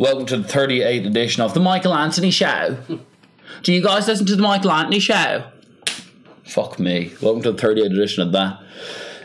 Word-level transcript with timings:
Welcome 0.00 0.24
to 0.28 0.38
the 0.38 0.48
38th 0.48 1.06
edition 1.08 1.42
of 1.42 1.52
the 1.52 1.60
Michael 1.60 1.92
Anthony 1.92 2.30
Show. 2.30 2.78
Do 3.62 3.70
you 3.70 3.82
guys 3.82 4.08
listen 4.08 4.24
to 4.24 4.34
the 4.34 4.40
Michael 4.40 4.72
Anthony 4.72 4.98
Show? 4.98 5.44
Fuck 6.42 6.78
me. 6.78 7.12
Welcome 7.20 7.42
to 7.42 7.52
the 7.52 7.58
38th 7.62 7.84
edition 7.92 8.22
of 8.22 8.32
that. 8.32 8.60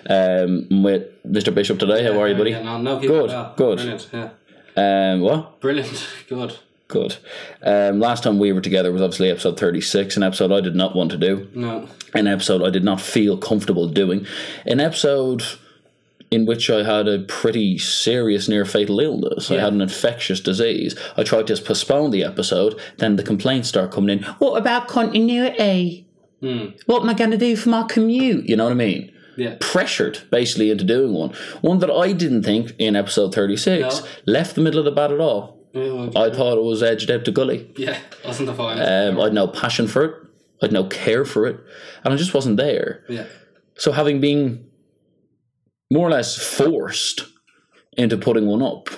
Um, 0.10 0.68
I'm 0.70 0.84
with 0.84 1.24
Mr. 1.24 1.56
Bishop 1.56 1.80
today. 1.80 2.04
How 2.04 2.20
are 2.20 2.28
you, 2.28 2.36
buddy? 2.36 2.52
Yeah, 2.52 2.78
no, 2.78 3.00
Good, 3.00 3.56
good. 3.56 3.78
Brilliant, 3.78 4.10
yeah. 4.12 4.32
Um, 5.14 5.22
what? 5.22 5.62
Brilliant, 5.62 6.10
good. 6.28 6.58
Good. 6.90 7.16
Um, 7.64 8.02
last 8.02 8.24
time 8.24 8.38
we 8.38 8.52
were 8.52 8.60
together 8.60 8.92
was 8.92 9.02
obviously 9.02 9.32
episode 9.32 9.58
36, 9.58 10.18
an 10.18 10.24
episode 10.24 10.52
I 10.52 10.60
did 10.60 10.76
not 10.76 10.94
want 10.94 11.10
to 11.12 11.18
do, 11.18 11.50
No, 11.56 11.88
an 12.14 12.28
episode 12.28 12.62
I 12.62 12.70
did 12.70 12.84
not 12.84 13.00
feel 13.00 13.38
comfortable 13.38 13.88
doing, 13.88 14.28
an 14.66 14.82
episode 14.82 15.42
in 16.36 16.46
which 16.46 16.70
I 16.70 16.84
had 16.84 17.08
a 17.08 17.20
pretty 17.20 17.78
serious 17.80 18.48
near 18.48 18.66
fatal 18.66 19.00
illness. 19.00 19.50
I 19.50 19.56
had 19.56 19.74
an 19.74 19.82
infectious 19.82 20.40
disease. 20.40 20.96
I 21.18 21.24
tried 21.24 21.48
to 21.48 21.56
postpone 21.58 22.12
the 22.12 22.24
episode, 22.24 22.80
then 22.98 23.16
the 23.16 23.24
complaints 23.24 23.70
start 23.70 23.92
coming 23.92 24.20
in. 24.20 24.24
What 24.40 24.58
about 24.58 24.88
continuity? 24.88 26.08
Hmm. 26.42 26.66
What 26.86 27.02
am 27.04 27.10
I 27.10 27.14
going 27.14 27.32
to 27.32 27.38
do 27.38 27.56
for 27.56 27.70
my 27.70 27.84
commute? 27.84 28.48
You 28.50 28.56
know 28.56 28.66
what 28.66 28.72
I 28.72 28.76
mean? 28.76 29.12
yeah. 29.38 29.56
pressured 29.60 30.20
basically 30.32 30.72
into 30.72 30.86
doing 30.86 31.12
one. 31.14 31.32
One 31.62 31.80
that 31.80 31.92
I 31.92 32.14
didn't 32.14 32.44
think 32.44 32.72
in 32.80 32.96
episode 32.96 33.34
36 33.36 34.00
No. 34.02 34.08
left 34.26 34.56
the 34.56 34.62
middle 34.62 34.80
of 34.80 34.86
the 34.86 34.92
bat 34.92 35.12
at 35.12 35.20
all. 35.20 35.60
Yeah, 35.74 35.92
well, 35.92 36.18
I 36.18 36.30
thought 36.34 36.58
it 36.58 36.64
was 36.64 36.82
edged 36.82 37.12
out 37.12 37.26
to 37.26 37.32
gully. 37.32 37.70
yeah, 37.76 37.98
wasn't 38.26 38.48
the 38.48 38.54
final. 38.56 38.82
Um, 38.86 39.20
I'd 39.20 39.34
no 39.34 39.48
passion 39.50 39.88
for 39.90 40.06
it, 40.06 40.14
I'd 40.62 40.72
no 40.72 40.86
care 40.86 41.26
for 41.26 41.46
it, 41.48 41.60
and 42.06 42.14
I 42.14 42.18
just 42.18 42.34
wasn't 42.34 42.56
there. 42.56 43.04
yeah, 43.10 43.26
So, 43.78 43.92
having 43.92 44.22
been 44.22 44.66
more 45.92 46.08
or 46.08 46.12
less 46.12 46.38
forced 46.38 47.26
into 47.98 48.18
putting 48.18 48.46
one 48.46 48.62
up, 48.62 48.90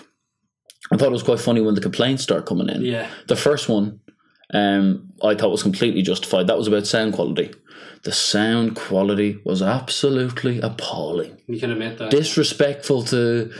I 0.92 0.98
thought 0.98 1.08
it 1.10 1.12
was 1.12 1.24
quite 1.24 1.40
funny 1.40 1.62
when 1.62 1.76
the 1.76 1.82
complaints 1.82 2.24
start 2.24 2.46
coming 2.46 2.70
in. 2.70 2.82
yeah, 2.82 3.10
The 3.28 3.36
first 3.36 3.68
one, 3.70 4.00
um, 4.54 5.12
I 5.24 5.36
thought 5.36 5.52
was 5.52 5.64
completely 5.64 6.02
justified. 6.02 6.48
That 6.48 6.58
was 6.58 6.68
about 6.68 6.88
sound 6.88 7.14
quality. 7.14 7.54
The 8.04 8.12
sound 8.14 8.76
quality 8.76 9.40
was 9.44 9.62
absolutely 9.62 10.62
appalling 10.62 11.38
you 11.48 11.60
can 11.60 11.72
admit 11.72 11.98
that. 11.98 12.12
disrespectful 12.12 13.04
to 13.06 13.52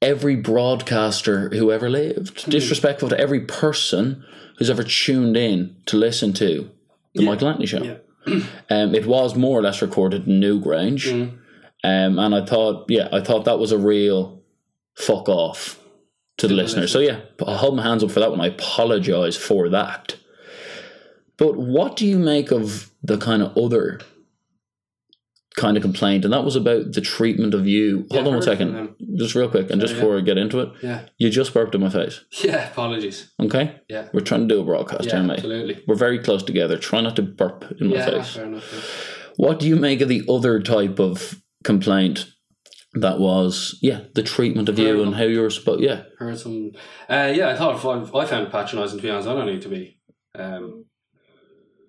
every 0.00 0.36
broadcaster 0.36 1.48
who 1.50 1.72
ever 1.72 1.90
lived, 1.90 2.48
disrespectful 2.48 3.08
to 3.08 3.18
every 3.18 3.40
person 3.40 4.24
who's 4.58 4.70
ever 4.70 4.84
tuned 4.84 5.36
in 5.36 5.74
to 5.86 5.96
listen 5.96 6.32
to 6.34 6.70
the 7.14 7.24
Michael 7.24 7.48
Anthony 7.48 7.66
show. 7.66 7.82
Yeah. 7.82 7.96
Um, 8.70 8.94
it 8.94 9.06
was 9.06 9.34
more 9.34 9.58
or 9.58 9.62
less 9.62 9.80
recorded 9.82 10.28
in 10.28 10.40
Newgrange, 10.40 11.10
Mm. 11.10 11.38
Um, 11.88 12.18
and 12.18 12.34
I 12.34 12.44
thought, 12.44 12.86
yeah, 12.90 13.08
I 13.12 13.20
thought 13.20 13.44
that 13.44 13.58
was 13.58 13.72
a 13.72 13.78
real 13.78 14.42
fuck 14.94 15.28
off 15.28 15.78
to 16.38 16.46
the 16.46 16.54
the 16.54 16.62
listener. 16.62 16.86
So 16.86 16.98
yeah, 17.00 17.20
I 17.46 17.56
hold 17.56 17.76
my 17.76 17.82
hands 17.82 18.02
up 18.04 18.10
for 18.10 18.20
that 18.20 18.30
one. 18.30 18.40
I 18.40 18.46
apologize 18.48 19.36
for 19.36 19.68
that. 19.70 20.16
But 21.36 21.56
what 21.56 21.96
do 21.96 22.06
you 22.06 22.18
make 22.18 22.50
of 22.50 22.90
the 23.02 23.16
kind 23.18 23.42
of 23.42 23.56
other 23.56 24.00
kind 25.56 25.76
of 25.76 25.82
complaint? 25.82 26.24
And 26.24 26.32
that 26.32 26.44
was 26.44 26.56
about 26.56 26.92
the 26.92 27.00
treatment 27.00 27.54
of 27.54 27.66
you. 27.66 28.06
Yeah, 28.10 28.16
Hold 28.22 28.28
on 28.28 28.34
one 28.34 28.42
second, 28.42 28.94
just 29.16 29.34
real 29.34 29.48
quick, 29.48 29.70
and 29.70 29.80
just 29.80 29.94
yeah. 29.94 30.00
before 30.00 30.18
I 30.18 30.20
get 30.20 30.38
into 30.38 30.60
it, 30.60 30.70
Yeah, 30.82 31.02
you 31.16 31.30
just 31.30 31.54
burped 31.54 31.74
in 31.74 31.80
my 31.80 31.90
face. 31.90 32.24
yeah, 32.42 32.70
apologies. 32.70 33.30
Okay, 33.40 33.76
Yeah, 33.88 34.08
we're 34.12 34.20
trying 34.20 34.48
to 34.48 34.54
do 34.54 34.60
a 34.60 34.64
broadcast 34.64 35.06
yeah, 35.06 35.16
here, 35.16 35.22
mate. 35.22 35.34
absolutely. 35.38 35.84
We're 35.86 35.94
very 35.94 36.18
close 36.18 36.42
together. 36.42 36.76
Try 36.78 37.00
not 37.00 37.16
to 37.16 37.22
burp 37.22 37.64
in 37.80 37.88
my 37.90 37.96
Yeah, 37.96 38.06
face. 38.10 38.34
fair 38.34 38.46
enough. 38.46 38.72
yeah. 38.72 38.80
What 39.36 39.60
do 39.60 39.66
you 39.68 39.76
make 39.76 40.00
of 40.00 40.08
the 40.08 40.24
other 40.28 40.60
type 40.60 40.98
of 40.98 41.40
complaint 41.64 42.26
that 42.94 43.18
was, 43.18 43.78
yeah, 43.82 44.00
the 44.14 44.22
treatment 44.22 44.68
of 44.68 44.78
you 44.78 45.02
and 45.02 45.14
how 45.14 45.24
you 45.24 45.40
were 45.40 45.50
supposed, 45.50 45.82
yeah, 45.82 46.02
Heard 46.18 46.38
some. 46.38 46.72
Uh, 47.08 47.32
yeah, 47.34 47.50
I 47.50 47.56
thought 47.56 47.84
I, 47.84 48.18
I 48.18 48.26
found 48.26 48.46
it 48.46 48.52
patronising. 48.52 48.98
To 48.98 49.02
be 49.02 49.10
honest, 49.10 49.28
I 49.28 49.34
don't 49.34 49.46
need 49.46 49.62
to 49.62 49.68
be 49.68 49.98
um, 50.34 50.86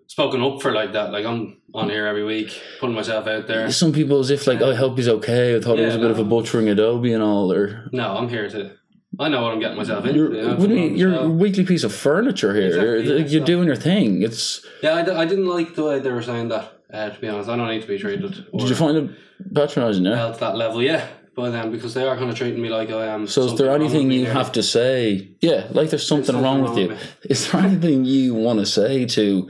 spoken 0.07 0.41
up 0.41 0.61
for 0.61 0.71
like 0.71 0.93
that. 0.93 1.11
Like 1.11 1.25
I'm 1.25 1.61
on 1.73 1.89
here 1.89 2.05
every 2.05 2.25
week, 2.25 2.59
putting 2.79 2.95
myself 2.95 3.27
out 3.27 3.47
there. 3.47 3.71
some 3.71 3.93
people 3.93 4.19
as 4.19 4.29
if 4.29 4.45
like, 4.47 4.61
I 4.61 4.75
hope 4.75 4.97
he's 4.97 5.07
okay. 5.07 5.55
I 5.55 5.61
thought 5.61 5.79
it 5.79 5.85
was 5.85 5.95
a 5.95 5.99
bit 5.99 6.11
of 6.11 6.19
a 6.19 6.23
no. 6.23 6.29
butchering 6.29 6.69
Adobe 6.69 7.13
and 7.13 7.23
all. 7.23 7.51
Or 7.51 7.87
No, 7.91 8.17
I'm 8.17 8.29
here 8.29 8.49
to. 8.49 8.75
I 9.19 9.27
know 9.27 9.41
what 9.41 9.53
I'm 9.53 9.59
getting 9.59 9.77
myself 9.77 10.05
into. 10.05 10.17
you're, 10.19 10.33
you 10.35 10.43
know, 10.43 10.57
you, 10.65 10.95
you're 10.95 11.15
a 11.15 11.27
weekly 11.29 11.65
piece 11.65 11.83
of 11.83 11.93
furniture 11.93 12.53
here. 12.53 12.67
Exactly, 12.67 12.87
you're 13.07 13.17
yeah, 13.19 13.25
you're 13.25 13.41
so- 13.41 13.45
doing 13.45 13.67
your 13.67 13.75
thing. 13.75 14.21
It's. 14.21 14.63
Yeah, 14.83 14.95
I, 14.95 15.01
d- 15.03 15.11
I 15.11 15.25
didn't 15.25 15.47
like 15.47 15.73
the 15.75 15.83
way 15.83 15.99
they 15.99 16.11
were 16.11 16.21
saying 16.21 16.49
that. 16.49 16.78
Uh, 16.91 17.09
to 17.09 17.19
be 17.19 17.27
honest, 17.27 17.49
I 17.49 17.55
don't 17.55 17.69
need 17.69 17.81
to 17.81 17.87
be 17.87 17.99
treated. 17.99 18.31
Did 18.31 18.69
you 18.69 18.75
find 18.75 18.97
it 18.97 19.11
patronising? 19.53 20.05
Yeah. 20.05 20.15
held 20.15 20.33
to 20.35 20.39
that 20.39 20.55
level, 20.55 20.81
yeah, 20.81 21.07
by 21.35 21.49
them 21.49 21.71
because 21.71 21.93
they 21.93 22.03
are 22.03 22.17
kind 22.17 22.29
of 22.29 22.35
treating 22.35 22.61
me 22.61 22.69
like 22.69 22.89
I 22.89 23.07
am. 23.07 23.27
So 23.27 23.43
is 23.43 23.57
there 23.57 23.71
anything 23.71 24.11
you 24.11 24.25
there. 24.25 24.33
have 24.33 24.51
to 24.53 24.63
say? 24.63 25.31
Yeah, 25.41 25.67
like 25.69 25.91
there's 25.91 26.07
something, 26.07 26.35
wrong, 26.35 26.61
wrong 26.61 26.69
with 26.69 26.77
you. 26.77 26.87
with 26.89 27.17
Is 27.29 27.51
there 27.51 27.61
anything 27.61 28.05
you 28.05 28.33
want 28.33 28.59
to 28.59 28.65
say 28.65 29.05
to 29.05 29.49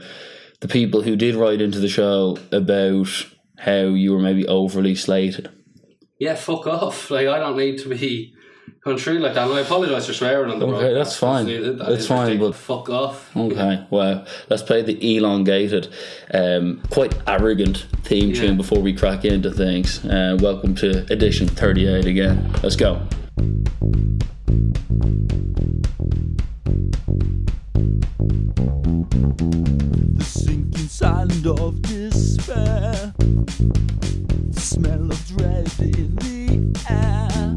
the 0.60 0.68
people 0.68 1.02
who 1.02 1.16
did 1.16 1.34
write 1.34 1.62
into 1.62 1.78
the 1.78 1.88
show 1.88 2.38
about 2.52 3.08
how 3.58 3.80
you 3.80 4.12
were 4.12 4.20
maybe 4.20 4.46
overly 4.46 4.94
slated? 4.94 5.50
Yeah, 6.18 6.34
fuck 6.34 6.66
off. 6.66 7.10
Like 7.10 7.26
I 7.26 7.38
don't 7.38 7.56
need 7.56 7.78
to 7.78 7.88
be 7.88 8.34
through 8.98 9.18
like 9.20 9.34
that. 9.34 9.48
And 9.48 9.54
I 9.58 9.60
apologise 9.60 10.06
for 10.06 10.12
swearing 10.12 10.50
on 10.50 10.58
the 10.58 10.66
Okay, 10.66 10.94
that's 10.94 11.16
fine. 11.16 11.46
That 11.46 11.78
That's 11.78 12.06
fine, 12.06 12.38
but- 12.38 12.54
fuck 12.54 12.88
off. 12.90 13.34
Okay, 13.36 13.84
well, 13.90 14.24
let's 14.48 14.62
play 14.62 14.82
the 14.82 15.16
elongated, 15.16 15.88
um, 16.32 16.80
quite 16.90 17.14
arrogant 17.26 17.86
theme 18.04 18.30
Yeah. 18.30 18.40
tune 18.40 18.56
before 18.56 18.80
we 18.80 18.92
crack 18.92 19.24
into 19.24 19.50
things. 19.50 20.04
Uh, 20.04 20.36
welcome 20.40 20.74
to 20.76 21.06
edition 21.12 21.46
38 21.48 22.06
again. 22.06 22.50
Let's 22.62 22.76
go. 22.76 23.00
The 30.16 30.24
sinking 30.24 30.88
sand 30.88 31.46
of 31.46 31.80
despair, 31.82 33.14
the 33.16 34.60
smell 34.60 35.10
of 35.10 35.26
dread 35.28 35.72
in 35.80 36.14
the 36.16 36.72
air. 36.90 37.54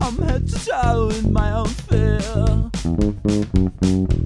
I'm 0.00 0.16
head 0.26 0.48
to 0.48 0.64
toe 0.64 1.10
in 1.10 1.32
my 1.32 1.52
own 1.52 1.68
fear. 1.68 2.20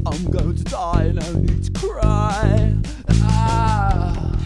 I'm 0.07 0.31
going 0.31 0.57
to 0.57 0.65
die, 0.65 1.11
no 1.13 1.33
need 1.33 1.65
to 1.65 1.73
cry. 1.73 2.75
Ah. 3.23 4.42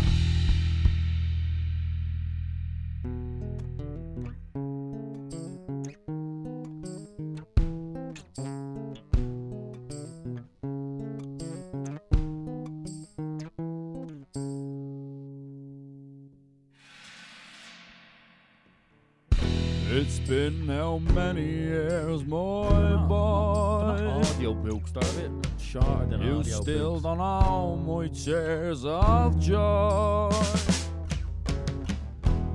You 26.20 26.42
still 26.44 27.00
don't 27.00 27.18
know 27.18 27.76
my 27.86 28.08
tears 28.08 28.84
of 28.84 29.38
joy. 29.38 30.30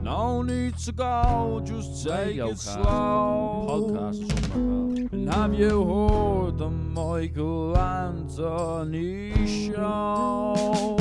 No 0.02 0.42
need 0.42 0.78
to 0.80 0.92
go, 0.92 1.62
just 1.64 2.04
take 2.04 2.28
Radio 2.28 2.48
it 2.48 2.50
cast. 2.52 2.74
slow. 2.74 3.66
podcast 3.70 4.24
or 4.24 4.28
something 4.28 5.04
like 5.04 5.14
And 5.14 5.34
have 5.34 5.54
you 5.54 5.86
heard 5.86 6.58
the 6.58 6.70
Michael 6.70 7.78
Anthony 7.78 9.48
show? 9.48 11.01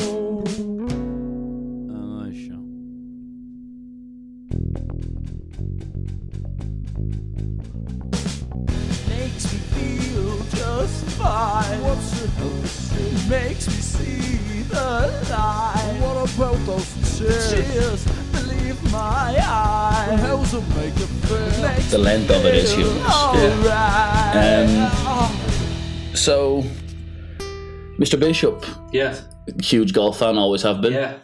Makes 13.31 13.69
me 13.69 13.75
see 13.75 14.63
the 14.65 15.25
light. 15.31 15.99
What 16.01 16.35
about 16.35 16.67
those 16.67 17.19
tears? 17.19 17.53
Tears, 17.53 18.05
believe 18.33 18.93
my 18.93 19.37
eyes. 19.41 20.21
How's 20.21 20.53
it 20.55 20.69
make 20.77 20.99
you 20.99 21.07
feel? 21.07 21.91
The 21.91 21.99
length 21.99 22.31
of 22.31 22.45
it 22.45 22.55
is 22.57 22.73
humorous. 22.73 23.15
Alright. 23.15 24.67
Um, 24.67 25.37
So, 26.15 26.65
Mr. 27.99 28.19
Bishop, 28.19 28.67
Yes. 28.93 29.23
huge 29.63 29.93
golf 29.93 30.19
fan, 30.19 30.37
always 30.37 30.63
have 30.63 30.81
been. 30.81 30.93
Yeah. 30.95 31.15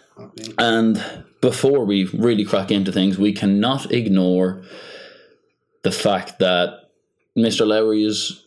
And 0.59 1.03
before 1.41 1.85
we 1.85 2.05
really 2.15 2.45
crack 2.45 2.71
into 2.71 2.93
things, 2.93 3.19
we 3.19 3.33
cannot 3.33 3.91
ignore 3.93 4.63
the 5.83 5.91
fact 5.93 6.39
that 6.39 6.89
Mr. 7.37 7.67
Lowry 7.67 8.05
is, 8.05 8.45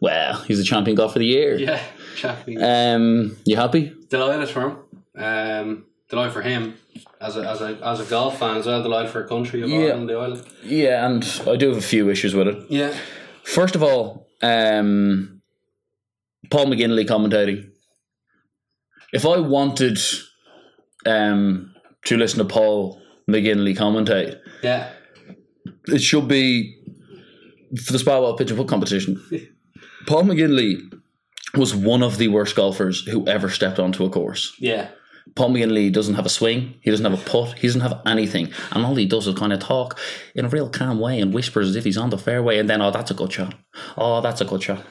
well, 0.00 0.40
he's 0.42 0.58
the 0.58 0.64
champion 0.64 0.96
golfer 0.96 1.18
of 1.18 1.20
the 1.20 1.26
year. 1.26 1.56
Yeah. 1.56 1.80
Exactly. 2.16 2.56
Um, 2.56 3.36
you 3.44 3.56
happy? 3.56 3.92
delighted 4.08 4.48
for 4.48 4.60
him. 4.62 4.76
Um, 5.22 5.84
delighted 6.08 6.32
for 6.32 6.42
him 6.42 6.74
as 7.20 7.36
a 7.36 7.48
as 7.48 7.60
a 7.60 7.78
as 7.82 8.00
a 8.00 8.04
golf 8.04 8.38
fan 8.38 8.56
as 8.56 8.66
well. 8.66 8.82
Delighted 8.82 9.10
for 9.10 9.24
a 9.24 9.28
country 9.28 9.62
of 9.62 9.68
Yeah. 9.68 9.78
Ireland, 9.78 10.08
the 10.08 10.14
island. 10.14 10.42
Yeah, 10.64 11.06
and 11.06 11.24
I 11.46 11.56
do 11.56 11.68
have 11.68 11.78
a 11.78 11.82
few 11.82 12.08
issues 12.10 12.34
with 12.34 12.48
it. 12.48 12.64
Yeah. 12.70 12.94
First 13.44 13.74
of 13.76 13.82
all, 13.82 14.26
um, 14.42 15.42
Paul 16.50 16.66
McGinley 16.66 17.06
commentating. 17.06 17.70
If 19.12 19.24
I 19.26 19.38
wanted 19.38 19.98
um, 21.06 21.74
to 22.06 22.16
listen 22.16 22.38
to 22.38 22.44
Paul 22.44 23.00
McGinley 23.30 23.76
commentate, 23.76 24.38
Yeah. 24.62 24.90
it 25.88 26.00
should 26.00 26.28
be 26.28 26.76
for 27.84 27.92
the 27.92 27.98
Spywell 27.98 28.36
Pitch 28.38 28.50
and 28.50 28.58
Putt 28.58 28.68
competition. 28.68 29.20
Paul 30.06 30.24
McGinley 30.24 30.80
was 31.56 31.74
one 31.74 32.02
of 32.02 32.18
the 32.18 32.28
worst 32.28 32.56
golfers 32.56 33.04
who 33.06 33.26
ever 33.26 33.48
stepped 33.48 33.78
onto 33.78 34.04
a 34.04 34.10
course. 34.10 34.54
Yeah. 34.58 34.90
Paul 35.34 35.50
Lee 35.50 35.90
doesn't 35.90 36.14
have 36.14 36.26
a 36.26 36.30
swing. 36.30 36.76
He 36.80 36.90
doesn't 36.90 37.04
have 37.04 37.20
a 37.20 37.30
putt. 37.30 37.58
He 37.58 37.66
doesn't 37.66 37.80
have 37.80 38.00
anything. 38.06 38.52
And 38.70 38.86
all 38.86 38.94
he 38.94 39.06
does 39.06 39.26
is 39.26 39.34
kind 39.34 39.52
of 39.52 39.58
talk 39.58 39.98
in 40.34 40.44
a 40.44 40.48
real 40.48 40.68
calm 40.68 41.00
way 41.00 41.20
and 41.20 41.34
whispers 41.34 41.68
as 41.68 41.76
if 41.76 41.84
he's 41.84 41.96
on 41.96 42.10
the 42.10 42.18
fairway. 42.18 42.58
And 42.58 42.70
then, 42.70 42.80
oh, 42.80 42.90
that's 42.90 43.10
a 43.10 43.14
good 43.14 43.32
shot. 43.32 43.54
Oh, 43.98 44.20
that's 44.20 44.40
a 44.40 44.44
good 44.44 44.62
shot. 44.62 44.82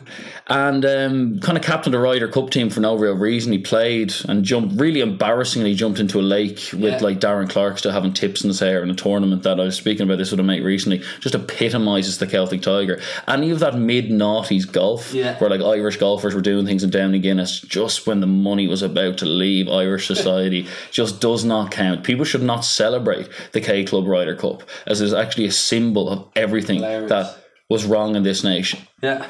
And 0.47 0.85
um, 0.85 1.39
kind 1.39 1.57
of 1.57 1.63
captained 1.63 1.93
the 1.93 1.99
Ryder 1.99 2.27
Cup 2.27 2.49
team 2.49 2.69
for 2.69 2.79
no 2.79 2.95
real 2.95 3.15
reason. 3.15 3.51
He 3.51 3.57
played 3.57 4.13
and 4.27 4.43
jumped, 4.43 4.79
really 4.79 5.01
embarrassingly 5.01 5.73
jumped 5.73 5.99
into 5.99 6.19
a 6.19 6.21
lake 6.21 6.69
with 6.73 6.81
Yeah. 6.81 6.97
like 7.01 7.19
Darren 7.19 7.49
Clarke 7.49 7.77
still 7.79 7.91
having 7.91 8.13
tips 8.13 8.43
in 8.43 8.49
his 8.49 8.59
hair 8.59 8.83
in 8.83 8.89
a 8.89 8.95
tournament 8.95 9.43
that 9.43 9.59
I 9.59 9.63
was 9.63 9.75
speaking 9.75 10.03
about 10.03 10.17
this 10.17 10.31
with 10.31 10.39
a 10.39 10.43
mate 10.43 10.63
recently. 10.63 11.01
Just 11.19 11.35
epitomises 11.35 12.17
the 12.19 12.27
Celtic 12.27 12.61
Tiger. 12.61 12.99
Any 13.27 13.51
of 13.51 13.59
that 13.59 13.77
mid 13.77 14.09
noughties 14.09 14.71
golf 14.71 15.13
Yeah. 15.13 15.37
where 15.39 15.49
like 15.49 15.61
Irish 15.61 15.97
golfers 15.97 16.35
were 16.35 16.41
doing 16.41 16.65
things 16.65 16.83
in 16.83 16.89
Downey 16.89 17.19
Guinness 17.19 17.59
just 17.61 18.05
when 18.07 18.19
the 18.21 18.27
money 18.27 18.67
was 18.67 18.81
about 18.81 19.17
to 19.19 19.25
leave 19.25 19.67
Irish 19.67 20.05
society 20.15 20.67
just 20.91 21.21
does 21.21 21.43
not 21.43 21.71
count. 21.71 22.03
People 22.03 22.25
should 22.25 22.43
not 22.43 22.63
celebrate 22.65 23.29
the 23.51 23.61
K 23.61 23.83
Club 23.83 24.05
Ryder 24.07 24.35
Cup 24.35 24.63
as 24.85 25.01
it's 25.01 25.13
actually 25.13 25.45
a 25.45 25.51
symbol 25.51 26.09
of 26.09 26.25
everything 26.35 26.77
Hilarious. 26.81 27.09
that 27.09 27.37
was 27.69 27.85
wrong 27.85 28.15
in 28.15 28.23
this 28.23 28.43
nation. 28.43 28.79
Yeah. 29.01 29.27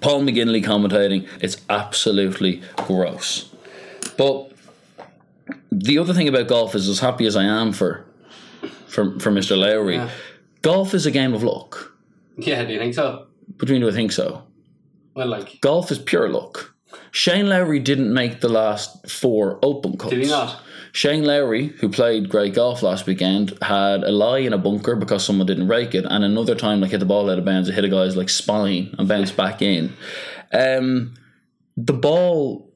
Paul 0.00 0.22
McGinley 0.22 0.64
commentating, 0.64 1.28
it's 1.40 1.56
absolutely 1.68 2.62
gross. 2.76 3.50
But 4.16 4.52
the 5.70 5.98
other 5.98 6.14
thing 6.14 6.28
about 6.28 6.48
golf 6.48 6.74
is 6.74 6.88
as 6.88 7.00
happy 7.00 7.26
as 7.26 7.36
I 7.36 7.44
am 7.44 7.72
for 7.72 8.06
for, 8.86 9.18
for 9.18 9.30
Mr. 9.32 9.58
Lowry, 9.58 9.96
Yeah. 9.96 10.08
golf 10.62 10.94
is 10.94 11.04
a 11.04 11.10
game 11.10 11.34
of 11.34 11.42
luck. 11.42 11.92
Yeah, 12.38 12.64
do 12.64 12.72
you 12.72 12.78
think 12.78 12.94
so? 12.94 13.26
But 13.58 13.66
do 13.68 13.74
you 13.76 13.92
think 13.92 14.12
so? 14.12 14.44
Well, 15.14 15.26
like, 15.28 15.60
Golf 15.60 15.90
is 15.90 15.98
pure 15.98 16.28
luck. 16.28 16.74
Shane 17.10 17.48
Lowry 17.48 17.78
didn't 17.80 18.12
make 18.14 18.40
the 18.40 18.48
last 18.48 19.08
four 19.10 19.58
Open 19.62 19.96
Cups. 19.96 20.10
did 20.14 20.22
he 20.24 20.28
not? 20.30 20.60
Shane 20.94 21.24
Lowry, 21.24 21.66
who 21.80 21.88
played 21.88 22.28
great 22.28 22.54
golf 22.54 22.80
last 22.80 23.04
weekend, 23.04 23.58
had 23.60 24.04
a 24.04 24.12
lie 24.12 24.38
in 24.38 24.52
a 24.52 24.58
bunker 24.58 24.94
because 24.94 25.24
someone 25.24 25.44
didn't 25.44 25.66
rake 25.66 25.92
it, 25.92 26.04
and 26.08 26.22
another 26.22 26.54
time 26.54 26.80
like 26.80 26.92
hit 26.92 27.00
the 27.00 27.04
ball 27.04 27.28
out 27.28 27.36
of 27.36 27.44
bounds, 27.44 27.68
it 27.68 27.74
hit 27.74 27.84
a 27.84 27.88
guy's 27.88 28.16
like 28.16 28.30
spine 28.30 28.94
and 28.96 29.08
bounced 29.08 29.36
back 29.36 29.60
in. 29.60 29.92
Um, 30.52 31.14
the 31.76 31.94
ball 31.94 32.70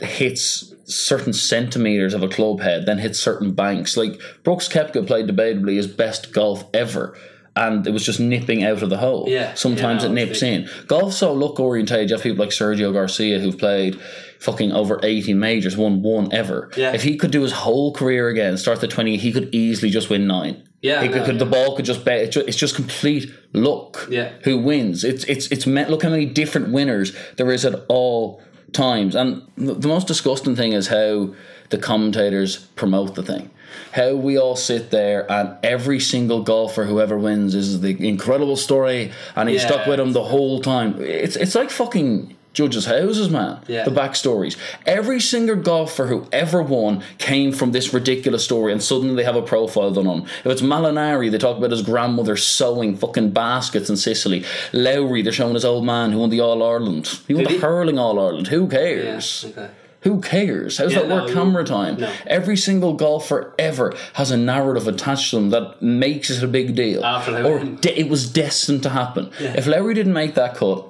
hits 0.00 0.72
certain 0.84 1.34
centimeters 1.34 2.14
of 2.14 2.22
a 2.22 2.28
club 2.28 2.62
head, 2.62 2.86
then 2.86 2.96
hits 2.96 3.20
certain 3.20 3.52
banks. 3.52 3.98
Like 3.98 4.18
Brooks 4.44 4.66
Koepka 4.66 5.06
played 5.06 5.28
debatably 5.28 5.76
his 5.76 5.86
best 5.86 6.32
golf 6.32 6.64
ever. 6.72 7.18
And 7.58 7.86
it 7.86 7.90
was 7.90 8.04
just 8.04 8.20
nipping 8.20 8.62
out 8.64 8.82
of 8.82 8.90
the 8.90 8.96
hole. 8.98 9.26
Yeah. 9.28 9.54
Sometimes 9.54 10.02
Yeah, 10.04 10.10
it 10.10 10.12
nips 10.12 10.42
in. 10.42 10.68
Golf's 10.86 11.16
so 11.16 11.32
look 11.32 11.58
orientated. 11.58 12.10
You 12.10 12.16
have 12.16 12.22
people 12.22 12.38
like 12.44 12.50
Sergio 12.54 12.92
Garcia 12.92 13.38
who've 13.40 13.58
played 13.58 14.00
fucking 14.40 14.70
over 14.72 15.00
80 15.02 15.34
majors, 15.34 15.76
won 15.76 16.02
one 16.02 16.32
ever. 16.32 16.70
Yeah. 16.76 16.92
If 16.94 17.02
he 17.02 17.16
could 17.16 17.30
do 17.32 17.42
his 17.42 17.52
whole 17.52 17.92
career 17.92 18.28
again, 18.28 18.56
start 18.56 18.80
the 18.80 18.86
20, 18.88 19.16
he 19.16 19.32
could 19.32 19.52
easily 19.52 19.90
just 19.90 20.08
win 20.10 20.26
nine. 20.26 20.62
Yeah, 20.80 21.02
could, 21.08 21.16
no, 21.16 21.24
could- 21.24 21.38
the 21.40 21.46
ball 21.46 21.74
could 21.74 21.84
just 21.84 22.04
bet. 22.04 22.20
it's 22.20 22.34
ju- 22.34 22.44
it's 22.46 22.56
just 22.56 22.76
complete 22.76 23.28
luck. 23.52 24.06
Yeah. 24.08 24.30
Who 24.44 24.58
wins? 24.58 25.02
It's 25.02 25.24
it's 25.24 25.48
it's 25.48 25.66
meant. 25.66 25.90
Look 25.90 26.04
how 26.04 26.10
many 26.10 26.24
different 26.26 26.68
winners 26.72 27.16
there 27.36 27.50
is 27.50 27.64
at 27.64 27.84
all 27.88 28.40
times. 28.72 29.16
And 29.16 29.42
the, 29.56 29.74
the 29.74 29.88
most 29.88 30.06
disgusting 30.06 30.54
thing 30.54 30.74
is 30.74 30.86
how 30.86 31.34
the 31.70 31.78
commentators 31.78 32.58
promote 32.76 33.16
the 33.16 33.24
thing. 33.24 33.50
How 33.92 34.14
we 34.14 34.38
all 34.38 34.56
sit 34.56 34.90
there 34.90 35.30
and 35.30 35.50
every 35.62 36.00
single 36.00 36.42
golfer 36.42 36.84
whoever 36.84 37.18
wins 37.18 37.54
is 37.54 37.80
the 37.80 37.96
incredible 38.06 38.56
story, 38.56 39.10
and 39.36 39.48
he's 39.48 39.62
Yeah. 39.62 39.68
stuck 39.68 39.86
with 39.86 39.98
him 40.00 40.12
the 40.12 40.24
whole 40.24 40.60
time. 40.60 40.96
It's 41.00 41.36
it's 41.36 41.54
like 41.54 41.70
fucking 41.70 42.34
judges' 42.54 42.86
houses, 42.86 43.30
man. 43.30 43.58
Yeah. 43.68 43.84
The 43.84 43.90
backstories. 43.92 44.56
Every 44.84 45.20
single 45.20 45.54
golfer 45.56 46.06
who 46.06 46.26
ever 46.32 46.60
won 46.60 47.02
came 47.18 47.52
from 47.52 47.70
this 47.72 47.94
ridiculous 47.94 48.42
story, 48.42 48.72
and 48.72 48.82
suddenly 48.82 49.14
they 49.14 49.22
have 49.22 49.36
a 49.36 49.42
profile 49.42 49.90
done 49.92 50.08
on. 50.08 50.22
If 50.44 50.46
it's 50.46 50.62
Molinari, 50.62 51.30
they 51.30 51.38
talk 51.38 51.56
about 51.58 51.70
his 51.70 51.82
grandmother 51.82 52.36
sewing 52.36 52.96
fucking 52.96 53.30
baskets 53.30 53.88
in 53.90 53.96
Sicily. 53.96 54.44
Lowry, 54.72 55.22
they're 55.22 55.32
showing 55.32 55.54
his 55.54 55.64
old 55.64 55.84
man 55.84 56.10
who 56.12 56.18
won 56.18 56.30
the 56.30 56.40
All 56.40 56.62
Ireland. 56.62 57.20
He 57.28 57.34
won 57.34 57.44
Did 57.44 57.50
the 57.50 57.54
he? 57.56 57.60
hurling 57.60 57.98
All 57.98 58.18
Ireland. 58.18 58.48
Who 58.48 58.62
Yeah. 58.64 58.68
cares? 58.78 59.44
Okay. 59.50 59.68
Who 60.02 60.20
cares? 60.20 60.78
How's 60.78 60.92
Yeah, 60.92 61.00
that 61.00 61.08
work 61.08 61.26
no, 61.28 61.34
camera 61.34 61.64
time? 61.64 61.96
no. 61.98 62.10
Every 62.26 62.56
single 62.56 62.92
golfer 62.94 63.52
ever 63.58 63.94
has 64.14 64.30
a 64.30 64.36
narrative 64.36 64.86
attached 64.86 65.30
to 65.30 65.36
them 65.36 65.50
that 65.50 65.82
makes 65.82 66.30
it 66.30 66.42
a 66.42 66.46
big 66.46 66.74
deal. 66.76 67.04
After 67.04 67.44
or 67.44 67.58
de- 67.64 67.98
it 67.98 68.08
was 68.08 68.30
destined 68.30 68.84
to 68.84 68.90
happen. 68.90 69.30
If 69.40 69.66
Lowry 69.66 69.94
didn't 69.94 70.12
make 70.12 70.34
that 70.36 70.54
cut, 70.54 70.84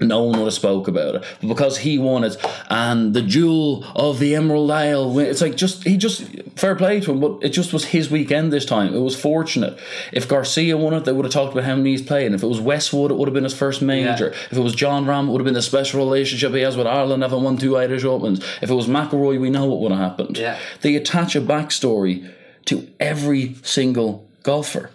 no 0.00 0.22
one 0.22 0.38
would 0.38 0.44
have 0.44 0.54
spoke 0.54 0.86
about 0.88 1.16
it. 1.16 1.24
But 1.40 1.48
because 1.48 1.78
he 1.78 1.98
won 1.98 2.24
it, 2.24 2.36
and 2.70 3.14
the 3.14 3.22
jewel 3.22 3.84
of 3.96 4.18
the 4.18 4.34
Emerald 4.34 4.70
Isle, 4.70 5.12
win- 5.12 5.26
it's 5.26 5.40
like 5.40 5.56
just 5.56 5.84
he 5.84 5.96
just 5.96 6.22
fair 6.56 6.74
play 6.76 7.00
to 7.00 7.12
him. 7.12 7.20
But 7.20 7.38
it 7.42 7.50
just 7.50 7.72
was 7.72 7.86
his 7.86 8.10
weekend 8.10 8.52
this 8.52 8.64
time. 8.64 8.94
It 8.94 9.00
was 9.00 9.18
fortunate. 9.20 9.78
If 10.12 10.28
Garcia 10.28 10.76
won 10.76 10.94
it, 10.94 11.04
they 11.04 11.12
would 11.12 11.24
have 11.24 11.32
talked 11.32 11.52
about 11.52 11.64
how 11.64 11.76
many 11.76 11.90
he's 11.90 12.02
played. 12.02 12.32
If 12.32 12.42
it 12.42 12.46
was 12.46 12.60
Westwood, 12.60 13.10
it 13.10 13.14
would 13.16 13.28
have 13.28 13.34
been 13.34 13.44
his 13.44 13.54
first 13.56 13.82
major. 13.82 14.28
If 14.28 14.52
it 14.52 14.60
was 14.60 14.74
Jon 14.74 15.04
Rahm, 15.06 15.28
it 15.28 15.32
would 15.32 15.40
have 15.40 15.44
been 15.46 15.54
the 15.54 15.62
special 15.62 15.98
relationship 16.00 16.52
he 16.52 16.60
has 16.60 16.76
with 16.76 16.86
Ireland, 16.86 17.22
having 17.22 17.42
won 17.42 17.56
two 17.58 17.76
Irish 17.76 18.04
Opens. 18.04 18.40
If 18.62 18.70
it 18.70 18.74
was 18.74 18.86
McIlroy, 18.86 19.40
we 19.40 19.50
know 19.50 19.66
what 19.66 19.80
would 19.80 19.92
have 19.92 20.00
happened. 20.00 20.38
Yeah. 20.38 20.58
They 20.82 20.94
attach 20.96 21.34
a 21.36 21.40
backstory 21.40 22.30
to 22.66 22.88
every 23.00 23.54
single 23.62 24.28
golfer. 24.42 24.90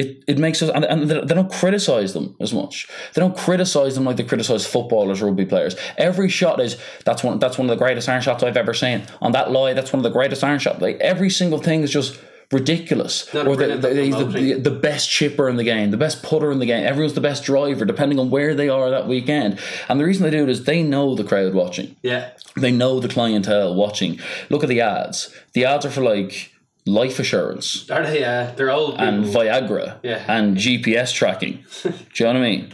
It, 0.00 0.24
it 0.26 0.38
makes 0.38 0.62
us 0.62 0.70
and, 0.70 0.84
and 0.84 1.10
they 1.10 1.34
don't 1.34 1.52
criticize 1.52 2.14
them 2.14 2.34
as 2.40 2.54
much. 2.54 2.88
They 3.12 3.20
don't 3.20 3.36
criticize 3.36 3.94
them 3.96 4.04
like 4.04 4.16
they 4.16 4.24
criticize 4.24 4.66
footballers, 4.66 5.20
rugby 5.20 5.44
players. 5.44 5.76
Every 5.98 6.30
shot 6.30 6.58
is 6.58 6.78
that's 7.04 7.22
one 7.22 7.38
that's 7.38 7.58
one 7.58 7.68
of 7.68 7.76
the 7.76 7.84
greatest 7.84 8.08
iron 8.08 8.22
shots 8.22 8.42
I've 8.42 8.56
ever 8.56 8.72
seen. 8.72 9.02
On 9.20 9.32
that 9.32 9.50
lie, 9.50 9.74
that's 9.74 9.92
one 9.92 10.00
of 10.00 10.04
the 10.04 10.16
greatest 10.18 10.42
iron 10.42 10.58
shots. 10.58 10.80
Like 10.80 10.96
every 11.00 11.28
single 11.28 11.58
thing 11.58 11.82
is 11.82 11.90
just 11.90 12.18
ridiculous. 12.52 13.32
Not 13.32 13.46
or 13.46 13.56
the, 13.56 13.76
the, 13.76 13.88
the, 13.88 14.24
the, 14.24 14.52
the 14.54 14.70
best 14.70 15.08
chipper 15.08 15.48
in 15.48 15.56
the 15.56 15.64
game, 15.64 15.90
the 15.90 15.96
best 15.96 16.22
putter 16.22 16.50
in 16.50 16.58
the 16.58 16.66
game. 16.66 16.84
Everyone's 16.84 17.14
the 17.14 17.20
best 17.20 17.44
driver, 17.44 17.84
depending 17.84 18.18
on 18.18 18.30
where 18.30 18.54
they 18.54 18.68
are 18.68 18.90
that 18.90 19.06
weekend. 19.06 19.58
And 19.88 20.00
the 20.00 20.04
reason 20.04 20.24
they 20.24 20.30
do 20.30 20.42
it 20.42 20.48
is 20.48 20.64
they 20.64 20.82
know 20.82 21.14
the 21.14 21.24
crowd 21.24 21.54
watching. 21.54 21.96
Yeah. 22.02 22.30
They 22.56 22.72
know 22.72 23.00
the 23.00 23.08
clientele 23.08 23.74
watching. 23.74 24.18
Look 24.48 24.62
at 24.62 24.68
the 24.68 24.80
ads. 24.80 25.32
The 25.52 25.64
ads 25.64 25.86
are 25.86 25.90
for 25.90 26.02
like 26.02 26.52
life 26.86 27.18
assurance 27.18 27.88
Are 27.90 28.02
they? 28.04 28.24
Uh, 28.24 28.52
they're 28.56 28.70
old 28.70 28.92
people. 28.92 29.06
and 29.06 29.24
Viagra 29.24 29.98
Yeah. 30.02 30.24
and 30.28 30.56
GPS 30.56 31.12
tracking. 31.12 31.64
Do 31.82 31.90
you 31.90 32.24
know 32.24 32.32
what 32.32 32.36
I 32.36 32.40
mean? 32.40 32.72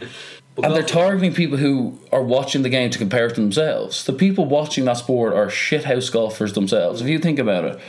and 0.63 0.73
they're 0.73 0.81
targeting 0.81 1.33
people 1.35 1.57
who 1.57 1.99
are 2.11 2.23
watching 2.23 2.63
the 2.63 2.69
game 2.69 2.89
to 2.89 2.97
compare 2.97 3.27
it 3.27 3.35
to 3.35 3.41
themselves. 3.41 4.05
The 4.05 4.13
people 4.13 4.45
watching 4.45 4.85
that 4.85 4.97
sport 4.97 5.33
are 5.33 5.47
shithouse 5.47 6.11
golfers 6.11 6.53
themselves. 6.53 6.99
If 6.99 7.07
you 7.07 7.19
think 7.19 7.37
about 7.37 7.63
it, 7.65 7.79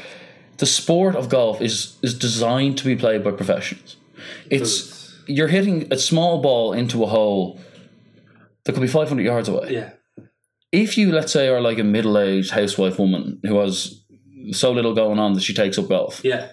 the 0.59 0.67
sport 0.67 1.17
of 1.17 1.29
golf 1.31 1.63
is 1.63 1.97
is 2.03 2.13
designed 2.19 2.77
to 2.79 2.85
be 2.85 2.95
played 2.95 3.25
by 3.25 3.31
professionals. 3.31 3.97
It's 4.51 5.15
you're 5.27 5.49
hitting 5.49 5.91
a 5.91 5.97
small 5.97 6.43
ball 6.43 6.73
into 6.75 7.03
a 7.05 7.07
hole 7.07 7.59
that 8.65 8.73
could 8.73 8.83
be 8.83 8.89
500 8.89 9.23
yards 9.23 9.49
away 9.49 9.69
yeah. 9.71 9.91
if 10.73 10.99
you 10.99 11.11
let's 11.13 11.33
say 11.33 11.49
are 11.49 11.61
like 11.61 11.79
a 11.79 11.85
middle-aged 11.85 12.51
housewife 12.51 12.99
woman 12.99 13.39
who 13.45 13.59
has 13.61 14.03
so 14.53 14.73
little 14.73 14.95
going 14.95 15.19
on 15.19 15.35
that 15.35 15.43
she 15.43 15.55
takes 15.55 15.79
up 15.79 15.89
golf 15.89 16.21
Yeah. 16.25 16.49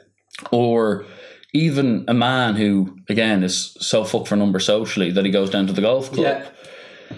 or 0.51 1.05
even 1.53 2.03
a 2.07 2.13
man 2.13 2.55
who 2.55 2.97
again 3.09 3.43
is 3.43 3.75
so 3.79 4.03
fucked 4.03 4.27
for 4.27 4.35
number 4.35 4.59
socially 4.59 5.11
that 5.11 5.25
he 5.25 5.31
goes 5.31 5.49
down 5.49 5.67
to 5.67 5.73
the 5.73 5.81
golf 5.81 6.11
club 6.11 6.25
Yeah. 6.25 7.17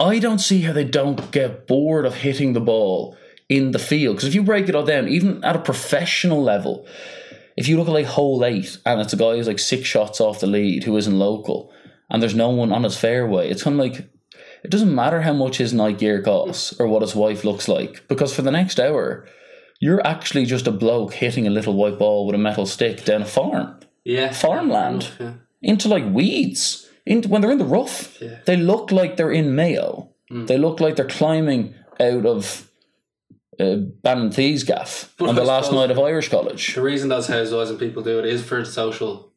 i 0.00 0.18
don't 0.18 0.40
see 0.40 0.60
how 0.62 0.72
they 0.72 0.84
don't 0.84 1.30
get 1.32 1.66
bored 1.66 2.04
of 2.04 2.14
hitting 2.16 2.52
the 2.52 2.60
ball 2.60 3.16
in 3.48 3.70
the 3.72 3.78
field 3.78 4.16
because 4.16 4.28
if 4.28 4.34
you 4.34 4.42
break 4.42 4.68
it 4.68 4.74
all 4.74 4.84
down 4.84 5.08
even 5.08 5.42
at 5.44 5.56
a 5.56 5.60
professional 5.60 6.42
level 6.42 6.86
if 7.56 7.68
you 7.68 7.76
look 7.76 7.88
at 7.88 7.92
like 7.94 8.06
hole 8.06 8.44
eight 8.44 8.78
and 8.86 9.00
it's 9.00 9.12
a 9.12 9.16
guy 9.16 9.36
who's 9.36 9.46
like 9.48 9.58
six 9.58 9.86
shots 9.86 10.20
off 10.20 10.40
the 10.40 10.46
lead 10.46 10.84
who 10.84 10.96
isn't 10.96 11.18
local 11.18 11.70
and 12.10 12.22
there's 12.22 12.34
no 12.34 12.50
one 12.50 12.72
on 12.72 12.82
his 12.84 12.96
fairway 12.96 13.48
it's 13.50 13.62
kind 13.62 13.74
of 13.78 13.80
like 13.80 14.08
it 14.64 14.70
doesn't 14.70 14.94
matter 14.94 15.22
how 15.22 15.32
much 15.32 15.56
his 15.58 15.72
night 15.74 15.98
gear 15.98 16.22
costs 16.22 16.78
or 16.80 16.86
what 16.86 17.02
his 17.02 17.14
wife 17.14 17.44
looks 17.44 17.68
like 17.68 18.06
because 18.08 18.34
for 18.34 18.42
the 18.42 18.50
next 18.50 18.78
hour 18.80 19.26
you're 19.84 20.06
actually 20.06 20.44
just 20.46 20.68
a 20.68 20.70
bloke 20.70 21.12
hitting 21.14 21.46
a 21.46 21.50
little 21.50 21.74
white 21.74 21.98
ball 21.98 22.24
with 22.26 22.34
a 22.36 22.38
metal 22.38 22.66
stick 22.66 23.04
down 23.04 23.22
a 23.22 23.26
farm 23.26 23.66
Yeah. 24.04 24.32
farmland 24.32 25.08
Yeah. 25.20 25.32
into 25.60 25.88
like 25.88 26.04
weeds 26.14 26.88
into 27.04 27.28
when 27.28 27.40
they're 27.42 27.50
in 27.50 27.58
the 27.58 27.64
rough 27.78 28.20
Yeah. 28.22 28.38
they 28.46 28.56
look 28.56 28.92
like 28.92 29.16
they're 29.16 29.32
in 29.40 29.54
mayo 29.54 30.08
they 30.30 30.56
look 30.58 30.80
like 30.80 30.94
they're 30.96 31.06
climbing 31.20 31.74
out 32.00 32.24
of 32.26 32.68
uh, 33.60 33.76
Bannon-Thee's 34.02 34.64
gaff 34.64 35.12
But 35.18 35.28
on 35.28 35.34
the 35.34 35.44
last 35.44 35.72
night 35.72 35.90
of 35.90 35.98
Irish 35.98 36.28
college 36.30 36.74
The 36.74 36.80
reason 36.82 37.08
those 37.10 37.26
housewives 37.26 37.70
and 37.70 37.78
people 37.78 38.02
do 38.02 38.18
it 38.18 38.24
is 38.24 38.42
for 38.42 38.64
social 38.64 39.31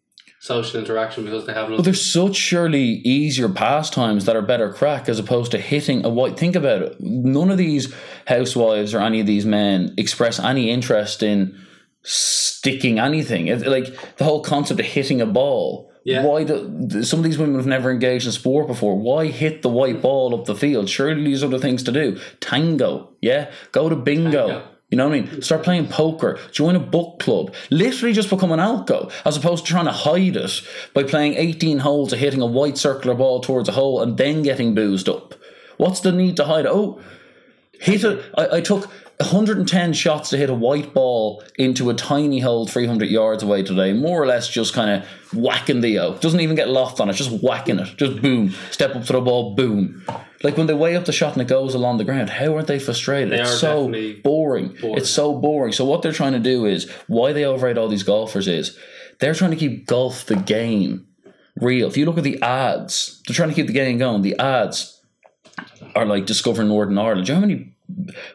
social 0.45 0.79
interaction 0.79 1.25
because 1.25 1.45
they 1.45 1.53
have 1.53 1.67
But 1.69 1.77
no. 1.77 1.81
there's 1.81 2.05
such 2.05 2.35
surely 2.35 2.83
easier 2.83 3.49
pastimes 3.49 4.25
that 4.25 4.35
are 4.35 4.43
better 4.43 4.71
crack 4.71 5.09
as 5.09 5.17
opposed 5.17 5.51
to 5.51 5.57
hitting 5.57 6.05
a 6.05 6.09
white. 6.09 6.37
Think 6.37 6.55
about 6.55 6.83
it. 6.83 7.01
None 7.01 7.49
of 7.49 7.57
these 7.57 7.93
housewives 8.27 8.93
or 8.93 8.99
any 8.99 9.19
of 9.19 9.25
these 9.25 9.45
men 9.45 9.95
express 9.97 10.39
any 10.39 10.69
interest 10.69 11.23
in 11.23 11.59
sticking 12.03 12.99
anything. 12.99 13.47
It, 13.47 13.65
like 13.65 14.15
the 14.17 14.23
whole 14.23 14.43
concept 14.43 14.79
of 14.79 14.85
hitting 14.85 15.19
a 15.19 15.25
ball. 15.25 15.91
Yeah. 16.03 16.23
Why 16.23 16.43
do 16.43 17.01
some 17.03 17.19
of 17.19 17.23
these 17.25 17.39
women 17.39 17.55
have 17.55 17.65
never 17.65 17.89
engaged 17.89 18.27
in 18.27 18.31
sport 18.31 18.67
before? 18.67 18.95
Why 18.95 19.25
hit 19.25 19.63
the 19.63 19.69
white 19.69 20.03
ball 20.03 20.35
up 20.39 20.45
the 20.45 20.53
field? 20.53 20.87
Surely 20.87 21.23
there's 21.23 21.43
other 21.43 21.57
things 21.57 21.81
to 21.83 21.91
do. 21.91 22.19
Tango, 22.39 23.15
yeah. 23.21 23.49
Go 23.71 23.89
to 23.89 23.95
bingo. 23.95 24.47
Tango. 24.47 24.67
You 24.95 24.99
know 24.99 25.09
what 25.09 25.17
I 25.17 25.21
mean? 25.23 25.41
Start 25.41 25.63
playing 25.63 25.87
poker. 25.89 26.39
Join 26.53 26.77
a 26.77 26.79
book 26.79 27.19
club. 27.19 27.53
Literally 27.69 28.13
just 28.13 28.29
become 28.29 28.53
an 28.53 28.61
alco, 28.61 29.11
as 29.25 29.35
opposed 29.35 29.65
to 29.65 29.71
trying 29.73 29.87
to 29.87 29.91
hide 29.91 30.37
it 30.37 30.61
by 30.93 31.03
playing 31.03 31.33
18 31.33 31.79
holes 31.79 32.13
of 32.13 32.19
hitting 32.19 32.39
a 32.39 32.45
white 32.45 32.77
circular 32.77 33.13
ball 33.13 33.41
towards 33.41 33.67
a 33.67 33.73
hole 33.73 34.01
and 34.01 34.17
then 34.17 34.41
getting 34.41 34.73
boozed 34.73 35.09
up. 35.09 35.35
What's 35.75 35.99
the 35.99 36.13
need 36.13 36.37
to 36.37 36.45
hide? 36.45 36.65
Oh, 36.65 37.01
hit 37.73 38.05
it. 38.05 38.23
I, 38.37 38.55
I 38.55 38.61
took 38.61 38.85
110 39.19 39.91
shots 39.91 40.29
to 40.29 40.37
hit 40.37 40.49
a 40.49 40.53
white 40.53 40.93
ball 40.93 41.43
into 41.57 41.89
a 41.89 41.93
tiny 41.93 42.39
hole 42.39 42.65
300 42.65 43.09
yards 43.09 43.43
away 43.43 43.63
today. 43.63 43.91
More 43.91 44.23
or 44.23 44.25
less 44.25 44.47
just 44.47 44.73
kind 44.73 45.03
of 45.03 45.33
whacking 45.33 45.81
the 45.81 45.99
oak. 45.99 46.21
Doesn't 46.21 46.39
even 46.39 46.55
get 46.55 46.69
loft 46.69 47.01
on 47.01 47.09
it, 47.09 47.13
just 47.15 47.43
whacking 47.43 47.79
it. 47.79 47.97
Just 47.97 48.21
boom. 48.21 48.55
Step 48.71 48.95
up 48.95 49.03
to 49.03 49.11
the 49.11 49.19
ball, 49.19 49.55
boom. 49.55 50.05
Like 50.45 50.57
when 50.57 50.67
they 50.67 50.75
weigh 50.75 50.95
up 50.95 51.05
the 51.05 51.11
shot 51.11 51.33
and 51.33 51.41
it 51.41 51.47
goes 51.47 51.73
along 51.73 51.97
the 51.97 52.03
ground, 52.03 52.29
how 52.29 52.53
aren't 52.53 52.67
they 52.67 52.77
frustrated? 52.77 53.31
They 53.31 53.41
it's 53.41 53.59
so 53.59 53.87
definitely 53.87 54.21
boring. 54.21 54.77
It's 54.79 55.09
so 55.09 55.33
boring. 55.33 55.71
So 55.73 55.85
what 55.85 56.03
they're 56.03 56.11
trying 56.11 56.33
to 56.33 56.39
do 56.39 56.65
is 56.65 56.87
why 57.07 57.33
they 57.33 57.43
overrate 57.43 57.79
all 57.79 57.87
these 57.87 58.03
golfers 58.03 58.47
is 58.47 58.77
they're 59.19 59.33
trying 59.33 59.49
to 59.49 59.57
keep 59.57 59.87
golf 59.87 60.27
the 60.27 60.35
game 60.35 61.07
real. 61.59 61.87
If 61.87 61.97
you 61.97 62.05
look 62.05 62.19
at 62.19 62.23
the 62.23 62.39
ads, 62.43 63.23
they're 63.25 63.33
trying 63.33 63.49
to 63.49 63.55
keep 63.55 63.65
the 63.65 63.73
game 63.73 63.97
going. 63.97 64.21
The 64.21 64.37
ads 64.37 65.01
are 65.95 66.05
like 66.05 66.27
discovering 66.27 66.67
Northern 66.67 66.99
Ireland. 66.99 67.25
Do 67.25 67.33
you 67.33 67.39
know 67.39 67.41
how 67.41 67.47
many 67.47 67.74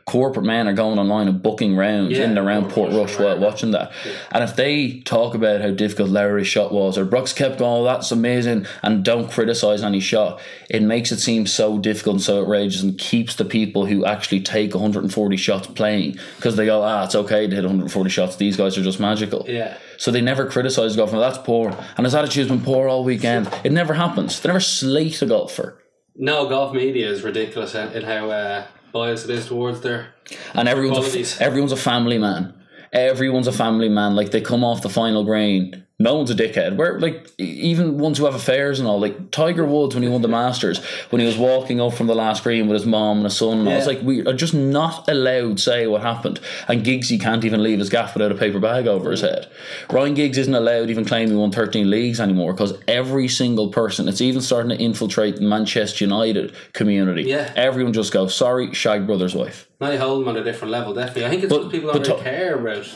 corporate 0.04 0.47
men 0.47 0.69
are 0.69 0.73
going 0.73 0.99
online 0.99 1.28
and 1.28 1.42
booking 1.42 1.76
rounds 1.76 2.16
Yeah, 2.16 2.25
in 2.25 2.30
and 2.30 2.38
around 2.38 2.71
Portrush 2.71 3.19
while 3.19 3.38
watching 3.38 3.73
that? 3.73 3.92
And 4.30 4.45
if 4.45 4.57
they 4.57 5.00
talk 5.00 5.35
about 5.35 5.61
how 5.61 5.71
difficult 5.71 6.11
Lowry's 6.11 6.47
shot 6.47 6.73
was, 6.73 6.97
or 6.97 7.04
Brooks 7.04 7.33
Koepka 7.33 7.59
going, 7.59 7.83
oh, 7.83 7.85
that's 7.85 8.12
amazing, 8.12 8.66
and 8.83 9.04
don't 9.04 9.30
criticize 9.30 9.83
any 9.83 10.00
shot, 10.00 10.40
it 10.69 10.83
makes 10.83 11.12
it 11.12 11.19
seem 11.21 11.47
so 11.47 11.78
difficult 11.78 12.16
and 12.16 12.23
so 12.23 12.42
outrageous 12.42 12.83
and 12.83 12.99
keeps 12.99 13.35
the 13.37 13.45
people 13.45 13.87
who 13.87 14.04
actually 14.04 14.40
take 14.40 14.75
140 14.75 15.37
shots 15.37 15.66
playing 15.69 16.19
because 16.37 16.57
they 16.57 16.66
go, 16.66 16.83
ah, 16.83 17.04
it's 17.04 17.14
okay 17.14 17.47
to 17.47 17.54
hit 17.54 17.64
140 17.64 18.11
shots. 18.11 18.37
These 18.37 18.57
guys 18.57 18.76
are 18.78 18.83
just 18.83 19.00
magical. 19.00 19.45
Yeah. 19.49 19.76
So 19.97 20.11
they 20.11 20.21
never 20.21 20.47
criticise 20.47 20.97
the 20.97 21.02
golfer. 21.02 21.19
That's 21.19 21.38
poor. 21.38 21.76
And 21.97 22.07
his 22.07 22.14
attitude's 22.14 22.49
been 22.49 22.62
poor 22.62 22.88
all 22.88 23.04
weekend. 23.04 23.52
It 23.64 23.73
never 23.73 23.95
happens. 23.95 24.40
They 24.40 24.49
never 24.49 24.61
slate 24.61 25.21
a 25.23 25.26
golfer. 25.26 25.76
No, 26.16 26.49
golf 26.49 26.75
media 26.75 27.09
is 27.09 27.23
ridiculous 27.23 27.75
in, 27.75 27.88
in 27.92 28.02
how 28.02 28.30
uh, 28.30 28.66
biased 28.92 29.25
it 29.25 29.30
is 29.30 29.47
towards 29.47 29.80
their. 29.80 30.14
And 30.54 30.68
everyone's 30.68 31.14
a, 31.14 31.42
everyone's 31.42 31.73
a 31.73 31.76
family 31.76 32.18
man. 32.18 32.54
Everyone's 32.92 33.47
a 33.47 33.52
family 33.52 33.88
man. 33.88 34.16
Like 34.16 34.30
they 34.30 34.40
come 34.40 34.64
off 34.64 34.82
the 34.82 34.88
final 34.88 35.25
green. 35.25 35.85
No 36.02 36.14
one's 36.16 36.30
a 36.30 36.35
dickhead. 36.35 36.76
Where 36.76 36.99
like 36.99 37.30
even 37.37 37.99
ones 37.99 38.16
who 38.16 38.25
have 38.25 38.35
affairs 38.35 38.80
and 38.80 38.88
all. 38.88 38.99
Like 38.99 39.30
Tiger 39.30 39.66
Woods 39.66 39.95
when 39.95 40.02
he 40.02 40.09
won 40.09 40.23
the 40.23 40.28
Masters, 40.28 40.83
when 41.11 41.21
he 41.21 41.26
was 41.26 41.37
walking 41.37 41.78
up 41.78 41.92
from 41.92 42.07
the 42.07 42.14
last 42.14 42.42
green 42.42 42.69
with 42.69 42.78
his 42.80 42.87
mom 42.87 43.19
and 43.19 43.25
his 43.26 43.37
son. 43.37 43.61
And 43.61 43.69
I 43.69 43.76
was 43.76 43.87
like, 43.87 44.00
we 44.00 44.26
are 44.26 44.33
just 44.33 44.54
not 44.54 45.07
allowed 45.11 45.59
to 45.59 45.62
say 45.62 45.87
what 45.87 46.00
happened. 46.00 46.40
And 46.69 46.83
Giggsy 46.85 47.21
can't 47.21 47.45
even 47.45 47.62
leave 47.62 47.78
his 47.78 47.90
gaff 47.90 48.14
without 48.14 48.33
a 48.33 48.35
paper 48.35 48.59
bag 48.59 48.87
over 48.87 49.11
his 49.11 49.21
head. 49.21 49.50
Ryan 49.90 50.14
Giggs 50.14 50.38
isn't 50.38 50.54
allowed 50.54 50.87
to 50.87 50.90
even 50.90 51.04
claim 51.04 51.28
he 51.28 51.35
won 51.37 51.52
13 51.52 51.90
leagues 51.90 52.19
anymore 52.19 52.54
because 52.54 52.78
every 52.88 53.28
single 53.28 53.69
person, 53.69 54.09
it's 54.09 54.23
even 54.23 54.40
starting 54.40 54.71
to 54.71 54.83
infiltrate 54.83 55.37
the 55.37 55.42
Manchester 55.42 56.04
United 56.07 56.54
community. 56.73 57.25
Yeah. 57.25 57.52
Everyone 57.57 57.92
just 57.92 58.11
goes, 58.11 58.35
sorry, 58.35 58.73
Shag 58.73 59.07
Brothers' 59.07 59.35
wife. 59.35 59.69
Now 59.83 59.90
you 59.90 59.99
hold 59.99 60.23
them 60.23 60.28
on 60.28 60.37
a 60.38 60.45
different 60.45 60.73
level, 60.73 60.95
definitely. 60.95 61.26
I 61.26 61.28
think 61.28 61.45
it's 61.45 61.52
But- 61.52 61.71
people 61.71 61.92
don't 61.92 62.07
really 62.09 62.23
care 62.23 62.59
about 62.59 62.88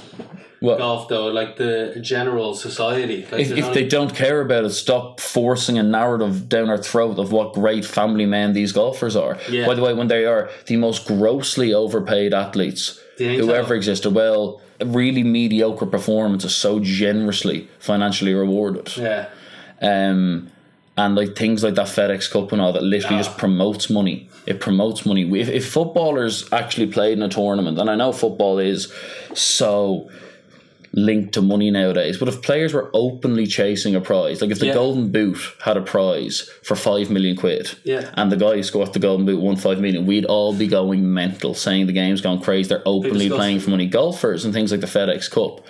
Well, 0.64 0.78
golf, 0.78 1.08
though, 1.08 1.26
like 1.28 1.56
the 1.56 1.98
general 2.00 2.54
society. 2.54 3.26
Like 3.30 3.40
if, 3.42 3.50
if 3.52 3.64
only- 3.66 3.74
they 3.82 3.88
don't 3.88 4.14
care 4.14 4.40
about 4.40 4.64
it, 4.64 4.70
stop 4.70 5.20
forcing 5.20 5.78
a 5.78 5.82
narrative 5.82 6.48
down 6.48 6.68
our 6.70 6.78
throat 6.78 7.18
of 7.18 7.32
what 7.32 7.52
great 7.54 7.84
family 7.84 8.26
men 8.26 8.52
these 8.54 8.72
golfers 8.72 9.14
are. 9.16 9.38
Yeah. 9.50 9.66
By 9.66 9.74
the 9.74 9.82
way, 9.82 9.92
when 9.94 10.08
they 10.08 10.24
are 10.24 10.48
the 10.66 10.76
most 10.76 11.06
grossly 11.06 11.74
overpaid 11.74 12.32
athletes 12.34 13.00
who 13.18 13.46
so? 13.46 13.52
ever 13.52 13.74
existed, 13.74 14.10
well, 14.14 14.60
a 14.80 14.86
really 14.86 15.22
mediocre 15.22 15.86
performance 15.86 16.44
is 16.44 16.54
so 16.56 16.80
generously 16.80 17.68
financially 17.78 18.34
rewarded. 18.34 18.96
yeah, 18.96 19.26
Um, 19.80 20.50
and 20.96 21.14
like 21.14 21.36
things 21.36 21.62
like 21.62 21.74
that 21.74 21.86
FedEx 21.86 22.30
Cup 22.30 22.52
and 22.52 22.60
all 22.62 22.72
that 22.72 22.82
literally 22.82 23.16
Ah. 23.16 23.22
just 23.22 23.36
promotes 23.38 23.90
money. 23.90 24.28
It 24.46 24.60
promotes 24.60 25.04
money. 25.06 25.22
If, 25.40 25.48
if 25.48 25.66
footballers 25.68 26.44
actually 26.52 26.86
played 26.88 27.14
in 27.18 27.22
a 27.22 27.28
tournament, 27.28 27.78
and 27.78 27.88
I 27.90 27.94
know 27.96 28.12
football 28.12 28.58
is 28.58 28.92
so 29.34 30.08
linked 30.96 31.34
to 31.34 31.42
money 31.42 31.70
nowadays, 31.72 32.18
but 32.18 32.28
if 32.28 32.40
players 32.40 32.72
were 32.72 32.88
openly 32.94 33.46
chasing 33.46 33.94
a 33.96 34.00
prize, 34.00 34.40
like 34.40 34.50
if 34.52 34.60
the 34.60 34.66
Yeah. 34.66 34.74
Golden 34.74 35.10
Boot 35.10 35.38
had 35.62 35.76
a 35.76 35.80
prize 35.82 36.48
for 36.62 36.76
five 36.76 37.10
million 37.10 37.34
quid, 37.36 37.70
Yeah. 37.84 38.10
and 38.14 38.30
the 38.30 38.36
guy 38.36 38.54
who 38.54 38.62
scored 38.62 38.92
the 38.92 39.00
Golden 39.00 39.26
Boot 39.26 39.40
won 39.40 39.56
five 39.56 39.80
million, 39.80 40.06
we'd 40.06 40.24
all 40.24 40.52
be 40.54 40.68
going 40.68 41.12
mental, 41.12 41.52
saying 41.54 41.86
the 41.86 41.92
game's 41.92 42.20
gone 42.20 42.40
crazy. 42.40 42.68
They're 42.68 42.82
openly 42.86 43.28
playing 43.28 43.58
for 43.60 43.70
money. 43.70 43.86
Golfers 43.86 44.44
and 44.44 44.54
things 44.54 44.70
like 44.70 44.80
the 44.82 44.86
FedEx 44.86 45.28
Cup 45.30 45.66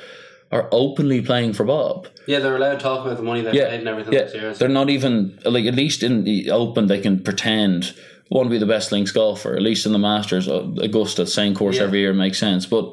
are 0.53 0.69
openly 0.71 1.21
playing 1.23 1.53
for 1.55 1.65
Bob. 1.65 2.07
yeah, 2.27 2.39
they're 2.39 2.57
allowed 2.57 2.75
to 2.75 2.79
talk 2.81 3.05
about 3.07 3.17
the 3.17 3.23
money 3.23 3.41
they 3.41 3.53
Yeah, 3.53 3.71
made 3.71 3.81
and 3.81 3.89
everything 3.89 4.13
yeah. 4.13 4.31
year. 4.33 4.53
They're 4.55 4.69
not 4.69 4.91
even 4.91 5.39
like 5.45 5.65
at 5.65 5.75
least 5.75 6.03
in 6.03 6.25
the 6.25 6.51
Open 6.51 6.87
they 6.87 7.01
can 7.01 7.21
pretend 7.21 7.95
want 8.31 8.47
to 8.47 8.51
be 8.51 8.59
the 8.59 8.67
best 8.67 8.93
links 8.93 9.11
golfer. 9.13 9.55
At 9.57 9.63
least 9.63 9.87
in 9.87 9.93
the 9.93 9.99
Masters, 9.99 10.49
uh, 10.49 10.67
Augusta, 10.81 11.27
same 11.27 11.55
course 11.55 11.77
Yeah. 11.77 11.85
every 11.85 12.01
year 12.01 12.13
makes 12.13 12.39
sense. 12.39 12.67
But 12.67 12.93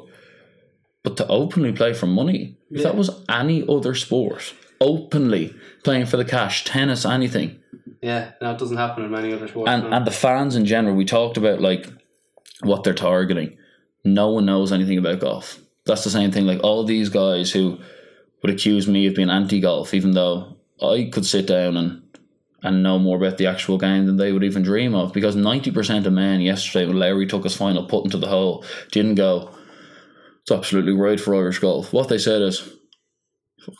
but 1.02 1.16
to 1.16 1.26
openly 1.28 1.72
play 1.72 1.92
for 1.94 2.06
money, 2.06 2.56
if 2.70 2.82
that 2.82 2.96
was 2.96 3.10
any 3.28 3.64
other 3.68 3.94
sport, 3.94 4.54
openly 4.80 5.54
playing 5.84 6.06
for 6.06 6.16
the 6.16 6.24
cash, 6.24 6.64
tennis, 6.64 7.04
anything, 7.04 7.58
Yeah, 8.00 8.32
no, 8.40 8.52
it 8.52 8.58
doesn't 8.58 8.76
happen 8.76 9.04
in 9.04 9.10
many 9.10 9.32
other 9.32 9.48
sports. 9.48 9.70
and 9.70 9.84
no. 9.84 9.96
and 9.96 10.06
the 10.06 10.10
fans 10.10 10.56
in 10.56 10.64
general, 10.64 10.94
we 10.94 11.04
talked 11.04 11.36
about 11.36 11.60
like 11.60 11.86
what 12.62 12.84
they're 12.84 12.94
targeting. 12.94 13.56
No 14.04 14.30
one 14.30 14.46
knows 14.46 14.72
anything 14.72 14.98
about 14.98 15.20
golf. 15.20 15.58
That's 15.86 16.04
the 16.04 16.10
same 16.10 16.30
thing. 16.30 16.46
Like 16.46 16.60
all 16.62 16.84
these 16.84 17.08
guys 17.08 17.50
who 17.50 17.78
would 18.42 18.52
accuse 18.52 18.86
me 18.88 19.06
of 19.06 19.14
being 19.14 19.30
anti-golf, 19.30 19.94
even 19.94 20.12
though 20.12 20.56
I 20.82 21.08
could 21.12 21.26
sit 21.26 21.46
down 21.46 21.76
and 21.76 22.02
and 22.64 22.82
know 22.84 22.96
more 22.98 23.16
about 23.16 23.38
the 23.38 23.46
actual 23.48 23.76
game 23.76 24.06
than 24.06 24.16
they 24.16 24.30
would 24.30 24.44
even 24.44 24.62
dream 24.62 24.94
of. 24.94 25.12
Because 25.12 25.34
ninety 25.36 25.70
percent 25.72 26.06
of 26.06 26.12
men 26.12 26.40
yesterday, 26.40 26.86
when 26.86 26.98
Lowry 26.98 27.26
took 27.26 27.44
his 27.44 27.56
final 27.56 27.84
putt 27.86 28.04
into 28.04 28.18
the 28.18 28.28
hole, 28.28 28.64
didn't 28.92 29.16
go. 29.16 29.50
It's 30.44 30.50
absolutely 30.52 30.92
right 30.92 31.20
for 31.20 31.34
Irish 31.34 31.58
golf. 31.60 31.92
What 31.92 32.08
they 32.08 32.18
said 32.18 32.42
is 32.42 32.68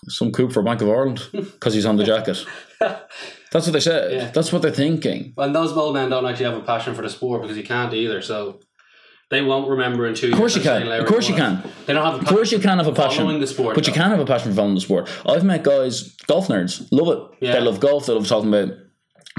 some 0.08 0.30
coup 0.30 0.48
for 0.48 0.62
Bank 0.62 0.80
of 0.80 0.88
Ireland 0.88 1.20
because 1.32 1.74
he's 1.74 1.86
on 1.86 1.96
the 1.96 2.04
jacket. 2.04 2.44
That's 2.80 3.66
what 3.66 3.72
they 3.72 3.80
said. 3.80 4.12
Yeah. 4.12 4.30
That's 4.30 4.52
what 4.52 4.62
they're 4.62 4.70
thinking. 4.70 5.34
and 5.36 5.54
those 5.54 5.72
old 5.76 5.94
men 5.94 6.10
don't 6.10 6.24
actually 6.24 6.46
have 6.46 6.56
a 6.56 6.60
passion 6.60 6.94
for 6.94 7.02
the 7.02 7.10
sport 7.10 7.42
because 7.42 7.56
you 7.56 7.64
can't 7.64 7.92
either. 7.92 8.22
So 8.22 8.60
they 9.30 9.42
won't 9.42 9.68
remember 9.68 10.06
in 10.06 10.14
two 10.14 10.26
years. 10.26 10.34
Of 10.34 10.38
course 10.38 10.56
you 10.56 10.62
can. 10.62 10.86
Of 10.88 11.06
course 11.06 11.28
you 11.28 11.34
can. 11.34 11.62
They 11.86 11.94
don't 11.94 12.04
have. 12.04 12.14
A 12.14 12.18
Of 12.18 12.26
course, 12.26 12.52
you 12.52 12.58
can 12.58 12.78
have 12.78 12.86
a 12.86 12.92
passion, 12.92 13.22
Following 13.24 13.40
the 13.40 13.46
sport, 13.46 13.74
but 13.74 13.86
you 13.86 13.92
can 13.92 14.10
have 14.10 14.20
a 14.20 14.26
passion 14.26 14.50
for 14.50 14.56
following 14.56 14.74
the 14.74 14.80
sport. 14.80 15.10
I've 15.26 15.42
met 15.42 15.62
guys, 15.64 16.14
golf 16.26 16.48
nerds, 16.48 16.86
love 16.92 17.08
it. 17.08 17.44
Yeah. 17.46 17.52
They 17.54 17.60
love 17.60 17.80
golf. 17.80 18.06
They 18.06 18.12
love 18.12 18.28
talking 18.28 18.54
about 18.54 18.74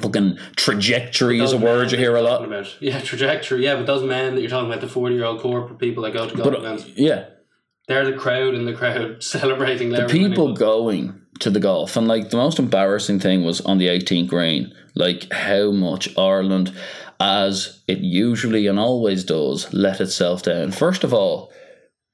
fucking 0.02 0.38
trajectory 0.56 1.40
is 1.40 1.54
a 1.54 1.58
word 1.58 1.92
you 1.92 1.98
hear 1.98 2.16
a 2.16 2.22
lot. 2.22 2.44
About. 2.44 2.76
Yeah, 2.82 3.00
trajectory. 3.00 3.64
Yeah, 3.64 3.76
but 3.76 3.86
those 3.86 4.04
men 4.04 4.36
that 4.36 4.42
you're 4.42 4.50
talking 4.50 4.70
about, 4.70 4.82
the 4.82 4.88
forty-year-old 4.90 5.42
corporate 5.42 5.80
people 5.80 6.04
that 6.04 6.14
go 6.14 6.28
to 6.28 6.36
golf 6.36 6.54
events, 6.54 6.86
uh, 6.86 6.90
yeah, 6.96 7.26
they're 7.88 8.06
the 8.06 8.18
crowd 8.18 8.54
in 8.56 8.66
the 8.66 8.74
crowd 8.74 9.24
celebrating. 9.24 9.90
the 9.90 10.06
people 10.08 10.54
going 10.54 11.20
to 11.40 11.50
the 11.50 11.60
golf 11.60 11.98
and 11.98 12.08
like 12.08 12.30
the 12.30 12.38
most 12.38 12.60
embarrassing 12.60 13.20
thing 13.20 13.44
was 13.44 13.60
on 13.62 13.78
the 13.80 13.88
18th 13.88 14.28
green 14.28 14.74
like 14.96 15.32
how 15.34 15.72
much 15.72 16.16
ireland 16.16 16.72
as 17.20 17.82
it 17.88 17.98
usually 18.00 18.68
and 18.68 18.80
always 18.80 19.24
does 19.24 19.74
let 19.74 20.00
itself 20.00 20.44
down 20.44 20.72
first 20.72 21.04
of 21.04 21.12
all 21.12 21.52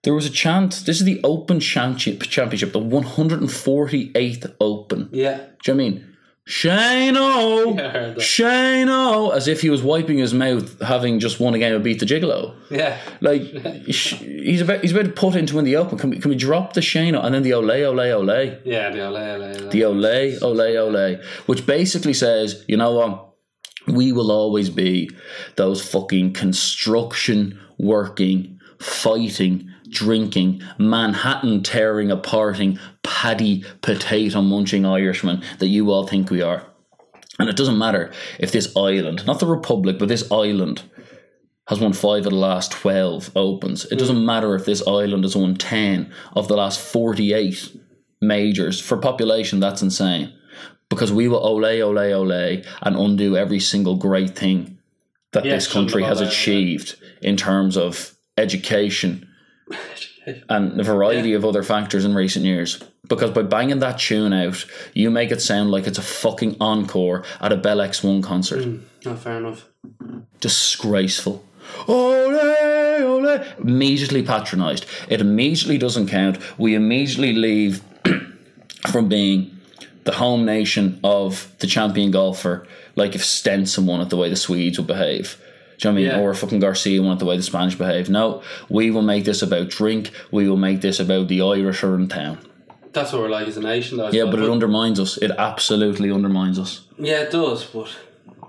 there 0.04 0.14
was 0.14 0.26
a 0.26 0.30
chant 0.30 0.84
this 0.86 1.00
is 1.02 1.04
the 1.06 1.20
open 1.24 1.60
championship 1.60 2.22
championship 2.24 2.72
the 2.72 2.80
148th 2.80 4.56
open 4.62 5.10
Yeah, 5.12 5.38
do 5.38 5.42
you 5.42 5.44
know 5.44 5.52
what 5.66 5.70
i 5.70 5.74
mean 5.74 6.09
Shano, 6.50 7.76
Yeah, 7.78 7.86
I 7.86 7.90
heard 7.90 8.16
that. 8.16 8.22
Shano, 8.22 9.34
as 9.36 9.48
if 9.48 9.62
he 9.62 9.70
was 9.70 9.84
wiping 9.84 10.18
his 10.18 10.34
mouth, 10.34 10.82
having 10.82 11.20
just 11.20 11.40
won 11.40 11.54
a 11.54 11.60
game 11.60 11.76
of 11.76 11.84
Beat 11.84 12.00
the 12.00 12.08
Gigolo. 12.08 12.56
yeah. 12.72 12.98
Like 13.22 13.42
he's 13.86 14.62
about 14.62 14.82
he's 14.82 14.92
about 14.92 15.06
to 15.06 15.12
put 15.12 15.36
into 15.36 15.56
win 15.56 15.66
the 15.66 15.76
open. 15.76 15.98
Can 16.00 16.10
we 16.10 16.20
can 16.20 16.30
we 16.30 16.36
drop 16.36 16.74
the 16.74 16.82
Shano 16.82 17.24
and 17.24 17.36
then 17.36 17.44
the 17.44 17.54
ole 17.54 17.70
ole 17.72 18.00
ole? 18.00 18.60
Yeah, 18.66 18.90
the 18.90 19.06
ole, 19.06 19.16
ole, 19.18 19.44
ole. 19.64 19.70
the 19.70 19.86
ole 19.86 20.06
ole 20.62 20.98
ole, 20.98 21.18
which 21.46 21.66
basically 21.68 22.14
says, 22.14 22.66
you 22.68 22.78
know 22.78 22.94
what, 22.94 23.34
we 23.88 24.12
will 24.12 24.32
always 24.32 24.70
be 24.72 25.10
those 25.56 25.88
fucking 25.88 26.34
construction 26.34 27.60
working, 27.78 28.60
fighting, 28.80 29.69
drinking, 29.90 30.62
Manhattan 30.78 31.64
tearing 31.64 32.10
aparting, 32.10 32.80
paddy 33.04 33.64
potato 33.82 34.42
munching 34.42 34.86
Irishmen 34.86 35.44
that 35.60 35.68
you 35.68 35.92
all 35.92 36.08
think 36.08 36.30
we 36.30 36.42
are. 36.42 36.66
And 37.40 37.50
it 37.50 37.56
doesn't 37.56 37.78
matter 37.78 38.12
if 38.38 38.52
this 38.52 38.76
island, 38.76 39.26
not 39.26 39.40
the 39.40 39.48
Republic, 39.48 39.98
but 39.98 40.10
this 40.10 40.30
island, 40.32 40.84
has 41.70 41.80
won 41.80 41.94
five 41.94 42.26
of 42.26 42.32
the 42.32 42.38
last 42.38 42.72
12 42.72 43.32
opens. 43.36 43.86
It 43.86 44.00
doesn't 44.00 44.26
matter 44.26 44.56
if 44.56 44.66
this 44.66 44.86
island 44.88 45.24
has 45.24 45.36
won 45.36 45.56
10 45.56 46.12
of 46.36 46.48
the 46.48 46.58
last 46.58 46.80
48 46.80 47.78
majors. 48.22 48.82
For 48.82 48.98
population, 48.98 49.60
that's 49.60 49.84
insane. 49.84 50.34
Because 50.90 51.14
we 51.14 51.28
will 51.28 51.38
ole, 51.38 51.64
ole, 51.64 52.14
ole, 52.14 52.64
and 52.82 52.96
undo 52.96 53.38
every 53.38 53.60
single 53.60 53.96
great 53.96 54.36
thing 54.36 54.80
that 55.32 55.46
Yeah, 55.46 55.54
this 55.54 55.72
country 55.72 56.02
has 56.02 56.22
achieved 56.22 56.96
in 57.22 57.38
terms 57.38 57.78
of 57.78 58.16
education 58.36 59.29
and 60.50 60.80
a 60.80 60.84
variety 60.84 61.34
of 61.34 61.46
other 61.46 61.64
factors 61.64 62.06
in 62.06 62.16
recent 62.16 62.46
years. 62.46 62.84
Because 63.08 63.32
by 63.32 63.42
banging 63.42 63.80
that 63.80 64.00
tune 64.00 64.34
out, 64.34 64.66
you 64.94 65.10
make 65.10 65.32
it 65.32 65.42
sound 65.42 65.72
like 65.72 65.88
it's 65.88 65.98
a 65.98 66.04
fucking 66.04 66.58
encore 66.60 67.24
at 67.42 67.52
a 67.52 67.58
Bell 67.58 67.78
X1 67.78 68.24
concert. 68.24 68.64
Hmm, 68.64 68.78
not 69.04 69.20
fair 69.20 69.38
enough. 69.38 69.68
Disgraceful. 70.40 71.44
Ole, 71.88 72.36
ole. 73.02 73.44
Immediately 73.60 74.24
patronised. 74.24 74.86
It 75.08 75.22
immediately 75.22 75.78
doesn't 75.78 76.08
count. 76.08 76.38
We 76.60 76.76
immediately 76.76 77.34
leave 77.34 77.82
from 78.92 79.10
being 79.10 79.60
the 80.04 80.14
home 80.14 80.46
nation 80.46 81.00
of 81.04 81.54
the 81.60 81.68
champion 81.68 82.12
golfer, 82.12 82.68
like 82.96 83.16
if 83.16 83.24
Stenson 83.24 83.86
won 83.86 84.02
it 84.02 84.10
the 84.10 84.18
way 84.18 84.30
the 84.30 84.36
Swedes 84.36 84.78
would 84.78 84.88
behave. 84.88 85.42
Do 85.80 85.88
you 85.88 85.94
know 85.94 86.02
what 86.02 86.08
I 86.10 86.12
mean? 86.14 86.20
Yeah. 86.22 86.28
Or 86.28 86.34
fucking 86.34 86.60
Garcia 86.60 87.02
won 87.02 87.16
it 87.16 87.20
the 87.20 87.26
way 87.26 87.38
the 87.38 87.44
Spanish 87.44 87.76
behave. 87.76 88.10
No, 88.10 88.44
we 88.70 88.92
will 88.92 89.02
make 89.02 89.24
this 89.26 89.42
about 89.42 89.70
drink. 89.70 90.12
We 90.32 90.48
will 90.50 90.58
make 90.58 90.82
this 90.82 91.00
about 91.00 91.28
the 91.30 91.42
Irish 91.42 91.84
are 91.84 91.96
in 91.96 92.08
town. 92.10 92.40
That's 92.92 93.14
what 93.14 93.22
we're 93.22 93.30
like 93.30 93.48
as 93.48 93.56
a 93.56 93.62
nation, 93.62 93.98
though. 93.98 94.08
I 94.08 94.12
Yeah, 94.12 94.22
suppose. 94.24 94.36
but 94.36 94.44
it 94.44 94.50
undermines 94.50 95.00
us. 95.00 95.18
It 95.18 95.32
absolutely 95.38 96.12
undermines 96.12 96.60
us. 96.60 96.82
yeah, 96.98 97.22
it 97.22 97.32
does. 97.32 97.64
But 97.66 97.88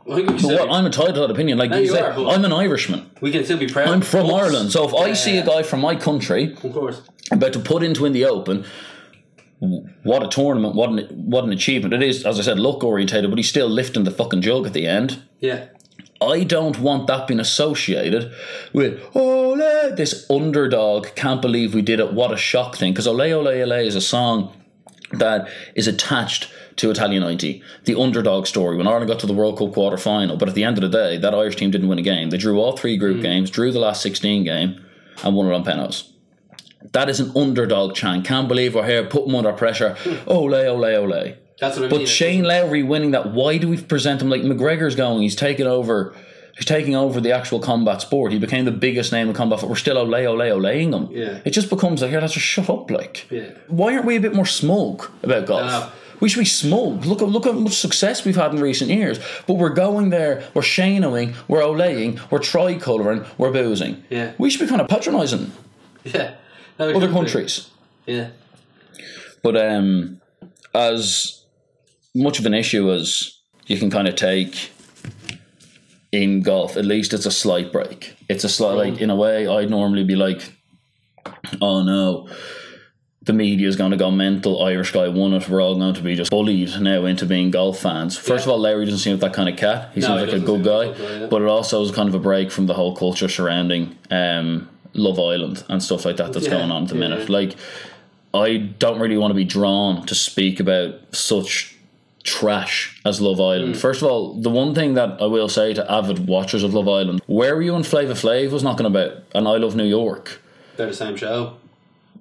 Well, 0.06 0.25
but 0.25 0.42
what, 0.42 0.70
I'm 0.70 0.87
entitled 0.87 1.14
to 1.16 1.20
that 1.20 1.30
opinion. 1.30 1.58
Like 1.58 1.70
No, 1.70 1.76
you 1.76 1.84
you 1.84 1.90
said, 1.92 2.02
are, 2.18 2.26
I'm 2.26 2.44
an 2.44 2.52
Irishman. 2.52 3.10
we 3.20 3.30
can 3.30 3.44
still 3.44 3.58
be 3.58 3.68
proud. 3.68 3.88
I'm 3.88 4.00
from. 4.00 4.26
Ireland. 4.32 4.72
So 4.72 4.88
if 4.88 4.94
I 4.94 5.12
see 5.12 5.37
a 5.38 5.44
guy 5.46 5.62
from 5.62 5.80
my 5.80 5.94
country 5.94 6.54
of 6.64 6.72
course, 6.72 7.02
about 7.30 7.52
to 7.52 7.60
put 7.60 7.82
into 7.84 8.06
in 8.06 8.12
the 8.12 8.25
open, 8.25 8.64
what 10.02 10.22
a 10.25 10.28
tournament, 10.28 10.75
what 10.75 10.88
an, 10.90 10.99
what 11.30 11.44
an 11.44 11.52
achievement. 11.52 11.92
It 11.94 12.02
is, 12.02 12.25
as 12.25 12.40
I 12.40 12.42
said, 12.42 12.58
luck 12.58 12.82
orientated, 12.82 13.30
but 13.30 13.38
he's 13.38 13.49
still 13.49 13.68
lifting 13.68 14.04
the 14.04 14.10
fucking 14.10 14.40
jug 14.40 14.66
at 14.66 14.72
the 14.72 14.87
end. 14.87 15.22
yeah, 15.38 15.66
I 16.21 16.45
don't 16.45 16.79
want 16.79 17.07
that 17.07 17.27
being 17.27 17.41
associated 17.41 18.33
with 18.73 19.00
ole, 19.15 19.57
this 19.57 20.29
underdog, 20.31 21.15
can't 21.15 21.41
believe 21.41 21.75
we 21.75 21.83
did 21.83 21.99
it, 21.99 22.12
what 22.12 22.33
a 22.33 22.37
shock 22.37 22.77
thing. 22.77 22.93
Because 22.93 23.07
Ole 23.07 23.33
Ole 23.33 23.49
Ole 23.49 23.87
is 23.87 23.95
a 23.95 24.00
song 24.00 24.53
that 25.12 25.49
is 25.75 25.89
attached 25.89 26.50
to 26.77 26.91
Italia 26.91 27.21
90, 27.21 27.62
the 27.85 27.99
underdog 27.99 28.47
story. 28.47 28.77
When 28.77 28.87
Ireland 28.87 29.09
got 29.09 29.19
to 29.21 29.27
the 29.27 29.33
World 29.33 29.59
Cup 29.59 29.73
quarter 29.73 29.97
final, 29.97 30.37
but 30.37 30.49
at 30.49 30.55
the 30.55 30.65
end 30.65 30.79
of 30.79 30.83
the 30.83 30.97
day, 30.97 31.17
that 31.17 31.35
Irish 31.35 31.57
team 31.57 31.71
didn't 31.71 31.89
win 31.89 31.99
a 31.99 32.03
game. 32.03 32.31
They 32.31 32.37
drew 32.37 32.61
all 32.61 32.77
three 32.77 32.97
group 32.97 33.17
hmm. 33.17 33.23
games, 33.23 33.50
drew 33.50 33.73
the 33.73 33.81
last 33.81 34.03
16 34.03 34.45
game, 34.45 34.85
and 35.25 35.35
won 35.35 35.47
it 35.47 35.55
on 35.55 35.65
penalties. 35.65 36.12
That 36.93 37.09
is 37.09 37.21
an 37.21 37.33
underdog 37.37 37.95
chant. 37.95 38.25
Can't 38.25 38.49
believe 38.49 38.75
we're 38.75 38.87
here, 38.87 39.05
put 39.05 39.27
them 39.27 39.35
under 39.35 39.53
pressure. 39.53 39.97
Hmm. 40.00 40.29
Ole, 40.29 40.55
ole, 40.55 40.85
ole. 40.85 41.35
That's 41.61 41.76
what 41.79 41.87
I 41.87 41.88
mean. 41.88 42.00
But 42.00 42.09
Shane 42.09 42.43
Lowry 42.45 42.83
winning 42.83 43.12
that, 43.12 43.33
why 43.33 43.59
do 43.59 43.69
we 43.69 43.81
present 43.81 44.21
him 44.23 44.29
like 44.31 44.43
McGregor's 44.43 44.95
going? 44.97 45.23
He's 45.23 45.37
taking 45.37 45.67
over. 45.67 46.14
He's 46.57 46.67
taking 46.67 46.95
over 46.97 47.21
the 47.21 47.33
actual 47.33 47.59
combat 47.61 48.02
sport. 48.02 48.33
He 48.33 48.38
became 48.38 48.64
the 48.67 48.71
biggest 48.73 49.12
name 49.12 49.29
in 49.29 49.35
combat. 49.35 49.61
But 49.61 49.69
we're 49.71 49.76
still 49.76 49.97
ole 49.97 50.14
ole 50.14 50.38
oleing 50.38 50.93
him. 50.93 51.09
Yeah. 51.11 51.40
It 51.45 51.50
just 51.50 51.71
becomes 51.71 52.02
like, 52.02 52.11
here, 52.11 52.21
let's 52.21 52.35
just 52.35 52.45
shut 52.45 52.69
up. 52.69 52.90
Like, 52.90 53.26
Yeah. 53.31 53.50
why 53.69 53.95
aren't 53.95 54.05
we 54.05 54.17
a 54.17 54.21
bit 54.21 54.35
more 54.35 54.45
smug 54.47 55.09
about 55.23 55.47
golf? 55.47 55.97
We 56.21 56.29
should 56.29 56.40
be 56.40 56.45
smug. 56.45 57.07
Look 57.07 57.23
at 57.23 57.29
look 57.29 57.47
at 57.47 57.55
how 57.55 57.61
much 57.61 57.73
success 57.79 58.26
we've 58.26 58.37
had 58.37 58.52
in 58.52 58.61
recent 58.61 58.90
years. 58.90 59.19
But 59.47 59.55
we're 59.55 59.71
going 59.73 60.11
there. 60.11 60.43
We're 60.52 60.61
shanoing. 60.61 61.35
We're 61.49 61.62
oleing. 61.62 62.21
We're 62.31 62.40
tricolouring. 62.40 63.26
We're 63.38 63.52
boozing. 63.52 64.02
Yeah. 64.11 64.33
We 64.37 64.50
should 64.50 64.61
be 64.61 64.67
kind 64.67 64.83
of 64.83 64.88
patronising 64.88 65.52
yeah, 66.04 66.34
No, 66.78 66.91
other 66.91 67.00
should 67.00 67.06
be. 67.08 67.13
countries. 67.15 67.71
Yeah, 68.06 68.30
But 69.43 69.56
um, 69.56 70.21
as 70.75 71.40
much 72.14 72.38
of 72.38 72.46
an 72.46 72.54
issue 72.54 72.90
as 72.92 73.38
you 73.66 73.78
can 73.78 73.90
kind 73.90 74.08
of 74.08 74.16
take 74.16 74.70
in 76.12 76.42
golf, 76.42 76.76
at 76.76 76.84
least 76.84 77.12
it's 77.12 77.26
a 77.26 77.30
slight 77.30 77.70
break. 77.73 78.14
It's 78.28 78.42
a 78.44 78.49
slight, 78.49 78.75
like, 78.75 79.00
in 79.00 79.10
a 79.10 79.16
way, 79.16 79.46
I'd 79.46 79.70
normally 79.70 80.02
be 80.04 80.16
like, 80.16 80.52
oh 81.60 81.82
no, 81.84 82.28
the 83.23 83.32
media 83.32 83.68
is 83.68 83.76
going 83.76 83.92
to 83.92 83.96
go 83.96 84.10
mental. 84.10 84.64
Irish 84.64 84.90
guy 84.92 85.06
won 85.08 85.34
it. 85.34 85.49
We're 85.49 85.62
all 85.62 85.76
going 85.76 85.94
to 85.94 86.02
be 86.02 86.16
just 86.16 86.30
bullied 86.30 86.80
now 86.80 87.04
into 87.04 87.26
being 87.26 87.50
golf 87.52 87.78
fans. 87.78 88.16
First 88.16 88.46
Yeah. 88.46 88.52
of 88.54 88.56
all, 88.56 88.58
Lowry 88.60 88.86
doesn't 88.86 88.99
seem 89.00 89.12
like 89.12 89.20
that 89.20 89.34
kind 89.34 89.49
of 89.49 89.56
cat. 89.56 89.90
He 89.94 90.00
No, 90.00 90.06
seems 90.08 90.20
he 90.23 90.26
like 90.26 90.42
a 90.42 90.44
good 90.44 90.64
guy. 90.64 90.92
guy, 90.92 91.20
yeah. 91.20 91.26
But 91.26 91.42
it 91.42 91.49
also 91.49 91.80
is 91.82 91.92
kind 91.92 92.08
of 92.08 92.14
a 92.14 92.18
break 92.18 92.50
from 92.50 92.66
the 92.66 92.75
whole 92.75 92.96
culture 92.96 93.28
surrounding 93.28 93.96
um, 94.10 94.68
Love 94.94 95.20
Island 95.20 95.62
and 95.68 95.80
stuff 95.80 96.04
like 96.04 96.16
that 96.16 96.32
that's 96.32 96.46
Yeah, 96.46 96.52
going 96.52 96.70
on 96.73 96.84
at 96.84 96.88
the 96.88 96.94
minute. 96.96 97.28
Like, 97.28 97.54
I 98.34 98.56
don't 98.56 98.99
really 98.99 99.16
want 99.18 99.30
to 99.30 99.36
be 99.36 99.44
drawn 99.44 100.04
to 100.06 100.14
speak 100.14 100.58
about 100.58 100.94
such 101.14 101.76
trash 102.23 103.00
as 103.04 103.21
Love 103.21 103.41
Island. 103.41 103.75
Mm. 103.75 103.78
First 103.78 104.02
of 104.02 104.09
all, 104.09 104.35
the 104.41 104.50
one 104.50 104.75
thing 104.75 104.95
that 104.95 105.21
I 105.21 105.26
will 105.26 105.49
say 105.49 105.73
to 105.75 105.91
avid 105.91 106.26
watchers 106.26 106.63
of 106.63 106.75
Love 106.75 106.89
Island, 106.89 107.23
where 107.26 107.56
were 107.56 107.63
you 107.63 107.73
when 107.73 107.83
Flavor 107.83 108.15
Flav 108.15 108.50
was 108.50 108.63
knocking 108.63 108.87
about 108.87 109.13
and 109.35 109.49
I 109.49 109.56
Love 109.56 109.75
New 109.76 109.85
York? 109.87 110.41
they're 110.76 110.87
the 110.87 110.95
same 110.95 111.15
show. 111.17 111.56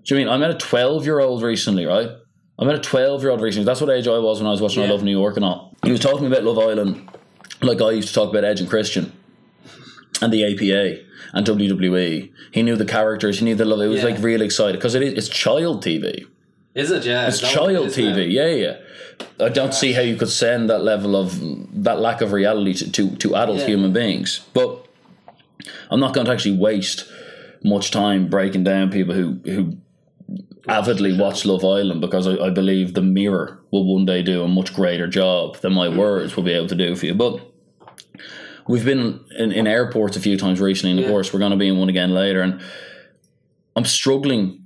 Do 0.04 0.16
you 0.16 0.20
mean 0.20 0.28
I 0.28 0.36
met 0.38 0.52
a 0.52 0.56
12 0.56 1.06
year 1.06 1.20
old 1.20 1.42
recently, 1.44 1.86
right? 1.86 2.10
I 2.58 2.66
met 2.66 2.76
a 2.76 2.80
12 2.80 3.22
year 3.22 3.32
old 3.32 3.42
recently. 3.42 3.66
That's 3.66 3.80
what 3.80 3.90
age 3.90 4.08
I 4.08 4.18
was 4.20 4.40
when 4.40 4.48
I 4.48 4.52
was 4.52 4.62
watching 4.62 4.84
I 4.84 4.88
Love 4.88 5.04
New 5.04 5.12
York 5.18 5.36
and 5.38 5.46
all. 5.46 5.74
He 5.86 5.92
was 5.92 6.02
talking 6.02 6.26
about 6.28 6.44
Love 6.44 6.60
Island 6.60 7.10
like 7.62 7.82
I 7.82 7.92
used 7.92 8.10
to 8.10 8.14
talk 8.14 8.30
about 8.30 8.44
Edge 8.44 8.60
and 8.60 8.70
Christian 8.70 9.12
and 10.22 10.34
the 10.34 10.44
APA 10.44 11.02
and 11.34 11.46
WWE. 11.46 12.32
He 12.52 12.64
knew 12.64 12.76
the 12.76 12.86
characters, 12.86 13.40
he 13.40 13.46
knew 13.46 13.56
the 13.56 13.66
love. 13.66 13.82
It 13.82 13.88
was 13.88 14.00
Yeah. 14.04 14.10
like 14.10 14.24
really 14.24 14.46
excited 14.46 14.78
because 14.78 14.96
it 14.96 15.04
is, 15.04 15.14
it's 15.14 15.30
child 15.30 15.84
TV. 15.84 16.26
Is 16.76 16.92
it? 16.92 17.06
Yeah, 17.06 17.28
It's 17.28 17.40
child 17.40 17.72
is 17.88 17.98
now? 17.98 18.04
TV, 18.04 18.32
yeah, 18.32 18.48
yeah. 18.48 18.78
I 19.40 19.50
don't 19.50 19.74
see 19.74 19.94
how 19.94 20.02
you 20.02 20.16
could 20.16 20.30
send 20.30 20.70
that 20.70 20.84
level 20.84 21.16
of 21.16 21.40
that 21.84 22.00
lack 22.00 22.22
of 22.22 22.32
reality 22.34 22.74
to, 22.74 22.92
to, 22.92 23.16
to 23.18 23.36
adult 23.36 23.60
Yeah. 23.60 23.68
human 23.68 23.94
beings. 23.94 24.46
But 24.54 24.86
I'm 25.90 26.00
not 26.00 26.14
going 26.14 26.26
to 26.26 26.32
actually 26.32 26.58
waste 26.58 27.10
much 27.64 27.92
time 27.92 28.28
breaking 28.28 28.64
down 28.64 28.90
people 28.90 29.14
who 29.14 29.40
who 29.46 29.78
avidly 30.68 31.18
watch 31.18 31.46
Love 31.46 31.66
Island 31.66 32.00
because 32.02 32.28
I, 32.28 32.38
I 32.38 32.50
believe 32.50 32.94
the 32.94 33.02
mirror 33.02 33.60
will 33.72 33.86
one 33.92 34.06
day 34.06 34.22
do 34.22 34.44
a 34.44 34.48
much 34.48 34.74
greater 34.74 35.08
job 35.08 35.58
than 35.58 35.74
my 35.74 35.90
hmm. 35.90 35.98
words 35.98 36.36
will 36.36 36.44
be 36.44 36.54
able 36.54 36.68
to 36.68 36.76
do 36.76 36.96
for 36.96 37.06
you. 37.08 37.16
But 37.16 37.40
we've 38.68 38.86
been 38.86 39.20
in, 39.38 39.52
in 39.52 39.68
airports 39.68 40.16
a 40.16 40.20
few 40.20 40.38
times 40.38 40.60
recently, 40.62 40.92
and 40.92 41.00
of 41.00 41.06
Yeah. 41.06 41.12
course 41.12 41.34
we're 41.34 41.40
going 41.40 41.52
to 41.52 41.58
be 41.58 41.68
in 41.68 41.78
one 41.78 41.90
again 41.90 42.12
later. 42.12 42.42
And 42.42 42.62
I'm 43.76 43.86
struggling 43.86 44.59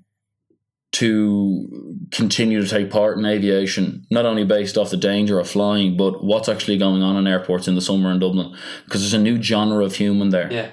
to 0.93 1.97
continue 2.11 2.61
to 2.61 2.67
take 2.67 2.91
part 2.91 3.17
in 3.17 3.25
aviation, 3.25 4.05
not 4.11 4.25
only 4.25 4.45
based 4.45 4.77
off 4.77 4.91
the 4.91 4.97
danger 4.97 5.39
of 5.39 5.49
flying, 5.49 5.97
but 5.97 6.23
what's 6.23 6.47
actually 6.47 6.77
going 6.77 7.01
on 7.01 7.17
in 7.17 7.27
airports 7.27 7.67
in 7.67 7.75
the 7.75 7.81
summer 7.81 8.11
in 8.11 8.19
Dublin, 8.19 8.55
because 8.85 9.01
there's 9.01 9.13
a 9.13 9.19
new 9.19 9.41
genre 9.41 9.83
of 9.83 9.95
human 9.95 10.29
there. 10.29 10.51
Yeah, 10.51 10.69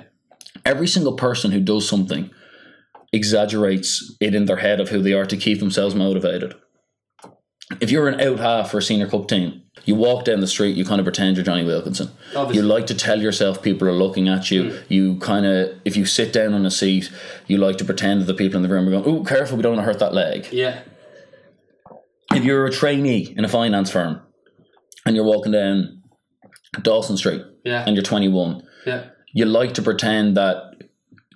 Every 0.65 0.87
single 0.87 1.15
person 1.15 1.53
who 1.53 1.61
does 1.61 1.89
something 1.89 2.31
exaggerates 3.13 4.15
it 4.21 4.35
in 4.35 4.45
their 4.45 4.59
head 4.59 4.81
of 4.81 4.91
who 4.91 5.03
they 5.03 5.13
are 5.13 5.27
to 5.27 5.37
keep 5.37 5.59
themselves 5.59 5.95
motivated. 5.95 6.55
If 7.81 7.91
you're 7.91 8.09
an 8.09 8.21
out 8.21 8.39
half 8.41 8.71
for 8.71 8.79
a 8.79 8.83
senior 8.83 9.07
cup 9.07 9.29
team, 9.29 9.63
you 9.85 9.95
walk 9.95 10.25
down 10.25 10.41
the 10.41 10.47
street, 10.47 10.77
you 10.77 10.85
kind 10.85 11.01
of 11.01 11.05
pretend 11.05 11.37
you're 11.37 11.45
Jonny 11.45 11.65
Wilkinson. 11.65 12.11
Obviously. 12.35 12.63
You 12.63 12.69
like 12.69 12.87
to 12.89 12.95
tell 12.95 13.21
yourself 13.21 13.63
people 13.63 13.89
are 13.89 13.93
looking 13.93 14.29
at 14.29 14.51
you. 14.51 14.65
Mm. 14.65 14.83
You 14.89 15.17
kind 15.19 15.47
of, 15.47 15.79
if 15.85 15.97
you 15.97 16.05
sit 16.05 16.33
down 16.33 16.53
on 16.53 16.67
a 16.67 16.71
seat, 16.71 17.11
you 17.47 17.59
like 17.59 17.79
to 17.79 17.85
pretend 17.85 18.23
that 18.23 18.25
the 18.25 18.35
people 18.35 18.57
in 18.57 18.63
the 18.63 18.69
room 18.69 18.89
are 18.89 18.91
going, 18.91 19.05
"Oh, 19.05 19.25
careful, 19.25 19.57
we 19.57 19.63
don't 19.63 19.77
want 19.77 19.87
to 19.87 19.93
hurt 19.93 20.01
that 20.01 20.15
leg." 20.15 20.49
yeah, 20.53 20.81
If 22.35 22.45
you're 22.45 22.67
a 22.67 22.73
trainee 22.73 23.35
in 23.37 23.45
a 23.45 23.49
finance 23.49 23.91
firm 23.91 24.21
and 25.07 25.15
you're 25.15 25.25
walking 25.25 25.53
down 25.53 26.03
Dawson 26.83 27.17
Street 27.17 27.43
yeah, 27.65 27.85
and 27.87 27.95
you're 27.95 28.03
21, 28.03 28.63
yeah, 28.87 29.05
you 29.33 29.45
like 29.45 29.75
to 29.75 29.83
pretend 29.83 30.37
that 30.37 30.75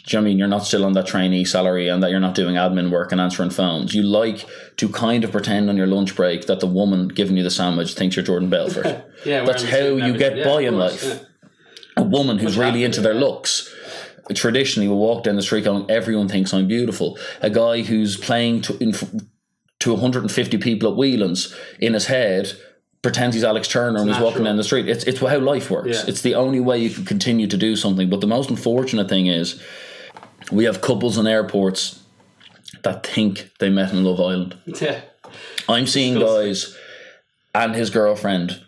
you 0.07 0.17
know 0.19 0.21
what 0.23 0.27
I 0.27 0.31
mean 0.31 0.38
you're 0.38 0.49
not 0.49 0.67
still 0.67 0.85
on 0.85 0.93
that 0.93 1.07
trainee 1.07 1.45
salary 1.45 1.88
and 1.88 2.03
that 2.03 2.11
you're 2.11 2.21
not 2.21 2.35
doing 2.35 2.57
admin 2.57 2.90
work 2.90 3.11
and 3.12 3.21
answering 3.21 3.51
phones. 3.51 3.95
You 3.95 4.03
like 4.03 4.47
to 4.77 4.88
kind 4.88 5.25
of 5.25 5.33
pretend 5.33 5.71
on 5.71 5.77
your 5.77 5.87
lunch 5.87 6.14
break 6.14 6.47
that 6.47 6.61
the 6.61 6.67
woman 6.67 7.09
giving 7.09 7.37
you 7.37 7.43
the 7.43 7.51
sandwich 7.51 7.95
thinks 7.95 8.14
you're 8.17 8.25
Jordan 8.25 8.51
Belfort. 8.51 8.87
yeah. 9.25 9.45
That's 9.45 9.62
how 9.62 9.71
the 9.71 9.77
suit 9.77 10.03
and 10.03 10.12
you 10.12 10.19
get 10.19 10.37
Yeah, 10.37 10.45
by 10.45 10.61
in 10.62 10.75
course, 10.75 11.05
life. 11.05 11.21
yeah. 11.23 11.49
A 11.97 12.03
woman 12.03 12.38
who's 12.38 12.59
really 12.59 12.85
into 12.85 13.01
their 13.01 13.14
looks 13.14 13.73
traditionally 14.35 14.88
will 14.88 14.99
walk 14.99 15.25
down 15.25 15.37
the 15.37 15.43
street 15.43 15.64
going, 15.64 15.88
"Everyone 15.90 16.29
thinks 16.29 16.53
I'm 16.53 16.67
beautiful." 16.67 17.19
A 17.40 17.51
guy 17.51 17.83
who's 17.83 18.17
playing 18.17 18.62
to 18.62 18.77
in, 18.83 18.93
to 19.81 19.93
150 19.93 20.59
people 20.59 20.90
at 20.90 20.97
Whelan's 20.97 21.55
in 21.79 21.95
his 21.95 22.07
head 22.07 22.53
pretends 23.03 23.35
he's 23.35 23.45
Alex 23.45 23.69
Turner 23.69 24.01
and 24.01 24.09
he's 24.09 24.19
walking 24.19 24.45
down 24.45 24.57
the 24.57 24.64
street. 24.64 24.88
It's 24.88 25.05
it's 25.05 25.21
how 25.21 25.38
life 25.38 25.71
works. 25.71 25.88
Yeah. 25.99 26.05
It's 26.09 26.23
the 26.23 26.35
only 26.35 26.59
way 26.61 26.79
you 26.79 26.90
can 26.90 27.05
continue 27.05 27.47
to 27.47 27.57
do 27.57 27.77
something. 27.77 28.09
But 28.11 28.21
the 28.21 28.27
most 28.27 28.51
unfortunate 28.51 29.09
thing 29.09 29.27
is 29.27 29.62
we 30.55 30.64
have 30.64 30.81
couples 30.81 31.19
in 31.19 31.27
airports 31.27 32.01
that 32.83 33.07
think 33.07 33.51
they 33.61 33.71
met 33.71 33.93
in 33.93 34.05
Love 34.05 34.21
Island. 34.21 34.57
Yeah, 34.67 35.01
I'm 35.69 35.87
seeing 35.87 36.19
guys 36.19 36.77
and 37.55 37.75
his 37.75 37.90
girlfriend 37.90 38.61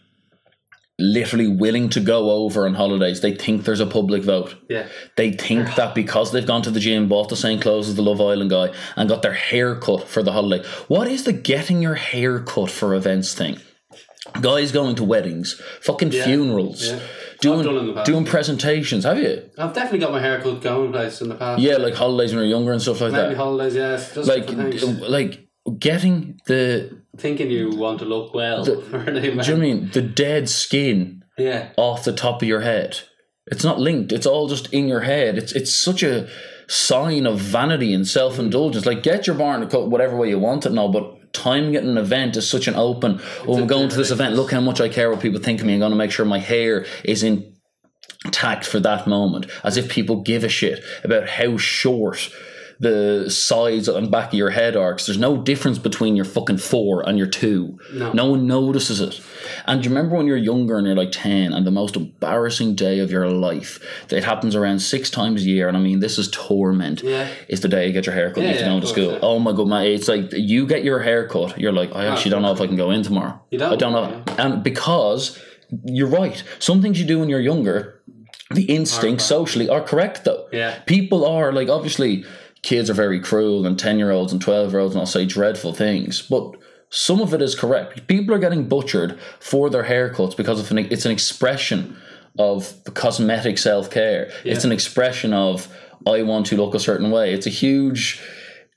literally 0.98 1.46
willing 1.46 1.90
to 1.90 2.00
go 2.00 2.30
over 2.30 2.66
on 2.66 2.74
holidays. 2.74 3.20
They 3.20 3.34
think 3.34 3.64
there's 3.64 3.80
a 3.80 3.86
public 3.86 4.22
vote. 4.22 4.54
Yeah. 4.70 4.86
They 5.16 5.30
think 5.32 5.74
that 5.74 5.94
because 5.94 6.32
they've 6.32 6.46
gone 6.46 6.62
to 6.62 6.70
the 6.70 6.80
gym, 6.80 7.06
bought 7.08 7.28
the 7.28 7.36
same 7.36 7.60
clothes 7.60 7.88
as 7.90 7.96
the 7.96 8.02
Love 8.02 8.20
Island 8.20 8.48
guy, 8.48 8.72
and 8.96 9.06
got 9.08 9.20
their 9.20 9.34
hair 9.34 9.74
cut 9.76 10.08
for 10.08 10.22
the 10.22 10.32
holiday. 10.32 10.66
What 10.88 11.06
is 11.06 11.24
the 11.24 11.34
getting 11.34 11.82
your 11.82 11.96
hair 11.96 12.40
cut 12.40 12.70
for 12.70 12.94
events 12.94 13.34
thing? 13.34 13.58
Guys 14.40 14.72
going 14.72 14.96
to 14.96 15.04
weddings, 15.04 15.60
fucking 15.82 16.12
Yeah. 16.12 16.24
funerals, 16.24 16.86
Yeah. 16.88 16.98
I've 17.36 17.40
done 17.42 17.58
in 17.60 17.64
the 17.64 17.80
doing 17.82 17.94
past. 17.94 18.06
doing 18.06 18.24
presentations. 18.24 19.04
Have 19.04 19.18
you? 19.18 19.50
I've 19.58 19.72
definitely 19.74 20.00
got 20.00 20.12
my 20.12 20.20
hair 20.20 20.38
haircut 20.40 20.62
going 20.62 20.92
place 20.92 21.20
in 21.20 21.28
the 21.28 21.34
past. 21.34 21.60
Yeah, 21.60 21.76
like 21.76 21.94
holidays 21.94 22.32
when 22.32 22.40
you're 22.42 22.50
younger 22.50 22.72
and 22.72 22.82
stuff 22.82 23.00
like 23.00 23.12
Maybe 23.12 23.28
that. 23.30 23.36
holidays, 23.36 23.74
yes. 23.74 24.16
Like, 24.16 24.46
different 24.46 24.82
uh, 24.82 25.08
like 25.08 25.46
getting 25.78 26.38
the. 26.46 27.02
Thinking 27.18 27.50
you 27.50 27.70
want 27.70 27.98
to 28.00 28.04
look 28.04 28.34
well. 28.34 28.64
for 28.82 28.98
an 28.98 29.14
Do 29.14 29.20
you 29.28 29.34
know 29.34 29.42
I 29.42 29.54
mean 29.56 29.90
the 29.90 30.02
dead 30.02 30.48
skin 30.48 31.24
Yeah. 31.38 31.70
off 31.76 32.04
the 32.04 32.12
top 32.12 32.42
of 32.42 32.48
your 32.48 32.60
head. 32.60 33.00
It's 33.46 33.64
not 33.64 33.78
linked. 33.78 34.12
It's 34.12 34.26
all 34.26 34.48
just 34.48 34.72
in 34.72 34.88
your 34.88 35.00
head. 35.02 35.38
It's 35.38 35.52
it's 35.52 35.72
such 35.74 36.02
a 36.02 36.28
sign 36.68 37.26
of 37.26 37.38
vanity 37.40 37.94
and 37.94 38.06
self 38.06 38.38
indulgence. 38.38 38.86
Like 38.86 39.02
get 39.02 39.26
your 39.26 39.36
barn 39.36 39.66
cut 39.68 39.88
whatever 39.88 40.16
way 40.16 40.28
you 40.28 40.38
want 40.38 40.66
it 40.66 40.72
now, 40.72 40.88
but 40.88 41.25
timing 41.36 41.74
in 41.74 41.88
an 41.88 41.98
event 41.98 42.36
is 42.36 42.48
such 42.48 42.66
an 42.68 42.74
open. 42.74 43.20
Oh, 43.46 43.58
I'm 43.58 43.66
going 43.66 43.88
to 43.88 43.96
this 43.96 44.10
event. 44.10 44.34
Look 44.34 44.50
how 44.50 44.60
much 44.60 44.80
I 44.80 44.88
care 44.88 45.10
what 45.10 45.20
people 45.20 45.40
think 45.40 45.60
of 45.60 45.66
me. 45.66 45.74
I'm 45.74 45.80
going 45.80 45.90
to 45.90 45.96
make 45.96 46.10
sure 46.10 46.24
my 46.24 46.38
hair 46.38 46.86
is 47.04 47.22
intact 47.22 48.66
for 48.66 48.80
that 48.80 49.06
moment, 49.06 49.46
as 49.62 49.76
if 49.76 49.90
people 49.90 50.22
give 50.22 50.44
a 50.44 50.48
shit 50.48 50.82
about 51.04 51.28
how 51.28 51.56
short. 51.56 52.30
The 52.78 53.30
sides 53.30 53.88
and 53.88 54.10
back 54.10 54.28
of 54.28 54.34
your 54.34 54.50
head 54.50 54.76
arcs. 54.76 55.06
there's 55.06 55.18
no 55.18 55.38
difference 55.40 55.78
between 55.78 56.14
your 56.14 56.26
fucking 56.26 56.58
four 56.58 57.08
and 57.08 57.16
your 57.16 57.26
two. 57.26 57.78
No. 57.94 58.12
no 58.12 58.30
one 58.32 58.46
notices 58.46 59.00
it. 59.00 59.20
And 59.66 59.82
you 59.84 59.90
remember 59.90 60.16
when 60.16 60.26
you're 60.26 60.36
younger 60.36 60.76
and 60.76 60.86
you're 60.86 60.94
like 60.96 61.10
10 61.12 61.52
and 61.54 61.66
the 61.66 61.70
most 61.70 61.96
embarrassing 61.96 62.74
day 62.74 62.98
of 62.98 63.10
your 63.10 63.28
life 63.28 63.80
that 64.08 64.18
it 64.18 64.24
happens 64.24 64.54
around 64.54 64.80
six 64.80 65.08
times 65.08 65.42
a 65.42 65.46
year? 65.46 65.68
And 65.68 65.76
I 65.76 65.80
mean, 65.80 66.00
this 66.00 66.18
is 66.18 66.30
torment. 66.30 67.02
Yeah. 67.02 67.28
Is 67.48 67.60
the 67.62 67.68
day 67.68 67.86
you 67.86 67.92
get 67.94 68.04
your 68.04 68.14
haircut 68.14 68.42
Yeah, 68.42 68.50
and 68.50 68.58
you 68.58 68.64
have 68.64 68.68
to 68.68 68.74
yeah, 68.74 68.76
go 68.76 68.80
to 68.80 68.86
school. 68.86 69.12
yeah. 69.12 69.18
Oh 69.22 69.38
my 69.38 69.52
god, 69.52 69.68
man. 69.68 69.86
It's 69.86 70.08
like 70.08 70.32
you 70.32 70.66
get 70.66 70.84
your 70.84 71.00
haircut, 71.00 71.58
you're 71.58 71.72
like, 71.72 71.94
I 71.94 72.06
actually 72.06 72.32
don't 72.32 72.42
know 72.42 72.52
if 72.52 72.60
I 72.60 72.66
can 72.66 72.76
go 72.76 72.90
in 72.90 73.02
tomorrow. 73.02 73.40
You 73.50 73.58
don't, 73.58 73.72
I 73.72 73.76
don't 73.76 73.92
know. 73.92 74.22
And 74.36 74.62
because 74.62 75.42
you're 75.84 76.08
right, 76.08 76.42
some 76.58 76.82
things 76.82 77.00
you 77.00 77.06
do 77.06 77.18
when 77.20 77.28
you're 77.30 77.40
younger, 77.40 78.02
the 78.50 78.64
instincts 78.64 79.24
socially 79.24 79.68
are 79.68 79.80
correct 79.80 80.24
though. 80.24 80.46
Yeah. 80.52 80.78
People 80.86 81.24
are 81.24 81.52
like, 81.52 81.68
obviously, 81.68 82.24
kids 82.66 82.90
are 82.90 82.94
very 82.94 83.20
cruel 83.20 83.64
and 83.64 83.78
10 83.78 83.96
year 83.96 84.10
olds 84.10 84.32
and 84.32 84.42
12 84.42 84.72
year 84.72 84.80
olds 84.80 84.92
and 84.92 85.00
I'll 85.00 85.06
say 85.06 85.24
dreadful 85.24 85.72
things, 85.72 86.20
but 86.20 86.56
some 86.90 87.20
of 87.20 87.32
it 87.32 87.40
is 87.40 87.54
correct. 87.54 88.08
People 88.08 88.34
are 88.34 88.40
getting 88.40 88.68
butchered 88.68 89.20
for 89.38 89.70
their 89.70 89.84
haircuts 89.84 90.36
because 90.36 90.58
of 90.58 90.70
an, 90.72 90.78
it's 90.78 91.06
an 91.06 91.12
expression 91.12 91.96
of 92.40 92.74
cosmetic 92.94 93.58
self 93.58 93.88
care. 93.88 94.32
It's 94.44 94.64
an 94.64 94.72
expression 94.72 95.32
of 95.32 95.68
I 96.06 96.22
want 96.22 96.46
to 96.46 96.56
look 96.56 96.74
a 96.74 96.80
certain 96.80 97.12
way. 97.12 97.32
It's 97.32 97.46
a 97.46 97.50
huge. 97.50 98.20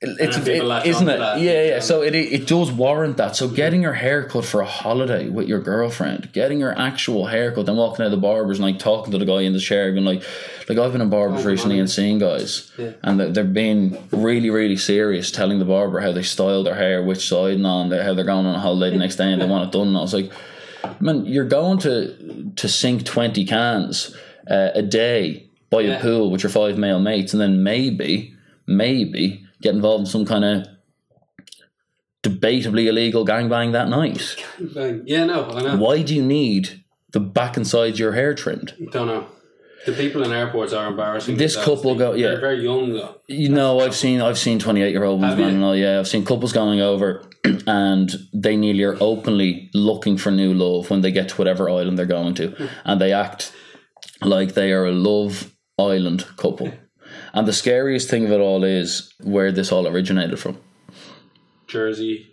It's 0.02 0.34
And 0.36 0.46
people 0.46 0.62
it- 0.62 0.68
latch 0.68 0.86
isn't 0.86 1.08
it? 1.10 1.18
that. 1.18 1.40
Yeah, 1.40 1.62
yeah. 1.62 1.78
So 1.80 2.00
it 2.02 2.14
it 2.14 2.46
does 2.46 2.72
warrant 2.72 3.18
that. 3.18 3.36
So 3.36 3.48
getting 3.48 3.82
your 3.82 3.92
haircut 3.92 4.46
for 4.46 4.62
a 4.62 4.66
holiday 4.66 5.28
with 5.28 5.46
your 5.46 5.60
girlfriend, 5.60 6.32
getting 6.32 6.58
your 6.58 6.72
actual 6.78 7.26
haircut, 7.26 7.66
then 7.66 7.76
walking 7.76 8.02
out 8.04 8.06
of 8.06 8.12
the 8.12 8.16
barbers 8.16 8.58
and 8.58 8.64
like 8.66 8.78
talking 8.78 9.12
to 9.12 9.18
the 9.18 9.26
guy 9.26 9.42
in 9.42 9.52
the 9.52 9.60
chair, 9.60 9.92
being 9.92 10.06
like, 10.06 10.22
like 10.70 10.78
I've 10.78 10.92
been 10.92 11.02
in 11.02 11.10
barbers 11.10 11.44
recently 11.44 11.78
and 11.78 11.90
seeing 11.90 12.18
guys, 12.18 12.70
yeah. 12.78 12.92
and 13.02 13.20
they- 13.20 13.30
they're 13.30 13.44
being 13.44 13.98
really, 14.10 14.48
really 14.48 14.78
serious, 14.78 15.30
telling 15.30 15.58
the 15.58 15.66
barber 15.66 16.00
how 16.00 16.12
they 16.12 16.22
style 16.22 16.62
their 16.62 16.76
hair, 16.76 17.02
which 17.04 17.28
side 17.28 17.54
and 17.54 17.66
on, 17.66 17.90
how 17.90 18.14
they're 18.14 18.24
going 18.24 18.46
on 18.46 18.54
a 18.54 18.58
holiday 18.60 18.90
the 18.92 18.98
next 18.98 19.16
day 19.16 19.30
and 19.30 19.42
they 19.42 19.46
want 19.46 19.68
it 19.68 19.72
done. 19.78 19.88
And 19.88 19.98
I 19.98 20.00
was 20.00 20.14
like, 20.14 20.32
man, 20.98 21.26
you're 21.26 21.44
going 21.44 21.76
to 21.80 22.50
to 22.56 22.68
sink 22.68 23.04
twenty 23.04 23.44
cans 23.44 24.16
uh, 24.50 24.70
a 24.74 24.80
day 24.82 25.46
by 25.68 25.82
Yeah. 25.82 25.98
a 25.98 26.00
pool 26.00 26.30
with 26.30 26.42
your 26.42 26.48
five 26.50 26.78
male 26.78 27.00
mates, 27.00 27.34
and 27.34 27.40
then 27.42 27.62
maybe, 27.62 28.32
maybe 28.66 29.44
get 29.60 29.74
involved 29.74 30.02
in 30.02 30.06
some 30.06 30.24
kind 30.24 30.44
of 30.44 30.66
debatably 32.22 32.86
illegal 32.86 33.26
gangbang 33.26 33.72
that 33.72 33.88
night. 33.88 34.36
Gangbang. 34.58 35.02
Yeah, 35.06 35.24
no, 35.24 35.50
I 35.50 35.62
know. 35.62 35.76
Why 35.76 36.02
do 36.02 36.14
you 36.14 36.22
need 36.22 36.84
the 37.12 37.20
back 37.20 37.56
and 37.56 37.66
sides 37.66 37.96
of 37.96 38.00
your 38.00 38.12
hair 38.12 38.34
trimmed? 38.34 38.74
Don't 38.90 39.06
know. 39.06 39.26
The 39.86 39.92
people 39.92 40.22
in 40.24 40.32
airports 40.32 40.74
are 40.74 40.88
embarrassing. 40.88 41.38
This 41.38 41.56
couple 41.56 41.94
go- 41.94 42.12
yeah. 42.12 42.28
They're 42.28 42.40
very 42.40 42.62
young 42.62 42.92
though. 42.92 43.16
You 43.28 43.48
know, 43.48 43.80
I've 43.80 43.94
seen 43.94 44.20
I've 44.20 44.38
seen 44.38 44.58
twenty 44.58 44.82
eight 44.82 44.92
year 44.92 45.04
old 45.04 45.22
ones, 45.22 45.38
man, 45.38 45.62
all. 45.62 45.74
Yeah, 45.74 45.98
I've 45.98 46.08
seen 46.08 46.24
couples 46.24 46.52
going 46.52 46.82
over, 46.82 47.24
and 47.66 48.14
they 48.34 48.56
nearly 48.56 48.84
are 48.84 48.98
openly 49.00 49.70
looking 49.72 50.18
for 50.18 50.30
new 50.30 50.52
love 50.52 50.90
when 50.90 51.00
they 51.00 51.10
get 51.10 51.30
to 51.30 51.36
whatever 51.36 51.70
island 51.70 51.98
they're 51.98 52.04
going 52.04 52.34
to, 52.34 52.48
hmm. 52.48 52.66
and 52.84 53.00
they 53.00 53.14
act 53.14 53.54
like 54.20 54.52
they 54.52 54.72
are 54.72 54.84
a 54.84 54.92
love 54.92 55.50
island 55.78 56.26
couple. 56.36 56.70
And 57.32 57.46
the 57.46 57.52
scariest 57.52 58.08
thing 58.08 58.24
of 58.24 58.32
it 58.32 58.40
all 58.40 58.64
is 58.64 59.12
where 59.20 59.52
this 59.52 59.70
all 59.70 59.86
originated 59.86 60.38
from. 60.38 60.58
Jersey, 61.66 62.32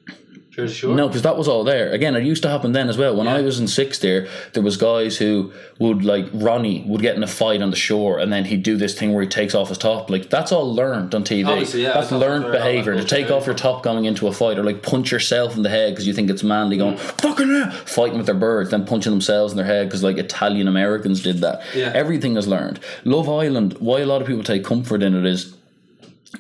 Jersey 0.57 0.73
Shore. 0.73 0.95
No, 0.95 1.07
because 1.07 1.21
that 1.21 1.37
was 1.37 1.47
all 1.47 1.63
there. 1.63 1.91
Again, 1.91 2.15
it 2.15 2.23
used 2.23 2.41
to 2.41 2.49
happen 2.49 2.71
then 2.71 2.89
as 2.89 2.97
well. 2.97 3.15
When 3.15 3.27
I 3.27 3.41
was 3.41 3.59
in 3.59 3.67
sixth 3.67 4.03
year, 4.03 4.27
there 4.53 4.63
was 4.63 4.75
guys 4.75 5.15
who 5.15 5.53
would 5.77 6.03
like 6.03 6.25
Ronnie 6.33 6.83
would 6.87 7.01
get 7.01 7.15
in 7.15 7.21
a 7.21 7.27
fight 7.27 7.61
on 7.61 7.69
the 7.69 7.75
shore, 7.75 8.17
and 8.17 8.33
then 8.33 8.45
he'd 8.45 8.63
do 8.63 8.75
this 8.75 8.97
thing 8.97 9.13
where 9.13 9.21
he 9.21 9.29
takes 9.29 9.53
off 9.53 9.69
his 9.69 9.77
top. 9.77 10.09
Like 10.09 10.31
that's 10.31 10.51
all 10.51 10.73
learned 10.73 11.13
on 11.13 11.23
TV. 11.23 11.47
Obviously, 11.47 11.83
yeah, 11.83 11.93
that's 11.93 12.11
learned 12.11 12.45
very- 12.45 12.45
all 12.45 12.51
that 12.51 12.57
behavior 12.57 12.95
to 12.95 13.03
take 13.03 13.29
off 13.29 13.45
your 13.45 13.53
top 13.53 13.83
going 13.83 14.05
into 14.05 14.27
a 14.27 14.33
fight, 14.33 14.57
or 14.57 14.63
like 14.63 14.81
punch 14.81 15.11
yourself 15.11 15.55
in 15.55 15.61
the 15.61 15.69
head 15.69 15.91
because 15.91 16.07
you 16.07 16.13
think 16.13 16.31
it's 16.31 16.41
manly. 16.41 16.77
Going 16.77 16.95
mm. 16.95 16.99
fucking 17.21 17.49
hell, 17.49 17.69
fighting 17.85 18.17
with 18.17 18.25
their 18.25 18.33
birds, 18.33 18.71
then 18.71 18.83
punching 18.83 19.11
themselves 19.11 19.53
in 19.53 19.57
their 19.57 19.65
head 19.67 19.87
because 19.87 20.01
like 20.01 20.17
Italian 20.17 20.67
Americans 20.67 21.21
did 21.21 21.37
that. 21.41 21.61
Yeah. 21.75 21.91
Everything 21.93 22.35
is 22.35 22.47
learned. 22.47 22.79
Love 23.05 23.29
Island. 23.29 23.73
Why 23.79 23.99
a 23.99 24.07
lot 24.07 24.21
of 24.21 24.27
people 24.27 24.43
take 24.43 24.65
comfort 24.65 25.03
in 25.03 25.13
it 25.13 25.23
is 25.23 25.55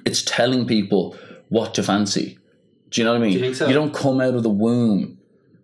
it's 0.05 0.23
telling 0.23 0.65
people 0.65 1.15
what 1.49 1.75
to 1.75 1.83
fancy. 1.83 2.39
Do 2.89 3.01
you 3.01 3.05
know 3.05 3.13
what 3.13 3.21
I 3.21 3.25
mean? 3.25 3.33
you 3.33 3.39
think 3.39 3.55
so? 3.55 3.71
don't 3.71 3.93
come 3.93 4.21
out 4.21 4.33
of 4.35 4.43
the 4.43 4.49
womb 4.49 5.17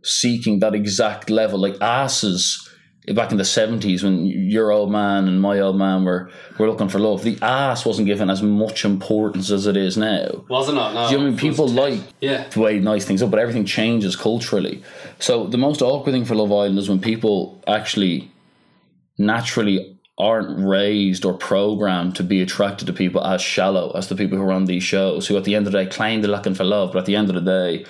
seeking 0.04 0.60
that 0.60 0.76
exact 0.76 1.30
level. 1.30 1.58
Like 1.60 1.78
asses 1.82 2.70
back 3.16 3.32
in 3.32 3.38
the 3.38 3.46
seventies 3.46 4.04
when 4.04 4.26
your 4.26 4.72
old 4.72 4.92
man 4.92 5.28
and 5.28 5.42
my 5.42 5.60
old 5.60 5.78
man 5.78 6.04
were, 6.06 6.30
were 6.58 6.70
looking 6.70 6.88
for 6.90 7.00
love. 7.00 7.24
The 7.24 7.38
ass 7.42 7.86
wasn't 7.86 8.08
given 8.08 8.30
as 8.30 8.42
much 8.42 8.86
importance 8.86 9.52
as 9.52 9.68
it 9.68 9.76
is 9.78 9.98
now. 9.98 10.46
Was 10.50 10.70
it 10.70 10.74
not? 10.74 10.94
No. 10.94 11.08
Do 11.08 11.12
you 11.14 11.18
know 11.18 11.24
what 11.24 11.28
I 11.28 11.30
mean? 11.32 11.38
People 11.40 11.68
like 11.68 12.00
Yeah. 12.22 12.48
the 12.50 12.60
way 12.60 12.80
nice 12.80 13.04
things 13.06 13.22
up, 13.22 13.32
but 13.32 13.40
everything 13.40 13.66
changes 13.66 14.16
culturally. 14.16 14.84
So 15.20 15.48
the 15.48 15.58
most 15.58 15.82
awkward 15.82 16.14
thing 16.14 16.26
for 16.26 16.36
Love 16.36 16.52
Island 16.52 16.78
is 16.80 16.90
when 16.90 17.00
people 17.00 17.62
actually 17.68 18.32
naturally 19.18 19.93
aren't 20.18 20.64
raised 20.66 21.26
or 21.26 21.34
programmed 21.34 22.16
to 22.16 22.24
be 22.24 22.42
attracted 22.42 22.86
to 22.86 22.94
people 22.94 23.24
as 23.26 23.42
shallow 23.42 23.92
as 23.96 24.10
the 24.10 24.16
people 24.16 24.38
who 24.38 24.44
are 24.44 24.52
on 24.52 24.66
these 24.66 24.84
shows, 24.84 25.28
who 25.28 25.36
at 25.38 25.44
the 25.44 25.56
end 25.56 25.66
of 25.66 25.74
the 25.74 25.84
day 25.84 25.90
claim 25.90 26.22
they're 26.22 26.30
looking 26.32 26.54
for 26.54 26.64
love, 26.64 26.92
but 26.94 27.00
at 27.00 27.06
the 27.06 27.16
end 27.16 27.30
of 27.30 27.36
the 27.36 27.42
day, 27.42 27.86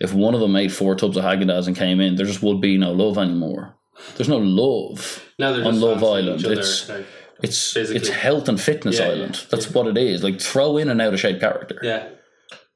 if 0.00 0.12
one 0.14 0.34
of 0.34 0.40
them 0.40 0.52
made 0.52 0.72
four 0.72 0.94
tubs 0.94 1.16
of 1.16 1.24
Haagen-Dazs 1.24 1.66
and 1.66 1.76
came 1.76 2.00
in, 2.00 2.16
there 2.16 2.26
just 2.26 2.42
would 2.42 2.60
be 2.60 2.78
no 2.78 2.92
love 2.92 3.18
anymore. 3.18 3.74
There's 4.16 4.28
no 4.28 4.38
love 4.38 5.24
No, 5.38 5.52
on 5.54 5.64
just 5.72 5.80
Love 5.80 6.04
Island. 6.04 6.44
It's 6.44 6.88
like, 6.88 7.06
it's 7.42 7.72
Physically. 7.72 8.00
it's 8.00 8.08
health 8.10 8.48
and 8.48 8.60
fitness 8.60 8.98
Yeah, 8.98 9.06
island. 9.06 9.36
yeah, 9.36 9.46
That's 9.50 9.70
what 9.72 9.86
it 9.86 9.96
is. 9.98 10.22
Like 10.22 10.40
throw 10.40 10.76
in 10.78 10.88
an 10.88 11.00
out 11.00 11.14
of 11.14 11.20
shape 11.20 11.40
character. 11.40 11.78
yeah. 11.82 12.08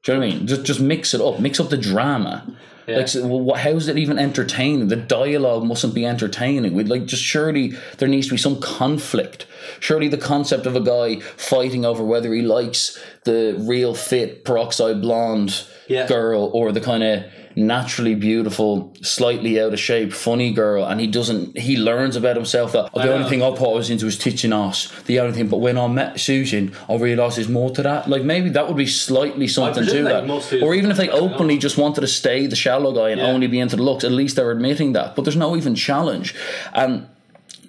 Do 0.03 0.13
you 0.13 0.17
know 0.19 0.25
what 0.25 0.33
I 0.33 0.37
mean? 0.37 0.47
Just 0.47 0.63
just 0.63 0.79
mix 0.79 1.13
it 1.13 1.21
up. 1.21 1.39
Mix 1.39 1.59
up 1.59 1.69
the 1.69 1.77
drama. 1.77 2.55
Yeah. 2.91 2.97
Like, 2.97 3.07
so, 3.07 3.25
well, 3.25 3.55
how 3.57 3.71
is 3.71 3.87
it 3.87 3.97
even 3.97 4.19
entertaining? 4.19 4.87
The 4.87 4.95
dialogue 4.95 5.63
mustn't 5.63 5.93
be 5.95 6.05
entertaining. 6.05 6.73
We'd 6.73 6.89
like 6.89 7.05
just 7.05 7.23
surely 7.23 7.73
there 7.97 8.07
needs 8.07 8.27
to 8.27 8.33
be 8.33 8.37
some 8.37 8.59
conflict. 8.59 9.45
Surely 9.79 10.07
the 10.07 10.17
concept 10.17 10.65
of 10.65 10.75
a 10.75 10.81
guy 10.81 11.19
fighting 11.37 11.85
over 11.85 12.03
whether 12.03 12.33
he 12.33 12.41
likes 12.41 13.01
the 13.23 13.55
real 13.59 13.93
fit 13.93 14.43
peroxide 14.45 15.01
blonde 15.01 15.63
Yeah. 15.87 16.07
girl 16.07 16.49
or 16.53 16.71
the 16.71 16.81
kind 16.81 17.03
of 17.03 17.23
naturally 17.67 18.15
beautiful, 18.15 18.93
slightly 19.01 19.59
out 19.61 19.73
of 19.73 19.79
shape, 19.79 20.11
funny 20.13 20.51
girl, 20.53 20.85
and 20.85 20.99
he 20.99 21.07
doesn't. 21.07 21.57
He 21.57 21.77
learns 21.77 22.15
about 22.15 22.35
himself 22.35 22.71
that 22.73 22.89
oh, 22.93 23.01
the 23.01 23.13
only 23.13 23.29
thing 23.29 23.41
I 23.41 23.49
put 23.51 23.69
I 23.69 23.73
was 23.75 23.89
into 23.89 24.05
was 24.05 24.17
teaching 24.17 24.51
us. 24.53 24.91
The 25.03 25.19
only 25.19 25.33
thing, 25.33 25.47
but 25.47 25.57
when 25.57 25.77
I 25.77 25.87
met 25.87 26.19
Susan, 26.19 26.73
I 26.89 26.95
realised 26.95 27.37
there's 27.37 27.47
more 27.49 27.69
to 27.71 27.83
that. 27.83 28.09
Like 28.09 28.23
maybe 28.23 28.49
that 28.49 28.67
would 28.67 28.77
be 28.77 28.87
slightly 28.87 29.47
something 29.47 29.85
to 29.85 30.03
that, 30.03 30.61
or 30.63 30.73
even 30.75 30.91
if 30.91 30.97
they 30.97 31.07
something 31.07 31.21
like 31.21 31.29
that, 31.29 31.33
openly 31.35 31.57
just 31.57 31.77
wanted 31.77 32.01
to 32.01 32.07
stay 32.07 32.47
the 32.47 32.55
shallow 32.55 32.91
guy 32.93 33.09
and 33.09 33.21
Yeah. 33.21 33.27
only 33.27 33.47
be 33.47 33.59
into 33.59 33.75
the 33.75 33.83
looks. 33.83 34.03
At 34.03 34.11
least 34.11 34.35
they're 34.35 34.51
admitting 34.51 34.93
that, 34.93 35.15
but 35.15 35.23
there's 35.23 35.35
no 35.37 35.55
even 35.55 35.75
challenge, 35.75 36.35
and 36.73 37.07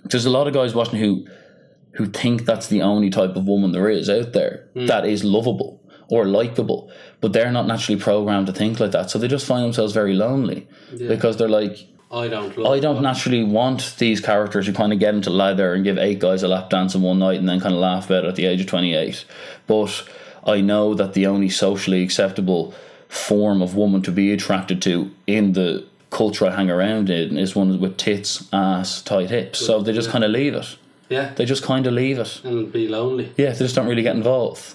there's 0.05 0.27
a 0.27 0.31
lot 0.31 0.47
of 0.47 0.55
guys 0.55 0.75
watching 0.75 0.99
who 0.99 1.27
who 1.97 2.07
think 2.07 2.47
that's 2.47 2.69
the 2.69 2.81
only 2.81 3.11
type 3.11 3.37
of 3.37 3.47
woman 3.47 3.73
there 3.73 3.87
is 3.91 4.09
out 4.09 4.33
there 4.33 4.65
Hmm. 4.75 4.87
that 4.87 5.05
is 5.05 5.25
lovable 5.25 5.79
or 6.13 6.27
likable, 6.27 6.91
but 7.23 7.33
they're 7.33 7.51
not 7.51 7.67
naturally 7.67 7.99
programmed 7.99 8.47
to 8.47 8.53
think 8.53 8.79
like 8.79 8.91
that. 8.91 9.09
So 9.09 9.19
they 9.19 9.29
just 9.29 9.47
find 9.47 9.65
themselves 9.65 9.95
very 9.95 10.13
lonely 10.13 10.69
because 10.95 11.39
they're 11.39 11.49
like, 11.49 11.87
I 12.11 12.29
don't. 12.29 12.55
Love 12.59 12.71
I 12.71 12.81
don't 12.81 13.01
naturally 13.01 13.43
want 13.43 13.95
these 13.97 14.21
characters 14.21 14.67
who 14.67 14.75
kind 14.75 14.93
of 14.93 14.99
get 14.99 15.15
into 15.15 15.31
lather 15.31 15.73
and 15.73 15.83
give 15.83 15.97
eight 15.97 16.19
guys 16.19 16.43
a 16.43 16.49
lap 16.49 16.69
dance 16.69 16.95
in 16.95 17.01
one 17.01 17.19
night 17.19 17.39
and 17.39 17.49
then 17.49 17.61
kind 17.61 17.75
of 17.75 17.81
laugh 17.81 18.05
about 18.07 18.27
it 18.27 18.29
at 18.29 18.37
the 18.37 18.45
age 18.45 18.61
of 18.61 18.67
28. 18.67 19.25
But 19.67 20.07
I 20.45 20.61
know 20.61 20.93
that 20.93 21.15
the 21.15 21.27
only 21.27 21.49
socially 21.49 22.03
acceptable 22.03 22.75
form 23.09 23.63
of 23.63 23.75
woman 23.75 24.03
to 24.03 24.13
be 24.13 24.35
attracted 24.35 24.83
to 24.83 25.11
in 25.27 25.55
the 25.55 25.87
culture 26.11 26.45
I 26.45 26.55
hang 26.55 26.71
around 26.71 27.09
in 27.09 27.39
is 27.39 27.57
one 27.57 27.81
with 27.81 27.97
tits, 27.97 28.47
ass, 28.53 29.01
tight 29.01 29.31
hips. 29.31 29.61
So 29.61 29.81
they 29.81 29.95
just 29.95 30.11
kind 30.11 30.25
of 30.25 30.31
leave 30.31 30.53
it. 30.55 30.77
Yeah. 31.09 31.33
They 31.33 31.47
just 31.47 31.63
kind 31.63 31.87
of 31.87 31.95
leave 31.95 32.19
it. 32.19 32.45
And 32.45 32.71
be 32.71 32.87
lonely. 32.87 33.33
Yeah, 33.39 33.53
they 33.53 33.65
just 33.65 33.75
don't 33.75 33.89
really 33.89 34.03
get 34.03 34.15
involved. 34.15 34.75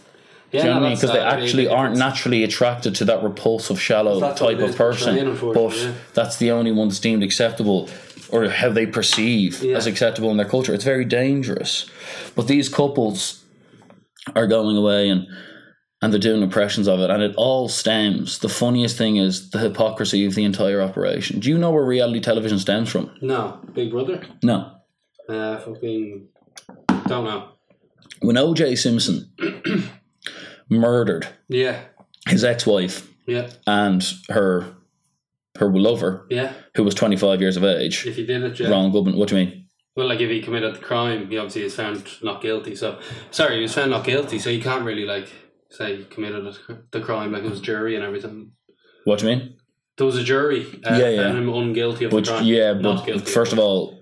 Yeah, 0.52 0.62
Do 0.62 0.68
you 0.68 0.74
know 0.74 0.80
what 0.80 0.86
I 0.86 0.90
mean? 0.90 0.98
Because 0.98 1.12
they 1.12 1.20
I 1.20 1.42
actually 1.42 1.68
aren't 1.68 1.98
naturally 1.98 2.44
attracted 2.44 2.96
to 2.96 3.06
that 3.06 3.22
repulsive, 3.22 3.82
shallow 3.82 4.20
type 4.34 4.60
of 4.60 4.76
person. 4.76 5.38
But 5.54 5.76
yeah. 5.76 5.94
that's 6.14 6.38
the 6.38 6.52
only 6.52 6.72
one 6.72 6.88
that's 6.88 7.00
deemed 7.00 7.24
acceptable 7.24 7.90
or 8.30 8.48
how 8.50 8.70
they 8.70 8.86
perceive 8.86 9.62
Yeah. 9.64 9.78
as 9.78 9.88
acceptable 9.88 10.32
in 10.32 10.38
their 10.38 10.48
culture. 10.48 10.74
It's 10.74 10.84
very 10.84 11.06
dangerous. 11.06 11.90
But 12.36 12.48
these 12.48 12.70
couples 12.70 13.44
are 14.36 14.48
going 14.48 14.78
away 14.78 15.10
and 15.10 15.28
and 16.02 16.14
they're 16.14 16.20
doing 16.20 16.44
impressions 16.44 16.88
of 16.88 17.00
it, 17.00 17.10
and 17.10 17.24
it 17.24 17.34
all 17.38 17.68
stems. 17.68 18.38
The 18.38 18.50
funniest 18.50 19.00
thing 19.00 19.16
is 19.18 19.50
the 19.50 19.58
hypocrisy 19.58 20.26
of 20.26 20.36
the 20.36 20.44
entire 20.44 20.80
operation. 20.80 21.40
Do 21.40 21.50
you 21.50 21.58
know 21.58 21.72
where 21.72 21.84
reality 21.84 22.20
television 22.20 22.60
stems 22.60 22.90
from? 22.92 23.10
No. 23.22 23.60
Big 23.74 23.90
Brother? 23.90 24.24
No. 24.44 24.74
Uh, 25.28 25.58
fucking. 25.58 26.28
Don't 27.08 27.24
know. 27.26 27.50
When 28.22 28.36
OJ 28.36 28.78
Simpson 28.78 29.32
murdered 30.70 31.28
Yeah. 31.50 31.80
his 32.28 32.44
ex-wife 32.44 33.08
Yeah. 33.26 33.50
and 33.66 34.04
her 34.30 34.74
her 35.58 35.72
lover, 35.72 36.28
Yeah. 36.30 36.54
who 36.76 36.84
was 36.84 36.94
25 36.94 37.42
years 37.42 37.58
of 37.58 37.64
age. 37.64 38.06
If 38.06 38.16
he 38.16 38.26
did 38.28 38.44
it, 38.44 38.60
yeah. 38.60 38.70
Ron 38.70 38.92
Goodman, 38.92 39.16
what 39.18 39.30
do 39.30 39.38
you 39.40 39.46
mean? 39.46 39.66
Well, 39.96 40.08
like 40.08 40.20
if 40.22 40.30
he 40.30 40.40
committed 40.40 40.76
the 40.76 40.80
crime, 40.80 41.28
he 41.32 41.38
obviously 41.40 41.64
is 41.64 41.74
found 41.76 42.04
not 42.22 42.44
guilty. 42.44 42.76
So, 42.76 43.00
sorry, 43.32 43.56
he 43.56 43.62
was 43.64 43.74
found 43.74 43.90
not 43.90 44.04
guilty. 44.06 44.38
So 44.38 44.52
you 44.52 44.62
can't 44.62 44.86
really 44.86 45.06
like 45.06 45.28
say 45.72 45.96
he 45.98 46.04
committed 46.04 46.46
the- 46.92 47.00
crime, 47.00 47.32
like 47.32 47.44
it 47.44 47.50
was 47.50 47.60
jury 47.60 47.96
and 47.96 48.04
everything. 48.06 48.52
What 49.06 49.18
do 49.20 49.28
you 49.30 49.36
mean? 49.36 49.56
There 49.98 50.06
was 50.06 50.16
a 50.18 50.24
jury. 50.24 50.68
Uh, 50.86 50.96
Yeah, 50.96 51.10
yeah. 51.10 51.24
Found 51.24 51.38
him 51.40 51.48
unguilty 51.48 52.06
of 52.06 52.12
But 52.12 52.26
the 52.26 52.32
crime. 52.34 52.46
yeah, 52.46 52.74
but 52.74 53.28
first 53.28 53.52
of 53.52 53.58
all, 53.58 53.97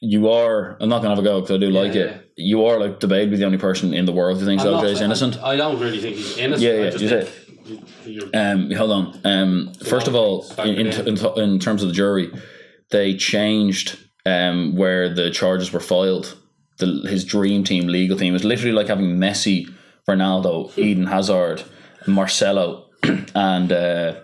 you 0.00 0.28
are. 0.30 0.76
I'm 0.80 0.88
not 0.88 1.02
gonna 1.02 1.14
have 1.14 1.18
a 1.24 1.26
go 1.26 1.40
because 1.40 1.56
I 1.56 1.58
do 1.58 1.70
like 1.70 1.94
Yeah, 1.94 2.02
it. 2.02 2.32
You 2.36 2.66
are 2.66 2.78
like 2.78 3.00
debatably 3.00 3.36
the 3.36 3.44
only 3.44 3.58
person 3.58 3.92
in 3.94 4.04
the 4.04 4.12
world 4.12 4.38
who 4.38 4.46
thinks 4.46 4.64
I'm 4.64 4.72
not 4.72 4.84
OJ 4.84 4.92
is 4.92 5.00
innocent. 5.00 5.38
I, 5.42 5.52
I 5.52 5.56
don't 5.56 5.78
really 5.80 6.00
think 6.00 6.16
he's 6.16 6.36
innocent. 6.38 6.62
Yeah, 6.62 6.80
I 6.80 6.84
yeah, 6.84 6.90
just 6.90 7.02
you 7.02 7.08
think 7.08 7.30
you- 8.04 8.30
Um, 8.34 8.70
hold 8.70 8.90
on. 8.90 9.20
Um, 9.24 9.72
first 9.84 10.08
of 10.08 10.14
all, 10.14 10.46
in, 10.58 10.86
in, 10.86 11.08
in, 11.08 11.18
in 11.38 11.58
terms 11.58 11.82
of 11.82 11.88
the 11.88 11.94
jury, 11.94 12.30
they 12.90 13.14
changed 13.14 13.98
um, 14.24 14.76
where 14.76 15.12
the 15.12 15.30
charges 15.30 15.72
were 15.72 15.80
filed. 15.80 16.36
The, 16.78 17.06
his 17.08 17.24
dream 17.24 17.64
team, 17.64 17.88
legal 17.88 18.16
team, 18.16 18.32
was 18.32 18.44
literally 18.44 18.72
like 18.72 18.86
having 18.86 19.16
Messi, 19.16 19.66
Ronaldo, 20.08 20.76
Eden 20.78 21.06
Hazard, 21.06 21.64
Marcelo, 22.06 22.86
and 23.34 23.72
uh, 23.72 24.14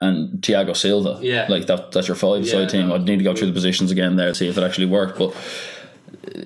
and 0.00 0.40
Thiago 0.42 0.76
Silva. 0.76 1.18
Yeah. 1.22 1.46
like 1.48 1.66
that. 1.66 1.92
That's 1.92 2.08
your 2.08 2.16
five-side 2.16 2.58
Yeah, 2.60 2.66
team. 2.66 2.88
no. 2.88 2.94
I'd 2.96 3.04
need 3.04 3.18
to 3.18 3.24
go 3.24 3.34
through 3.34 3.46
the 3.48 3.52
positions 3.52 3.90
again 3.90 4.16
there 4.16 4.28
to 4.28 4.34
see 4.34 4.48
if 4.48 4.58
it 4.58 4.62
actually 4.64 4.86
worked. 4.86 5.18
But 5.18 5.34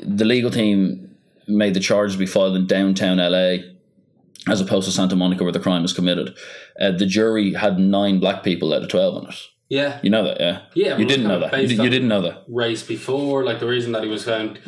the 0.03 0.25
legal 0.25 0.51
team 0.51 1.15
made 1.49 1.75
the 1.75 1.81
charges 1.81 2.17
be 2.17 2.27
filed 2.27 2.55
in 2.57 2.67
downtown 2.67 3.17
LA 3.19 3.57
as 4.49 4.61
opposed 4.61 4.87
to 4.87 4.93
Santa 4.93 5.17
Monica 5.17 5.43
where 5.43 5.53
the 5.53 5.61
crime 5.61 5.83
was 5.83 5.93
committed. 5.93 6.35
Uh, 6.81 6.93
the 6.93 7.07
jury 7.07 7.55
had 7.55 7.79
nine 7.79 8.21
black 8.21 8.43
people 8.43 8.73
out 8.73 8.83
of 8.83 8.89
12 8.89 9.17
on 9.17 9.29
it. 9.29 9.35
yeah, 9.69 9.99
You 10.03 10.11
know 10.11 10.25
that, 10.25 10.41
yeah? 10.41 10.63
Yeah, 10.75 10.97
You 10.97 11.05
didn't 11.05 11.27
know 11.29 11.41
that. 11.41 11.53
You, 11.69 11.83
you 11.83 11.91
didn't 11.91 12.09
know 12.09 12.23
that. 12.23 12.45
race 12.49 12.83
before, 12.83 13.45
like 13.45 13.59
the 13.61 13.67
reason 13.67 13.93
that 13.93 14.03
he 14.05 14.09
was 14.09 14.25
found 14.25 14.59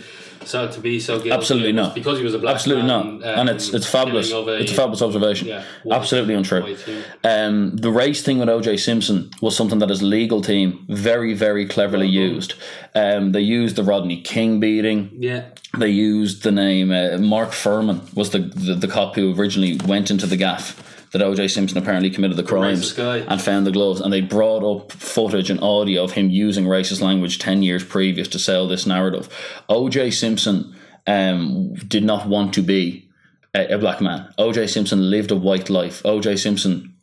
so 0.45 0.69
to 0.71 0.81
be 0.81 1.01
so 1.01 1.17
guilty. 1.17 1.33
Absolutely 1.33 1.73
not. 1.73 1.95
because 1.95 2.19
he 2.19 2.25
was 2.25 2.35
a 2.35 2.39
black 2.39 2.55
Absolutely 2.55 2.87
man, 2.87 3.19
not. 3.21 3.29
and 3.39 3.49
um, 3.49 3.57
it's 3.57 3.73
it's 3.73 3.87
fabulous. 3.87 4.31
It's 4.33 4.73
a 4.73 4.75
fabulous 4.75 5.03
observation. 5.03 5.49
Yeah, 5.49 5.65
Absolutely 5.91 6.35
untrue. 6.35 6.77
Um, 7.25 7.77
the 7.77 7.91
race 7.91 8.23
thing 8.23 8.39
with 8.39 8.49
OJ 8.49 8.79
Simpson 8.81 9.31
was 9.41 9.57
something 9.57 9.79
that 9.81 9.89
his 9.89 10.03
legal 10.03 10.41
team 10.43 10.85
very, 10.89 11.35
very 11.35 11.67
cleverly 11.67 12.09
used. 12.09 12.55
Um, 12.95 13.33
they 13.33 13.41
used 13.41 13.77
the 13.77 13.85
Rodney 13.85 14.21
King 14.21 14.61
beating. 14.61 15.11
Yeah, 15.19 15.47
they 15.79 15.89
used 15.89 16.43
the 16.43 16.53
name 16.53 16.91
uh, 16.91 17.19
Mark 17.19 17.51
Fuhrman 17.51 18.15
was 18.15 18.31
the, 18.31 18.39
the 18.41 18.75
the 18.75 18.89
cop 18.89 19.15
who 19.15 19.35
originally 19.35 19.79
went 19.87 20.11
into 20.11 20.27
the 20.27 20.37
gaff 20.37 20.92
that 21.13 21.21
OJ 21.21 21.51
Simpson 21.51 21.79
apparently 21.79 22.11
committed 22.11 22.37
the 22.37 22.43
crimes 22.43 22.99
and 22.99 23.41
found 23.41 23.67
the 23.67 23.71
gloves 23.71 24.01
and 24.01 24.13
they 24.13 24.21
brought 24.21 24.65
up 24.65 24.93
footage 24.93 25.51
and 25.51 25.61
audio 25.61 26.05
of 26.05 26.13
him 26.13 26.31
using 26.31 26.65
racist 26.65 27.03
language 27.03 27.39
10 27.39 27.63
years 27.63 27.85
previous 27.85 28.29
to 28.29 28.39
sell 28.39 28.67
this 28.67 28.87
narrative. 28.87 29.29
OJ 29.69 30.13
Simpson 30.13 30.75
um, 31.07 31.75
did 31.75 32.05
not 32.05 32.29
want 32.29 32.55
to 32.55 32.63
be 32.63 33.09
a, 33.55 33.75
a 33.75 33.79
black 33.79 34.01
man. 34.01 34.33
OJ 34.39 34.71
Simpson 34.71 35.11
lived 35.11 35.31
a 35.31 35.37
white 35.37 35.69
life. 35.69 36.03
OJ 36.03 36.39
Simpson 36.39 36.95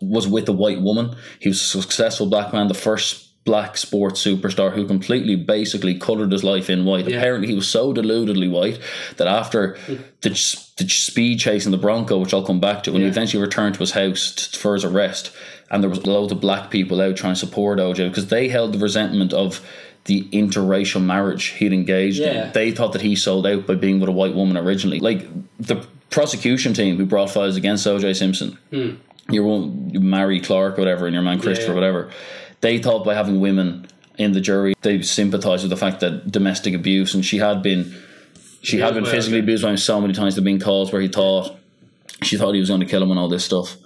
was 0.00 0.26
with 0.26 0.48
a 0.48 0.52
white 0.52 0.80
woman. 0.80 1.14
He 1.40 1.48
was 1.48 1.60
a 1.60 1.82
successful 1.82 2.26
black 2.26 2.52
man, 2.52 2.68
the 2.68 2.74
first 2.74 3.27
black 3.48 3.78
sports 3.78 4.22
superstar 4.22 4.74
who 4.74 4.86
completely 4.86 5.34
basically 5.34 5.98
coloured 5.98 6.30
his 6.30 6.44
life 6.44 6.68
in 6.68 6.84
white. 6.84 7.08
Yeah. 7.08 7.16
Apparently, 7.16 7.48
he 7.48 7.54
was 7.54 7.66
so 7.66 7.94
deludedly 7.94 8.46
white 8.46 8.78
that 9.16 9.26
after 9.26 9.78
the, 10.20 10.28
the 10.76 10.86
speed 10.86 11.40
chase 11.40 11.64
in 11.64 11.72
the 11.72 11.78
Bronco, 11.78 12.18
which 12.18 12.34
I'll 12.34 12.44
come 12.44 12.60
back 12.60 12.82
to, 12.82 12.92
when 12.92 13.00
he 13.00 13.08
eventually 13.08 13.42
returned 13.42 13.74
to 13.76 13.80
his 13.80 13.92
house 13.92 14.32
t- 14.34 14.58
for 14.58 14.74
his 14.74 14.84
arrest, 14.84 15.32
and 15.70 15.82
there 15.82 15.88
was 15.88 16.06
loads 16.06 16.30
of 16.30 16.42
black 16.42 16.70
people 16.70 17.00
out 17.00 17.16
trying 17.16 17.32
to 17.32 17.40
support 17.40 17.78
OJ 17.78 18.10
because 18.10 18.26
they 18.26 18.48
held 18.48 18.74
the 18.74 18.78
resentment 18.78 19.32
of 19.32 19.66
the 20.04 20.24
interracial 20.24 21.02
marriage 21.02 21.46
he'd 21.46 21.72
engaged 21.72 22.20
Yeah. 22.20 22.48
in. 22.48 22.52
They 22.52 22.70
thought 22.70 22.92
that 22.92 23.00
he 23.00 23.16
sold 23.16 23.46
out 23.46 23.66
by 23.66 23.76
being 23.76 23.98
with 23.98 24.10
a 24.10 24.12
white 24.12 24.34
woman 24.34 24.58
originally. 24.58 25.00
Like 25.00 25.26
the 25.58 25.86
prosecution 26.10 26.74
team 26.74 26.98
who 26.98 27.06
brought 27.06 27.30
files 27.30 27.56
against 27.56 27.86
OJ 27.86 28.14
Simpson 28.14 28.58
hmm. 28.70 28.90
your 29.30 29.44
one 29.44 29.90
Mary 29.94 30.40
Clark 30.40 30.78
or 30.78 30.80
whatever 30.82 31.06
and 31.06 31.14
your 31.14 31.22
man 31.22 31.40
Christopher 31.40 31.72
Yeah. 31.72 31.74
whatever 31.74 32.10
they 32.60 32.78
thought 32.78 33.04
by 33.04 33.14
having 33.14 33.40
women 33.40 33.86
in 34.16 34.32
the 34.32 34.40
jury 34.40 34.74
they 34.82 35.00
sympathized 35.02 35.62
with 35.62 35.70
the 35.70 35.76
fact 35.76 36.00
that 36.00 36.30
domestic 36.30 36.74
abuse 36.74 37.14
and 37.14 37.24
she 37.24 37.38
had 37.38 37.62
been 37.62 37.94
she 38.62 38.78
had 38.78 38.94
been 38.94 39.04
physically 39.04 39.38
abused 39.38 39.62
by 39.62 39.70
him 39.70 39.76
so 39.76 40.00
many 40.00 40.12
times 40.12 40.34
there 40.34 40.44
been 40.44 40.60
calls 40.60 40.92
where 40.92 41.00
he 41.00 41.08
thought 41.08 41.56
she 42.22 42.36
thought 42.36 42.52
he 42.52 42.60
was 42.60 42.68
going 42.68 42.80
to 42.80 42.86
kill 42.86 43.02
him 43.02 43.10
and 43.10 43.20
all 43.20 43.28
this 43.28 43.44
stuff 43.44 43.76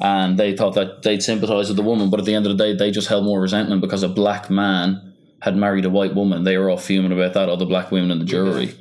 and 0.00 0.38
they 0.38 0.56
thought 0.56 0.74
that 0.74 1.02
they'd 1.02 1.22
sympathize 1.22 1.68
with 1.68 1.76
the 1.76 1.82
woman 1.82 2.10
but 2.10 2.18
at 2.18 2.26
the 2.26 2.34
end 2.34 2.46
of 2.46 2.56
the 2.56 2.64
day 2.64 2.74
they 2.74 2.90
just 2.90 3.08
held 3.08 3.24
more 3.24 3.40
resentment 3.40 3.80
because 3.80 4.02
a 4.02 4.08
black 4.08 4.50
man 4.50 5.14
had 5.42 5.56
married 5.56 5.84
a 5.84 5.90
white 5.90 6.14
woman 6.14 6.42
they 6.42 6.58
were 6.58 6.68
all 6.68 6.76
fuming 6.76 7.12
about 7.12 7.32
that 7.34 7.48
all 7.48 7.56
the 7.56 7.64
black 7.64 7.92
women 7.92 8.10
in 8.10 8.18
the 8.18 8.24
jury 8.24 8.74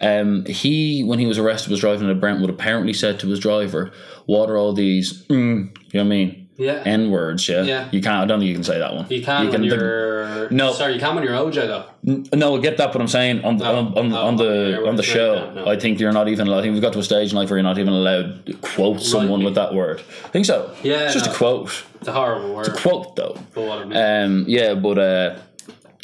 um, 0.00 0.44
he, 0.44 1.02
when 1.04 1.18
he 1.18 1.26
was 1.26 1.38
arrested, 1.38 1.70
was 1.70 1.80
driving 1.80 2.08
to 2.08 2.14
Brentwood. 2.14 2.50
Apparently, 2.50 2.92
said 2.92 3.18
to 3.20 3.28
his 3.28 3.40
driver, 3.40 3.92
"What 4.26 4.50
are 4.50 4.58
all 4.58 4.74
these? 4.74 5.26
Mm, 5.28 5.74
you 5.92 5.94
know 5.94 6.00
what 6.00 6.00
I 6.00 6.02
mean? 6.02 6.45
Yeah. 6.56 6.82
N 6.84 7.10
words? 7.10 7.48
Yeah? 7.48 7.62
Yeah. 7.62 7.88
You 7.92 8.00
can't. 8.00 8.22
I 8.22 8.26
don't 8.26 8.38
think 8.40 8.48
you 8.48 8.54
can 8.54 8.64
say 8.64 8.78
that 8.78 8.94
one. 8.94 9.06
you 9.10 9.22
can 9.22 9.48
when 9.50 9.60
the- 9.62 9.66
you're 9.68 10.50
No. 10.50 10.72
Sorry, 10.72 10.94
you 10.94 11.00
can 11.00 11.14
when 11.14 11.24
you're 11.24 11.34
OJ 11.34 11.54
though. 11.66 11.84
N- 12.06 12.26
no, 12.34 12.56
I 12.56 12.60
get 12.60 12.76
that, 12.78 12.92
but 12.92 13.00
I'm 13.00 13.08
saying 13.08 13.44
on 13.44 13.56
the 13.58 13.64
on, 13.66 13.98
on, 13.98 14.08
No, 14.10 14.16
on 14.22 14.36
the 14.36 14.86
on 14.86 14.96
the 14.96 15.02
show, 15.02 15.34
that, 15.34 15.54
no. 15.54 15.66
I 15.66 15.78
think 15.78 15.98
you're 16.00 16.12
not 16.12 16.28
even. 16.28 16.46
allowed- 16.46 16.58
I 16.58 16.62
think 16.62 16.72
we've 16.74 16.82
got 16.82 16.92
to 16.94 16.98
a 17.00 17.02
stage 17.02 17.30
in 17.30 17.36
life 17.36 17.50
where 17.50 17.58
you're 17.58 17.62
not 17.64 17.78
even 17.78 17.92
allowed 17.92 18.46
to 18.46 18.54
quote 18.54 19.00
someone 19.02 19.42
with 19.44 19.54
that 19.56 19.74
word. 19.74 20.00
I 20.24 20.28
think 20.28 20.44
so. 20.46 20.70
Yeah, 20.82 21.04
it's 21.04 21.14
just 21.14 21.26
no. 21.26 21.32
a 21.32 21.34
quote. 21.34 21.84
It's 22.00 22.08
a 22.08 22.12
horrible 22.12 22.54
word. 22.54 22.66
It's 22.68 22.78
a 22.78 22.80
quote 22.80 23.16
though. 23.16 23.36
but 23.54 23.62
what 23.64 23.78
I 23.78 23.84
mean. 23.84 23.96
Um, 23.96 24.44
yeah, 24.48 24.74
but 24.74 24.98
uh, 24.98 25.38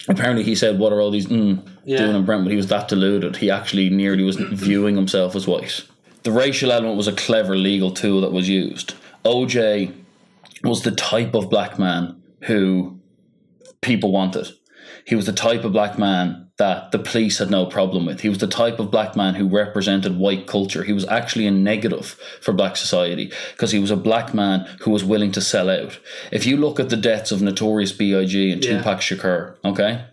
apparently 0.09 0.43
he 0.45 0.55
said, 0.55 0.79
"What 0.79 0.93
are 0.93 1.01
all 1.01 1.11
these 1.11 1.27
mm, 1.29 1.59
Yeah. 1.85 1.99
doing 1.99 2.17
in 2.17 2.25
Brentwood?" 2.25 2.51
He 2.51 2.57
was 2.57 2.67
that 2.69 2.88
deluded. 2.88 3.37
He 3.37 3.51
actually 3.51 3.91
nearly 3.91 4.25
was 4.25 4.37
viewing 4.53 4.97
himself 4.97 5.35
as 5.37 5.47
white. 5.47 5.83
The 6.25 6.33
racial 6.33 6.71
element 6.71 6.97
was 6.97 7.09
a 7.09 7.12
clever 7.12 7.57
legal 7.57 7.91
tool 7.91 8.21
that 8.21 8.33
was 8.33 8.49
used. 8.49 8.95
OJ 9.25 9.93
was 10.64 10.83
the 10.83 10.90
type 10.92 11.35
of 11.35 11.51
black 11.51 11.79
man 11.79 12.22
who 12.42 13.01
people 13.81 14.12
wanted. 14.12 14.48
He 15.05 15.14
was 15.16 15.27
the 15.27 15.33
type 15.33 15.64
of 15.64 15.72
black 15.72 15.98
man 15.98 16.48
that 16.59 16.92
the 16.92 16.98
police 16.98 17.38
had 17.38 17.51
no 17.51 17.66
problem 17.66 18.07
with. 18.07 18.20
He 18.20 18.29
was 18.29 18.38
the 18.38 18.46
type 18.46 18.79
of 18.79 18.90
black 18.90 19.16
man 19.16 19.35
who 19.35 19.48
represented 19.48 20.16
white 20.18 20.46
culture. 20.46 20.85
He 20.85 20.92
was 20.92 21.07
actually 21.09 21.46
a 21.46 21.51
negative 21.51 22.16
for 22.40 22.53
black 22.53 22.77
society 22.77 23.33
because 23.53 23.72
he 23.72 23.81
was 23.81 23.90
a 23.90 23.96
black 23.96 24.33
man 24.35 24.66
who 24.83 24.90
was 24.92 25.03
willing 25.03 25.33
to 25.33 25.40
sell 25.40 25.68
out. 25.70 25.98
If 26.31 26.46
you 26.46 26.57
look 26.57 26.79
at 26.79 26.88
the 26.90 26.96
deaths 26.96 27.33
of 27.33 27.42
Notorious 27.42 27.90
B.I.G. 27.92 28.53
and 28.53 28.64
Yeah. 28.64 28.79
Tupac 28.79 29.01
Shakur, 29.01 29.57
okay, 29.64 30.05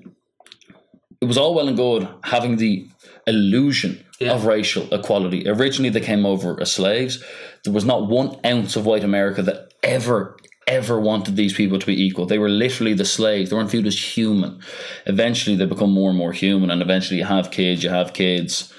it 1.22 1.26
was 1.26 1.38
all 1.38 1.54
well 1.54 1.68
and 1.68 1.78
good 1.78 2.08
having 2.24 2.56
the 2.58 2.88
illusion 3.28 4.04
Yeah. 4.20 4.32
of 4.34 4.46
racial 4.46 4.92
equality. 4.92 5.48
Originally, 5.48 5.90
they 5.90 6.00
came 6.02 6.26
over 6.26 6.60
as 6.60 6.72
slaves. 6.72 7.24
There 7.64 7.74
was 7.74 7.86
not 7.86 8.08
one 8.10 8.38
ounce 8.46 8.76
of 8.76 8.86
white 8.86 9.04
America 9.04 9.44
that 9.44 9.69
ever, 9.84 10.38
ever 10.68 11.00
wanted 11.00 11.36
these 11.36 11.54
people 11.54 11.80
to 11.80 11.86
be 11.86 12.02
equal. 12.02 12.26
They 12.26 12.38
were 12.38 12.50
literally 12.50 12.94
the 12.94 13.06
slaves. 13.06 13.50
They 13.50 13.56
weren't 13.56 13.72
viewed 13.72 13.88
as 13.88 14.18
human. 14.18 14.62
Eventually, 15.06 15.56
they 15.56 15.66
become 15.66 15.92
more 15.92 16.10
and 16.10 16.18
more 16.18 16.34
human, 16.34 16.72
and 16.72 16.82
eventually, 16.82 17.20
you 17.20 17.26
have 17.26 17.52
kids, 17.52 17.84
you 17.84 17.90
have 17.90 18.14
kids. 18.14 18.74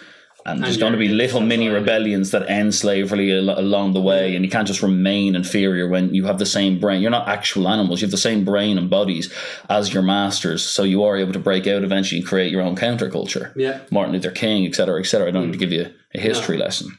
And 0.47 0.65
there's 0.65 0.79
going 0.79 0.93
to 0.93 0.99
be 0.99 1.09
little 1.09 1.41
mini 1.41 1.69
rebellions 1.69 2.31
that 2.31 2.49
end 2.49 2.75
slavery 2.75 3.37
al- 3.37 3.59
along 3.59 3.93
the 3.93 4.01
way, 4.01 4.35
and 4.35 4.45
you 4.45 4.51
can't 4.51 4.67
just 4.67 4.83
remain 4.83 5.35
inferior 5.37 5.87
when 5.87 6.15
you 6.15 6.25
have 6.25 6.39
the 6.39 6.47
same 6.47 6.81
brain. 6.81 7.03
You're 7.03 7.11
not 7.11 7.29
actual 7.29 7.69
animals; 7.69 8.01
you 8.01 8.07
have 8.07 8.11
the 8.11 8.17
same 8.17 8.45
brain 8.45 8.79
and 8.79 8.89
bodies 8.89 9.33
as 9.69 9.93
your 9.93 10.03
masters. 10.03 10.65
So 10.65 10.83
you 10.83 11.05
are 11.05 11.17
able 11.17 11.35
to 11.35 11.39
break 11.39 11.67
out 11.67 11.85
eventually 11.85 12.21
and 12.21 12.29
create 12.29 12.51
your 12.51 12.63
own 12.63 12.75
counterculture. 12.75 13.53
Yeah. 13.55 13.81
Martin 13.91 14.15
Luther 14.15 14.31
King, 14.31 14.67
etc., 14.67 15.01
etc. 15.01 15.29
I 15.29 15.31
don't 15.31 15.47
need 15.47 15.53
to 15.53 15.59
give 15.59 15.73
you 15.73 15.93
a 16.15 16.21
history 16.21 16.57
lesson. 16.57 16.99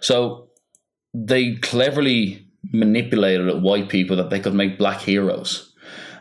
So 0.00 0.50
they 1.12 1.56
cleverly 1.56 2.49
manipulated 2.72 3.48
at 3.48 3.60
white 3.62 3.88
people 3.88 4.16
that 4.16 4.30
they 4.30 4.40
could 4.40 4.54
make 4.54 4.78
black 4.78 5.00
heroes. 5.00 5.74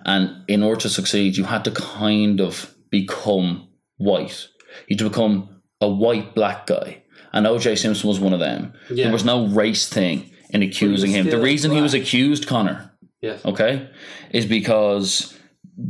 And 0.06 0.44
in 0.48 0.64
order 0.64 0.82
to 0.82 0.90
succeed, 0.90 1.38
you 1.38 1.44
had 1.46 1.64
to 1.66 1.72
kind 1.72 2.40
of 2.42 2.74
become 2.90 3.68
white. 3.98 4.48
You 4.88 4.96
had 4.96 5.00
to 5.00 5.10
become 5.10 5.62
a 5.82 5.90
white 5.90 6.34
black 6.36 6.68
guy. 6.68 7.04
And 7.34 7.46
OJ 7.46 7.78
Simpson 7.78 8.08
was 8.08 8.20
one 8.20 8.34
of 8.34 8.40
them. 8.40 8.74
Yeah. 8.90 9.06
There 9.06 9.14
was 9.14 9.26
no 9.26 9.48
race 9.48 9.88
thing 9.88 10.32
in 10.50 10.64
accusing 10.64 11.12
him. 11.12 11.30
The 11.30 11.40
reason 11.40 11.72
he 11.72 11.82
was 11.82 11.94
accused, 11.94 12.48
Connor, 12.48 12.92
Yes. 13.22 13.46
okay, 13.46 13.88
is 14.32 14.46
because 14.46 15.38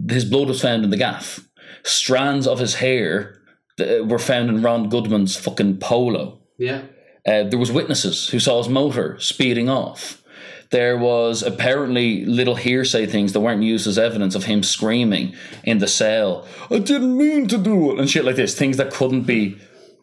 his 0.09 0.25
blood 0.25 0.47
was 0.49 0.61
found 0.61 0.83
in 0.83 0.89
the 0.89 0.97
gaff. 0.97 1.39
Strands 1.83 2.45
of 2.45 2.59
his 2.59 2.75
hair 2.75 3.41
uh, 3.79 4.03
were 4.03 4.19
found 4.19 4.49
in 4.49 4.61
Ron 4.61 4.89
Goodman's 4.89 5.37
fucking 5.37 5.77
polo. 5.77 6.41
Yeah. 6.57 6.81
Uh, 7.25 7.43
there 7.43 7.59
was 7.59 7.71
witnesses 7.71 8.27
who 8.29 8.39
saw 8.39 8.57
his 8.57 8.67
motor 8.67 9.17
speeding 9.19 9.69
off. 9.69 10.21
There 10.71 10.97
was 10.97 11.41
apparently 11.41 12.25
little 12.25 12.55
hearsay 12.55 13.07
things 13.07 13.33
that 13.33 13.39
weren't 13.39 13.63
used 13.63 13.87
as 13.87 13.97
evidence 13.97 14.35
of 14.35 14.43
him 14.43 14.61
screaming 14.61 15.33
in 15.63 15.79
the 15.79 15.87
cell, 15.87 16.45
"I 16.69 16.77
didn't 16.79 17.17
mean 17.17 17.47
to 17.47 17.57
do 17.57 17.91
it," 17.91 17.99
and 17.99 18.09
shit 18.09 18.23
like 18.23 18.35
this. 18.35 18.53
Things 18.53 18.77
that 18.77 18.91
couldn't 18.91 19.23
be 19.23 19.55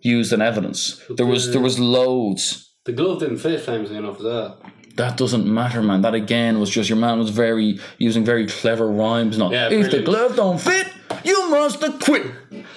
used 0.02 0.32
in 0.32 0.42
evidence. 0.42 1.00
There 1.08 1.26
was 1.26 1.52
there 1.52 1.60
was 1.60 1.78
loads. 1.78 2.68
The 2.84 2.92
glove 2.92 3.20
didn't 3.20 3.38
fit 3.38 3.60
famously 3.60 3.96
enough 3.96 4.18
as 4.18 4.24
well. 4.24 4.56
That 4.96 5.16
doesn't 5.16 5.46
matter, 5.46 5.82
man. 5.82 6.02
That 6.02 6.14
again 6.14 6.58
was 6.58 6.70
just 6.70 6.88
your 6.88 6.98
man 6.98 7.18
was 7.18 7.30
very 7.30 7.78
using 7.98 8.24
very 8.24 8.46
clever 8.46 8.88
rhymes. 8.88 9.36
Not 9.38 9.52
Yeah, 9.52 9.68
if 9.70 9.90
the 9.90 10.00
glove 10.02 10.36
don't 10.36 10.60
fit, 10.60 10.88
you 11.24 11.50
must 11.50 11.80
have 11.82 12.00
quit. 12.00 12.26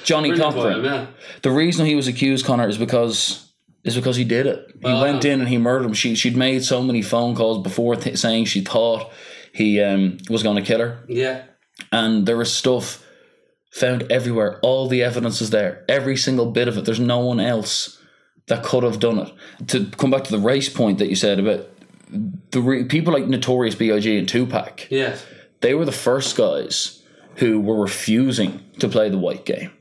Johnnie 0.04 0.36
Cochran. 0.36 0.84
yeah. 0.84 1.06
The 1.41 1.52
reason 1.52 1.86
he 1.86 1.95
was 1.95 2.08
accused, 2.08 2.45
Connor, 2.45 2.67
is 2.67 2.78
because 2.78 3.48
is 3.84 3.96
because 3.96 4.15
he 4.18 4.24
did 4.24 4.46
it. 4.46 4.68
He 4.82 4.88
Oh, 4.88 5.02
went 5.02 5.24
in 5.26 5.39
and 5.39 5.50
he 5.50 5.58
murdered 5.58 5.86
him. 5.88 5.94
She 5.94 6.15
she'd 6.15 6.36
made 6.38 6.63
so 6.63 6.82
many 6.82 7.02
phone 7.02 7.36
calls 7.36 7.63
before 7.63 7.96
th- 7.96 8.18
saying 8.18 8.46
she 8.46 8.62
thought 8.62 9.12
he 9.54 9.82
um, 9.82 10.18
was 10.30 10.44
going 10.44 10.56
to 10.58 10.62
kill 10.62 10.80
her, 10.80 11.04
Yeah. 11.08 11.44
and 11.92 12.26
there 12.26 12.38
was 12.38 12.52
stuff 12.54 13.04
found 13.72 14.04
everywhere. 14.12 14.60
All 14.62 14.88
the 14.88 15.04
evidence 15.04 15.42
is 15.42 15.50
there, 15.50 15.84
every 15.88 16.18
single 16.18 16.48
bit 16.52 16.68
of 16.68 16.78
it. 16.78 16.86
There's 16.86 17.00
no 17.00 17.20
one 17.20 17.39
else 17.39 17.98
that 18.48 18.63
could 18.63 18.84
have 18.84 19.00
done 19.00 19.20
it. 19.20 19.68
To 19.68 19.86
come 19.98 20.12
back 20.12 20.24
to 20.26 20.32
the 20.32 20.39
race 20.39 20.70
point 20.70 20.98
that 21.00 21.08
you 21.10 21.15
said 21.15 21.39
about 21.39 21.68
the 22.52 22.62
re- 22.62 22.84
people 22.86 23.13
like 23.13 23.28
Notorious 23.28 23.76
B.I.G. 23.76 24.18
and 24.18 24.28
Tupac 24.28 24.88
Yes. 24.89 25.24
they 25.62 25.76
were 25.76 25.86
the 25.86 25.92
first 25.92 26.36
guys 26.36 27.04
who 27.36 27.60
were 27.62 27.80
refusing 27.80 28.63
to 28.80 28.88
play 28.89 29.10
the 29.10 29.18
white 29.20 29.46
game. 29.46 29.72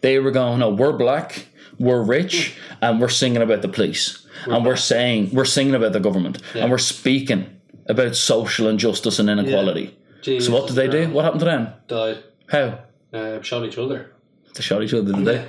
They 0.00 0.18
were 0.18 0.32
going, 0.32 0.58
no, 0.58 0.70
we're 0.70 0.92
black, 0.92 1.46
we're 1.78 2.02
rich, 2.02 2.56
and 2.80 3.00
we're 3.00 3.08
singing 3.08 3.42
about 3.42 3.62
the 3.62 3.68
police. 3.68 4.26
and 4.46 4.64
we're 4.64 4.76
saying, 4.76 5.30
we're 5.32 5.44
singing 5.44 5.74
about 5.74 5.92
the 5.92 6.00
government. 6.00 6.40
And 6.54 6.70
we're 6.70 6.78
speaking 6.78 7.46
about 7.86 8.14
social 8.16 8.68
injustice 8.68 9.18
and 9.18 9.28
inequality. 9.30 9.96
So 10.22 10.52
what 10.52 10.66
did 10.66 10.76
they 10.76 10.88
do? 10.88 11.08
What 11.10 11.24
happened 11.24 11.40
to 11.40 11.46
them? 11.46 11.68
Died. 11.86 12.18
How? 12.48 12.78
Uh, 13.12 13.40
shot 13.42 13.64
each 13.64 13.78
other. 13.78 14.12
They 14.54 14.62
shot 14.62 14.82
each 14.82 14.92
other, 14.94 15.12
did 15.12 15.24
they? 15.24 15.44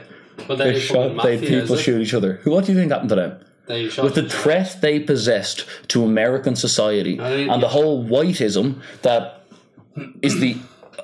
But 0.47 0.57
They 0.57 0.73
they, 0.73 0.79
shot, 0.79 1.21
they 1.23 1.37
people 1.37 1.75
shoot 1.75 2.01
each 2.01 2.13
other. 2.13 2.33
Who? 2.43 2.51
What 2.51 2.65
do 2.65 2.71
you 2.71 2.77
think 2.77 2.91
happened 2.91 3.09
to 3.09 3.15
them? 3.15 3.43
They 3.67 3.89
shot 3.89 4.05
with 4.05 4.15
the 4.15 4.27
threat 4.29 4.77
they 4.81 4.99
possessed 4.99 5.65
to 5.89 6.03
American 6.03 6.55
society 6.55 7.19
I 7.19 7.35
mean, 7.35 7.49
and 7.49 7.61
the 7.61 7.67
yeah. 7.67 7.73
whole 7.73 8.03
whiteism 8.05 8.81
that 9.01 9.43
is 10.21 10.39
the 10.39 10.57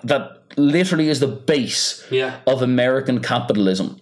that 0.03 0.41
literally 0.57 1.09
is 1.09 1.19
the 1.19 1.27
base 1.27 2.05
Yeah. 2.09 2.37
of 2.47 2.61
American 2.61 3.19
capitalism. 3.19 3.99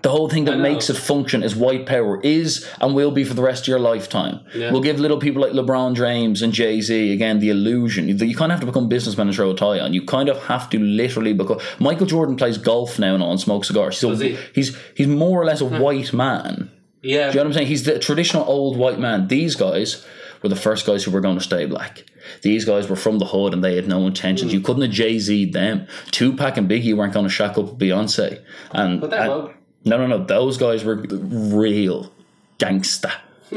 The 0.00 0.08
whole 0.08 0.28
thing 0.30 0.46
that 0.46 0.58
makes 0.58 0.88
it 0.88 0.94
function 0.96 1.42
is 1.42 1.54
white 1.54 1.84
power 1.84 2.18
is 2.22 2.66
and 2.80 2.94
will 2.94 3.10
be 3.10 3.24
for 3.24 3.34
the 3.34 3.42
rest 3.42 3.64
of 3.64 3.68
your 3.68 3.78
lifetime. 3.78 4.40
Yeah. 4.54 4.72
We'll 4.72 4.80
give 4.80 4.98
little 4.98 5.18
people 5.18 5.42
like 5.42 5.52
LeBron 5.52 5.94
James 5.96 6.40
and 6.40 6.50
Jay 6.52 6.80
Z 6.80 7.12
again 7.12 7.40
the 7.40 7.50
illusion. 7.50 8.08
You 8.08 8.14
you 8.14 8.34
kind 8.34 8.50
of 8.50 8.56
have 8.56 8.60
to 8.60 8.66
become 8.66 8.88
businessmen 8.88 9.26
and 9.28 9.36
throw 9.36 9.50
a 9.50 9.54
tie 9.54 9.80
on. 9.80 9.92
You 9.92 10.02
kind 10.06 10.30
of 10.30 10.38
have 10.44 10.70
to 10.70 10.78
literally 10.78 11.34
become. 11.34 11.60
Michael 11.78 12.06
Jordan 12.06 12.36
plays 12.36 12.56
golf 12.56 12.98
now 12.98 13.12
and 13.14 13.22
on, 13.22 13.36
smokes 13.36 13.68
cigars. 13.68 14.00
Does 14.00 14.20
he? 14.20 14.38
he's 14.54 14.74
he's 14.96 15.08
more 15.08 15.40
or 15.40 15.44
less 15.44 15.60
a 15.60 15.66
white 15.66 16.12
man. 16.14 16.70
Yeah. 17.02 17.30
Do 17.30 17.32
you 17.32 17.34
know 17.34 17.40
what 17.42 17.46
I'm 17.48 17.52
saying? 17.52 17.66
He's 17.66 17.82
the 17.84 17.98
traditional 17.98 18.44
old 18.44 18.78
white 18.78 18.98
man. 18.98 19.28
These 19.28 19.56
guys 19.56 20.06
were 20.42 20.48
the 20.48 20.56
first 20.56 20.86
guys 20.86 21.04
who 21.04 21.10
were 21.10 21.20
going 21.20 21.36
to 21.36 21.44
stay 21.44 21.66
black. 21.66 22.04
These 22.40 22.64
guys 22.64 22.88
were 22.88 22.96
from 22.96 23.18
the 23.18 23.26
hood 23.26 23.52
and 23.52 23.62
they 23.62 23.76
had 23.76 23.88
no 23.88 24.06
intentions. 24.06 24.52
You 24.54 24.60
Hmm. 24.60 24.64
couldn't 24.64 24.82
have 24.82 24.90
Jay 24.92 25.18
Z 25.18 25.50
them. 25.52 25.86
Tupac 26.12 26.56
and 26.56 26.68
Biggie 26.68 26.96
weren't 26.96 27.12
going 27.12 27.26
to 27.26 27.30
shack 27.30 27.58
up 27.58 27.64
with 27.64 27.78
Beyonce. 27.78 28.40
And, 28.72 29.00
But 29.00 29.10
they're 29.10 29.30
and-. 29.30 29.50
No, 29.84 29.96
no, 29.98 30.06
no. 30.06 30.24
Those 30.24 30.56
guys 30.58 30.84
were 30.84 30.96
real 30.96 32.12
gangster. 32.58 33.12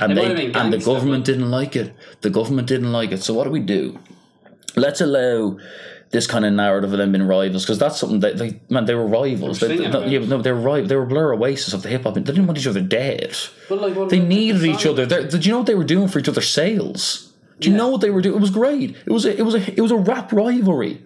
And 0.00 0.16
They 0.16 0.32
they, 0.34 0.52
and 0.52 0.72
the 0.72 0.78
government 0.78 1.24
didn't 1.24 1.50
like 1.50 1.74
it. 1.74 1.92
The 2.20 2.30
government 2.30 2.68
didn't 2.68 2.92
like 2.92 3.10
it. 3.12 3.22
So 3.22 3.34
what 3.34 3.44
do 3.44 3.50
we 3.50 3.60
do? 3.60 3.98
Let's 4.76 5.00
allow 5.00 5.58
this 6.10 6.26
kind 6.26 6.44
of 6.44 6.52
narrative 6.52 6.92
of 6.92 6.98
them 6.98 7.10
being 7.12 7.26
rivals 7.26 7.64
because 7.64 7.78
that's 7.78 7.98
something 7.98 8.20
that 8.20 8.38
they 8.38 8.60
man 8.68 8.84
they 8.84 8.94
were 8.94 9.06
rivals. 9.06 9.58
They 9.58 9.68
were 9.68 9.82
They, 9.82 9.88
no, 9.90 10.04
yeah, 10.06 10.20
no, 10.20 10.40
they 10.40 10.52
were 10.52 10.60
rival. 10.60 10.86
They 10.86 10.96
were 10.96 11.06
Blur 11.06 11.34
Oasis 11.34 11.72
of 11.74 11.82
the 11.82 11.88
hip 11.88 12.04
hop. 12.04 12.14
They 12.14 12.20
didn't 12.20 12.46
want 12.46 12.58
each 12.58 12.66
other 12.68 12.80
dead. 12.80 13.36
But 13.68 13.80
like, 13.80 13.96
what 13.96 14.08
They 14.10 14.20
needed 14.20 14.62
each 14.64 14.86
other. 14.86 15.04
They're- 15.06 15.26
Did 15.26 15.44
you 15.44 15.52
know 15.52 15.58
what 15.58 15.66
they 15.66 15.74
were 15.74 15.84
doing 15.84 16.06
for 16.08 16.18
each 16.20 16.28
other's 16.28 16.48
sales? 16.48 17.32
Do 17.58 17.68
you 17.68 17.74
Yeah. 17.74 17.78
know 17.78 17.88
what 17.88 18.00
they 18.00 18.10
were 18.10 18.22
doing? 18.22 18.36
It 18.36 18.40
was 18.40 18.50
great. 18.50 18.94
It 19.06 19.10
was 19.12 19.24
a, 19.24 19.36
it 19.36 19.42
was 19.42 19.54
a 19.56 19.62
it 19.76 19.80
was 19.80 19.90
a 19.90 19.96
rap 19.96 20.30
rivalry, 20.32 21.02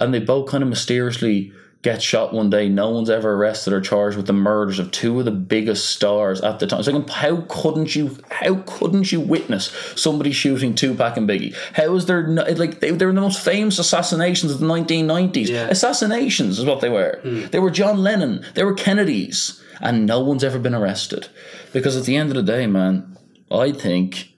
and 0.00 0.14
they 0.14 0.20
both 0.20 0.48
kind 0.48 0.62
of 0.62 0.68
mysteriously 0.70 1.52
get 1.82 2.00
shot 2.00 2.32
one 2.32 2.48
day. 2.48 2.68
No 2.68 2.90
one's 2.90 3.10
ever 3.10 3.32
arrested 3.32 3.72
or 3.72 3.80
charged 3.80 4.16
with 4.16 4.26
the 4.26 4.32
murders 4.32 4.78
of 4.78 4.90
two 4.92 5.18
of 5.18 5.24
the 5.24 5.32
biggest 5.32 5.90
stars 5.90 6.40
at 6.40 6.60
the 6.60 6.66
time. 6.66 6.78
It's 6.78 6.88
like 6.88 6.96
um, 6.96 7.08
how 7.08 7.44
couldn't 7.48 7.94
you 7.94 8.16
how 8.30 8.62
couldn't 8.66 9.10
you 9.10 9.20
witness 9.20 9.66
somebody 9.96 10.32
shooting 10.32 10.74
Tupac 10.74 11.16
and 11.16 11.28
Biggie? 11.28 11.54
How 11.74 11.94
is 11.94 12.06
there 12.06 12.26
no, 12.26 12.44
like 12.44 12.80
they, 12.80 12.92
they 12.92 13.04
were 13.04 13.12
the 13.12 13.20
most 13.20 13.44
famous 13.44 13.78
assassinations 13.78 14.52
of 14.52 14.60
the 14.60 14.66
1990s? 14.66 15.48
Yeah. 15.48 15.66
Assassinations 15.68 16.58
is 16.58 16.64
what 16.64 16.80
they 16.80 16.88
were. 16.88 17.18
Hmm. 17.22 17.46
They 17.46 17.58
were 17.58 17.70
John 17.70 17.98
Lennon. 17.98 18.44
They 18.54 18.64
were 18.64 18.74
Kennedys, 18.74 19.60
and 19.80 20.06
no 20.06 20.20
one's 20.20 20.44
ever 20.44 20.60
been 20.60 20.74
arrested 20.74 21.28
because 21.72 21.96
at 21.96 22.04
the 22.04 22.16
end 22.16 22.30
of 22.30 22.36
the 22.36 22.42
day, 22.42 22.66
man, 22.66 23.16
I 23.50 23.72
think 23.72 24.31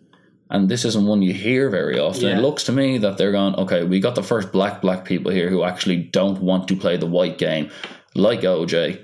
and 0.55 0.69
this 0.69 0.85
isn't 0.85 1.05
one 1.07 1.21
you 1.21 1.35
hear 1.35 1.69
very 1.69 1.99
often. 1.99 2.29
Yeah. 2.29 2.39
It 2.39 2.41
looks 2.41 2.63
to 2.65 2.73
me 2.73 2.99
that 2.99 3.19
they're 3.19 3.33
going, 3.33 3.55
okay, 3.57 3.83
we 3.83 3.99
got 3.99 4.15
the 4.15 4.23
first 4.23 4.53
black 4.53 4.81
black 4.81 5.05
people 5.05 5.33
here 5.33 5.49
who 5.51 5.65
actually 5.65 5.97
don't 5.97 6.41
want 6.41 6.69
to 6.69 6.77
play 6.77 6.97
the 6.97 7.07
white 7.07 7.39
game, 7.39 7.71
like 8.15 8.41
OJ. 8.43 9.01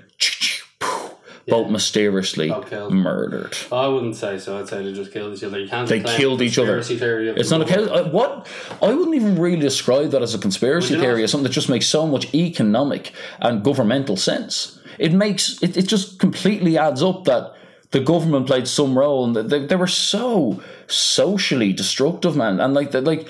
Both 1.47 1.69
mysteriously 1.71 2.53
murdered. 2.91 3.57
I 3.71 3.87
wouldn't 3.87 4.15
say 4.15 4.37
so. 4.37 4.59
I'd 4.59 4.69
say 4.69 4.83
they 4.83 4.93
just 4.93 5.11
killed 5.11 5.33
each 5.33 5.43
other. 5.43 5.59
You 5.59 5.67
can't. 5.67 5.89
They 5.89 5.99
killed 5.99 6.41
each 6.41 6.57
other. 6.57 6.75
conspiracy 6.75 6.97
Theory 6.99 7.29
It's 7.29 7.49
not 7.49 7.61
a 7.61 7.65
world. 7.65 7.89
case. 7.89 7.99
uh, 7.99 8.09
What 8.11 8.47
I 8.81 8.93
wouldn't 8.93 9.15
even 9.15 9.37
really 9.37 9.59
describe 9.59 10.11
that 10.11 10.21
as 10.21 10.33
a 10.35 10.37
conspiracy 10.37 10.95
theory. 10.97 11.23
As 11.23 11.31
something 11.31 11.43
that 11.49 11.51
just 11.61 11.67
makes 11.67 11.87
so 11.87 12.05
much 12.07 12.33
economic 12.33 13.11
and 13.39 13.63
governmental 13.63 14.15
sense. 14.15 14.79
It 14.99 15.13
makes 15.13 15.61
it. 15.63 15.75
It 15.75 15.87
just 15.87 16.19
completely 16.19 16.77
adds 16.77 17.01
up 17.01 17.25
that 17.25 17.43
the 17.89 17.99
government 17.99 18.47
played 18.47 18.67
some 18.67 18.97
role, 18.97 19.25
and 19.25 19.35
they, 19.51 19.65
they 19.65 19.75
were 19.75 19.87
so 19.87 20.61
socially 20.91 21.73
destructive, 21.73 22.35
man. 22.35 22.59
And 22.59 22.73
like, 22.73 22.91
the, 22.91 23.01
like 23.01 23.27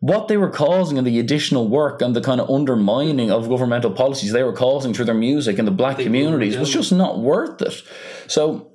what 0.00 0.28
they 0.28 0.36
were 0.36 0.50
causing 0.50 0.98
and 0.98 1.06
the 1.06 1.18
additional 1.18 1.68
work 1.68 2.02
and 2.02 2.14
the 2.14 2.20
kind 2.20 2.40
of 2.40 2.50
undermining 2.50 3.30
of 3.30 3.48
governmental 3.48 3.90
policies 3.90 4.32
they 4.32 4.42
were 4.42 4.52
causing 4.52 4.92
through 4.94 5.06
their 5.06 5.14
music 5.14 5.58
and 5.58 5.66
the 5.66 5.72
black 5.72 5.98
communities 5.98 6.56
was 6.56 6.70
just 6.70 6.92
not 6.92 7.18
worth 7.18 7.60
it. 7.62 7.82
So 8.26 8.70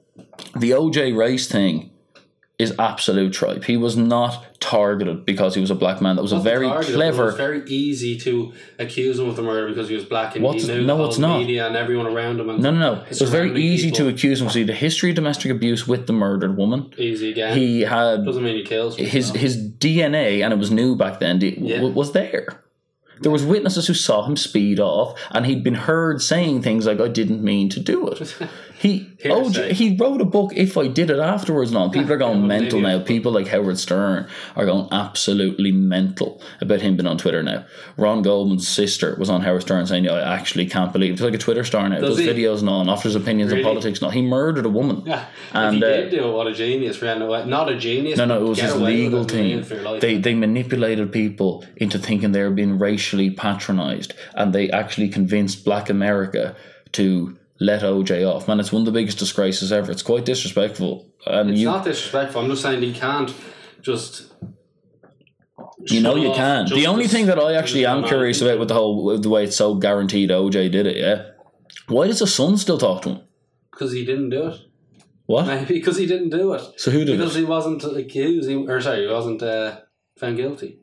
the 0.56 0.72
OJ 0.72 1.16
race 1.16 1.48
thing 1.48 1.92
is 2.62 2.74
absolute 2.80 3.34
tripe. 3.34 3.64
He 3.64 3.78
was 3.78 3.98
not 3.98 4.60
targeted 4.60 5.26
because 5.26 5.56
he 5.56 5.62
was 5.62 5.72
a 5.72 5.76
black 5.76 6.02
man. 6.02 6.16
That 6.16 6.22
was 6.22 6.32
a 6.32 6.40
very 6.40 6.68
targeted, 6.68 6.96
but 6.96 7.02
It 7.06 7.12
clever. 7.12 7.26
was 7.26 7.36
very 7.36 7.64
easy 7.68 8.18
to 8.20 8.54
accuse 8.80 9.18
him 9.20 9.28
of 9.28 9.36
the 9.36 9.42
murder 9.42 9.68
because 9.70 9.90
he 9.90 9.96
was 9.96 10.06
black 10.06 10.36
and 10.36 10.44
What's- 10.46 10.68
he 10.68 10.74
knew 10.74 10.86
no, 10.86 11.04
it's 11.06 11.18
not. 11.18 11.40
media 11.40 11.68
and 11.68 11.76
everyone 11.76 12.06
around 12.08 12.40
him. 12.40 12.50
And 12.50 12.62
no, 12.62 12.72
no, 12.72 12.80
no. 12.80 13.02
It 13.10 13.20
was 13.20 13.30
very 13.30 13.60
easy 13.62 13.92
to 13.92 14.08
accuse 14.08 14.42
him. 14.42 14.50
See, 14.50 14.64
the 14.64 14.74
history 14.74 15.10
of 15.10 15.16
domestic 15.16 15.52
abuse 15.52 15.88
with 15.88 16.08
the 16.08 16.14
murdered 16.14 16.56
woman. 16.58 16.94
easy 16.98 17.32
again. 17.32 17.58
He 17.58 17.82
had 17.82 18.26
doesn't 18.26 18.44
mean 18.44 18.56
he 18.58 18.64
kills. 18.64 18.96
his 18.98 19.32
his 19.32 19.58
DNA, 19.58 20.42
and 20.44 20.54
it 20.54 20.60
was 20.60 20.70
new 20.72 20.96
back 20.96 21.20
then. 21.20 21.40
d- 21.40 21.58
Yeah. 21.60 21.78
w- 21.78 21.94
was 21.94 22.12
there. 22.12 22.62
There 23.22 23.32
was 23.32 23.44
witnesses 23.44 23.86
who 23.86 23.94
saw 23.94 24.24
him 24.26 24.36
speed 24.36 24.80
off, 24.80 25.14
and 25.30 25.46
he'd 25.46 25.64
been 25.64 25.76
heard 25.76 26.24
saying 26.24 26.64
things 26.64 26.88
like, 26.88 27.00
"I 27.00 27.08
didn't 27.08 27.44
mean 27.44 27.70
to 27.70 27.80
do 27.80 28.08
it." 28.08 28.36
He 28.82 29.16
oh, 29.26 29.48
he 29.52 29.96
wrote 29.96 30.22
a 30.22 30.26
book. 30.26 30.54
If 30.56 30.76
I 30.76 30.88
did 30.88 31.12
it 31.12 31.20
afterwards, 31.20 31.72
now 31.72 31.88
people 31.90 32.14
are 32.14 32.18
going 32.26 32.48
mental 32.48 32.80
now. 32.80 33.00
People 33.00 33.32
like 33.32 33.48
Howard 33.48 33.78
Stern 33.78 34.28
are 34.56 34.66
going 34.66 34.88
absolutely 34.92 35.72
mental 35.72 36.42
about 36.62 36.82
him 36.82 36.98
being 36.98 37.06
on 37.06 37.20
Twitter 37.20 37.44
now. 37.44 37.64
Ron 37.98 38.24
Goldman's 38.24 38.68
sister 38.68 39.16
was 39.20 39.30
on 39.30 39.42
Howard 39.42 39.62
Stern 39.62 39.86
saying, 39.86 40.10
I 40.10 40.34
actually 40.36 40.66
can't 40.66 40.92
believe." 40.92 41.12
He's 41.12 41.22
like 41.22 41.36
a 41.36 41.38
Twitter 41.38 41.64
star 41.64 41.88
now. 41.90 42.00
Does 42.00 42.18
Does 42.18 42.26
videos 42.26 42.62
and 42.62 42.70
all, 42.70 42.82
and 42.82 42.90
offers 42.90 43.14
opinions 43.14 43.52
Really? 43.52 43.64
on 43.64 43.70
politics. 43.70 44.00
and 44.00 44.06
all. 44.06 44.12
he 44.12 44.24
murdered 44.24 44.66
a 44.66 44.70
woman. 44.70 45.04
Yeah. 45.06 45.28
And, 45.54 45.76
if 45.76 45.84
he 45.84 45.86
uh, 45.86 45.98
did 45.98 46.10
do 46.10 46.30
it, 46.30 46.34
what 46.34 46.48
a 46.48 46.54
genius. 46.54 47.00
Not 47.00 47.70
a 47.72 47.78
genius. 47.78 48.18
No, 48.18 48.26
no, 48.26 48.44
it 48.44 48.50
was 48.50 48.60
his 48.60 48.76
legal 48.78 49.20
and 49.20 49.30
team. 49.30 49.64
for 49.64 49.76
your 49.76 49.84
life. 49.84 50.02
They 50.02 50.18
they 50.18 50.34
manipulated 50.34 51.12
people 51.12 51.64
into 51.76 52.00
thinking 52.00 52.32
they 52.32 52.42
were 52.42 52.50
being 52.50 52.80
racially 52.80 53.30
patronized, 53.30 54.16
and 54.34 54.54
they 54.54 54.72
actually 54.72 55.10
convinced 55.10 55.66
Black 55.66 55.88
America 55.88 56.56
to 56.94 57.38
let 57.62 57.82
OJ 57.84 58.28
off. 58.30 58.48
Man, 58.48 58.60
it's 58.60 58.72
one 58.74 58.82
of 58.82 58.86
the 58.88 58.92
biggest 58.92 59.20
disgraces 59.20 59.72
ever. 59.72 59.92
It's 59.92 60.02
quite 60.02 60.26
disrespectful. 60.26 61.08
And 61.28 61.52
It's 61.52 61.60
you, 61.60 61.68
not 61.68 61.86
disrespectful. 61.86 62.42
I'm 62.42 62.50
just 62.50 62.64
saying 62.64 62.82
he 62.82 62.92
can't 62.94 63.34
just. 63.82 64.34
You 65.88 66.02
know 66.02 66.16
you 66.16 66.32
can. 66.34 66.66
The 66.66 66.88
only 66.88 67.08
thing 67.08 67.28
that 67.28 67.40
I 67.40 67.54
actually 67.54 67.86
am 67.86 68.04
curious 68.04 68.42
about 68.42 68.60
with 68.60 68.68
the 68.68 68.74
whole 68.74 69.04
with 69.06 69.24
the 69.24 69.30
way 69.30 69.44
it's 69.46 69.56
so 69.56 69.76
guaranteed 69.76 70.30
OJ 70.30 70.72
did 70.72 70.86
it, 70.88 70.98
yeah. 70.98 71.28
Why 71.88 72.08
does 72.08 72.20
the 72.20 72.28
son 72.28 72.58
still 72.58 72.78
talk 72.78 73.04
to 73.04 73.10
him? 73.10 73.22
because 73.72 73.94
he 73.94 74.06
didn't 74.06 74.30
do 74.30 74.48
it. 74.50 74.60
What? 75.26 75.48
Maybe 75.48 75.76
because 75.76 75.98
he 75.98 76.06
didn't 76.06 76.30
do 76.30 76.54
it. 76.54 76.62
So 76.78 76.92
who 76.92 77.04
did 77.06 77.18
Because 77.18 77.36
it? 77.36 77.40
he 77.40 77.46
wasn't 77.46 77.84
accused, 77.84 78.48
he, 78.50 78.56
or 78.56 78.80
sorry, 78.82 79.08
he 79.08 79.12
wasn't 79.12 79.42
uh, 79.42 79.80
found 80.20 80.38
guilty. 80.38 80.81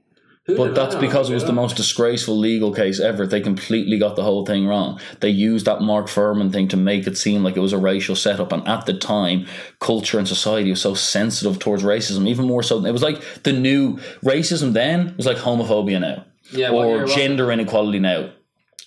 Who 0.48 0.56
But 0.56 0.74
that's 0.74 0.94
because 0.94 1.28
it 1.28 1.34
was 1.34 1.44
the 1.44 1.52
most 1.52 1.76
disgraceful 1.76 2.36
legal 2.38 2.72
case 2.72 3.00
ever. 3.00 3.26
They 3.26 3.42
completely 3.42 3.98
got 3.98 4.16
the 4.16 4.22
whole 4.22 4.46
thing 4.46 4.66
wrong. 4.66 4.98
They 5.20 5.28
used 5.28 5.66
that 5.66 5.82
Mark 5.82 6.06
Fuhrman 6.06 6.50
thing 6.50 6.68
to 6.68 6.76
make 6.78 7.06
it 7.06 7.18
seem 7.18 7.44
like 7.44 7.54
it 7.54 7.60
was 7.60 7.74
a 7.74 7.78
racial 7.78 8.16
setup. 8.16 8.50
And 8.50 8.66
at 8.66 8.86
the 8.86 8.94
time, 8.94 9.46
culture 9.78 10.18
and 10.18 10.26
society 10.26 10.70
was 10.70 10.80
so 10.80 10.94
sensitive 10.94 11.58
towards 11.58 11.82
racism, 11.82 12.26
even 12.26 12.46
more 12.46 12.62
so. 12.62 12.82
It 12.82 12.92
was 12.92 13.02
like 13.02 13.22
the 13.42 13.52
new 13.52 13.98
racism 14.24 14.72
then 14.72 15.14
was 15.18 15.26
like 15.26 15.36
homophobia 15.36 16.00
now, 16.00 16.24
Yeah, 16.50 16.70
or 16.70 17.04
gender 17.04 17.52
inequality 17.52 17.98
now. 17.98 18.30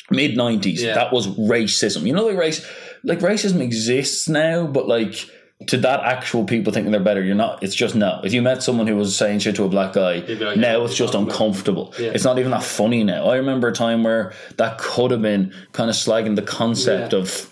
Mid 0.09 0.36
nineties, 0.36 0.82
Yeah. 0.82 0.95
that 0.95 1.14
was 1.14 1.28
racism. 1.28 2.07
You 2.07 2.14
know, 2.14 2.26
like 2.26 2.38
race, 2.38 2.66
like 3.03 3.20
racism 3.20 3.62
exists 3.62 4.28
now, 4.28 4.66
but 4.66 4.88
like 4.88 5.30
to 5.68 5.78
that 5.78 5.99
actual 6.03 6.43
people 6.45 6.74
thinking 6.74 6.91
they're 6.91 6.99
better, 7.01 7.24
you're 7.24 7.36
not. 7.36 7.62
It's 7.64 7.76
just 7.76 7.95
no. 7.95 8.20
If 8.24 8.34
you 8.34 8.41
met 8.41 8.64
someone 8.64 8.88
who 8.88 8.95
was 8.95 9.16
saying 9.16 9.39
shit 9.39 9.55
to 9.57 9.64
a 9.64 9.70
black 9.70 9.93
guy, 9.93 10.20
like, 10.20 10.57
now 10.57 10.78
"Yeah, 10.80 10.84
it's 10.84 10.95
just 10.95 10.99
you're 10.99 11.07
talking 11.07 11.24
about-" 11.24 11.32
uncomfortable. 11.34 11.93
Yeah. 11.99 12.12
It's 12.16 12.24
not 12.24 12.39
even 12.39 12.51
that 12.51 12.64
funny 12.64 13.03
now. 13.03 13.26
I 13.30 13.36
remember 13.38 13.68
a 13.68 13.74
time 13.74 14.03
where 14.03 14.34
that 14.57 14.78
could 14.78 15.12
have 15.12 15.22
been 15.22 15.53
kind 15.72 15.89
of 15.89 15.95
slagging 15.95 16.36
the 16.36 16.41
concept 16.41 17.14
Yeah. 17.14 17.20
of 17.20 17.47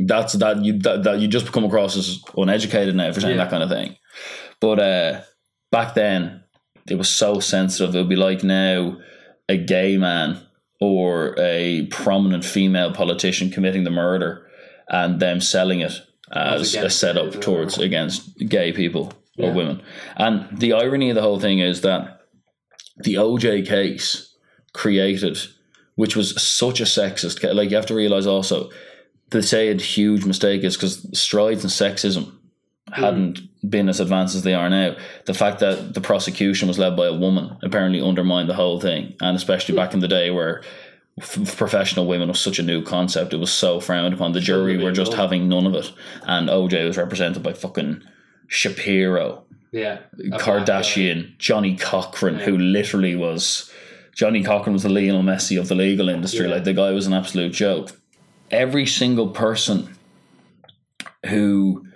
that's 0.00 0.32
that 0.34 0.64
you 0.64 0.78
that, 0.80 1.02
that 1.04 1.18
you 1.20 1.28
just 1.28 1.52
come 1.52 1.64
across 1.64 1.96
as 1.96 2.20
uneducated 2.36 2.94
now 2.96 3.12
for 3.12 3.20
saying 3.20 3.36
Yeah. 3.36 3.44
that 3.44 3.50
kind 3.50 3.62
of 3.62 3.68
thing. 3.70 3.96
But 4.60 4.78
uh, 4.80 5.20
back 5.70 5.94
then, 5.94 6.42
it 6.88 6.96
was 6.96 7.08
so 7.08 7.40
sensitive. 7.40 7.94
It 7.94 7.98
would 7.98 8.08
be 8.08 8.16
like 8.16 8.42
now 8.42 8.98
a 9.48 9.56
gay 9.56 9.96
man 9.96 10.38
or 10.80 11.34
a 11.38 11.86
prominent 11.90 12.44
female 12.44 12.92
politician 12.92 13.50
committing 13.50 13.84
the 13.84 13.90
murder 13.90 14.46
and 14.88 15.20
them 15.20 15.40
selling 15.40 15.80
it 15.80 16.00
as 16.34 16.74
a 16.74 16.90
setup 16.90 17.40
towards 17.40 17.78
against 17.78 18.36
gay 18.48 18.72
people 18.72 19.12
or 19.38 19.46
Yeah. 19.48 19.54
women. 19.54 19.82
And 20.16 20.46
the 20.58 20.72
irony 20.72 21.10
of 21.10 21.14
the 21.16 21.22
whole 21.22 21.40
thing 21.40 21.58
is 21.60 21.80
that 21.82 22.20
the 22.98 23.14
OJ 23.18 23.62
case 23.62 24.34
created, 24.72 25.38
which 25.96 26.16
was 26.16 26.40
such 26.42 26.80
a 26.80 26.84
sexist 26.84 27.40
case. 27.40 27.54
Like 27.54 27.70
you 27.70 27.76
have 27.76 27.86
to 27.86 27.94
realize 27.94 28.26
also, 28.26 28.70
to 29.30 29.42
say 29.42 29.68
a 29.68 29.74
huge 29.76 30.24
mistake 30.24 30.62
is 30.64 30.76
because 30.76 31.06
strides 31.18 31.64
in 31.64 31.70
sexism 31.70 32.32
hadn't 32.92 33.40
been 33.68 33.88
as 33.88 33.98
advanced 33.98 34.36
as 34.36 34.42
they 34.42 34.54
are 34.54 34.68
now. 34.70 34.94
The 35.24 35.34
fact 35.34 35.58
that 35.60 35.94
the 35.94 36.00
prosecution 36.00 36.68
was 36.68 36.78
led 36.78 36.96
by 36.96 37.06
a 37.06 37.14
woman 37.14 37.56
apparently 37.62 38.00
undermined 38.00 38.48
the 38.48 38.54
whole 38.54 38.78
thing, 38.80 39.14
and 39.20 39.36
especially 39.36 39.74
back 39.74 39.94
in 39.94 40.00
the 40.00 40.08
day 40.08 40.30
where. 40.30 40.62
F- 41.20 41.56
Professional 41.56 42.06
women 42.06 42.28
was 42.28 42.40
such 42.40 42.58
a 42.58 42.62
new 42.62 42.82
concept; 42.82 43.32
it 43.32 43.38
was 43.38 43.52
so 43.52 43.80
frowned 43.80 44.14
upon. 44.14 44.32
The 44.32 44.40
jury 44.40 44.76
were 44.82 44.92
just 44.92 45.14
having 45.14 45.48
none 45.48 45.66
of 45.66 45.74
it, 45.74 45.92
and 46.26 46.48
OJ 46.48 46.86
was 46.86 46.96
represented 46.96 47.42
by 47.42 47.52
fucking 47.52 48.02
Shapiro, 48.48 49.44
Yeah. 49.72 49.98
Kardashian, 50.32 51.38
Johnnie 51.38 51.76
Cochran, 51.76 52.40
who 52.40 52.58
literally 52.58 53.14
was 53.14 53.70
Johnnie 54.14 54.42
Cochran 54.44 54.72
was 54.72 54.82
the 54.82 54.88
Lionel 54.88 55.22
Messi 55.22 55.58
of 55.58 55.68
the 55.68 55.74
legal 55.74 56.08
industry. 56.08 56.46
Yeah. 56.46 56.54
Like 56.54 56.64
the 56.64 56.72
guy 56.74 56.90
was 56.90 57.06
an 57.06 57.12
absolute 57.12 57.52
joke. 57.52 57.90
Every 58.50 58.86
single 58.86 59.28
person 59.28 59.96
who 61.26 61.86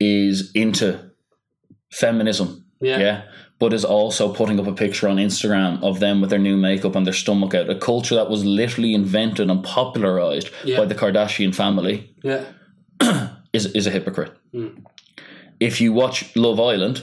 is 0.00 0.50
into 0.54 1.10
feminism. 1.90 2.64
Yeah. 2.80 2.98
yeah, 2.98 3.22
but 3.58 3.72
is 3.72 3.84
also 3.84 4.32
putting 4.32 4.60
up 4.60 4.66
a 4.66 4.72
picture 4.72 5.08
on 5.08 5.16
Instagram 5.16 5.82
of 5.82 5.98
them 6.00 6.20
with 6.20 6.30
their 6.30 6.38
new 6.38 6.56
makeup 6.56 6.94
and 6.94 7.04
their 7.06 7.12
stomach 7.14 7.54
out, 7.54 7.68
a 7.68 7.74
culture 7.74 8.14
that 8.14 8.30
was 8.30 8.44
literally 8.44 8.94
invented 8.94 9.50
and 9.50 9.64
popularized 9.64 10.50
Yeah. 10.64 10.78
by 10.78 10.84
the 10.84 10.94
Kardashian 10.94 11.54
family 11.54 12.14
Yeah. 12.22 12.44
is 13.52 13.66
is 13.66 13.86
a 13.86 13.90
hypocrite. 13.90 14.32
Mm. 14.54 14.84
If 15.60 15.80
you 15.80 15.92
watch 15.92 16.36
Love 16.36 16.60
Island 16.60 17.02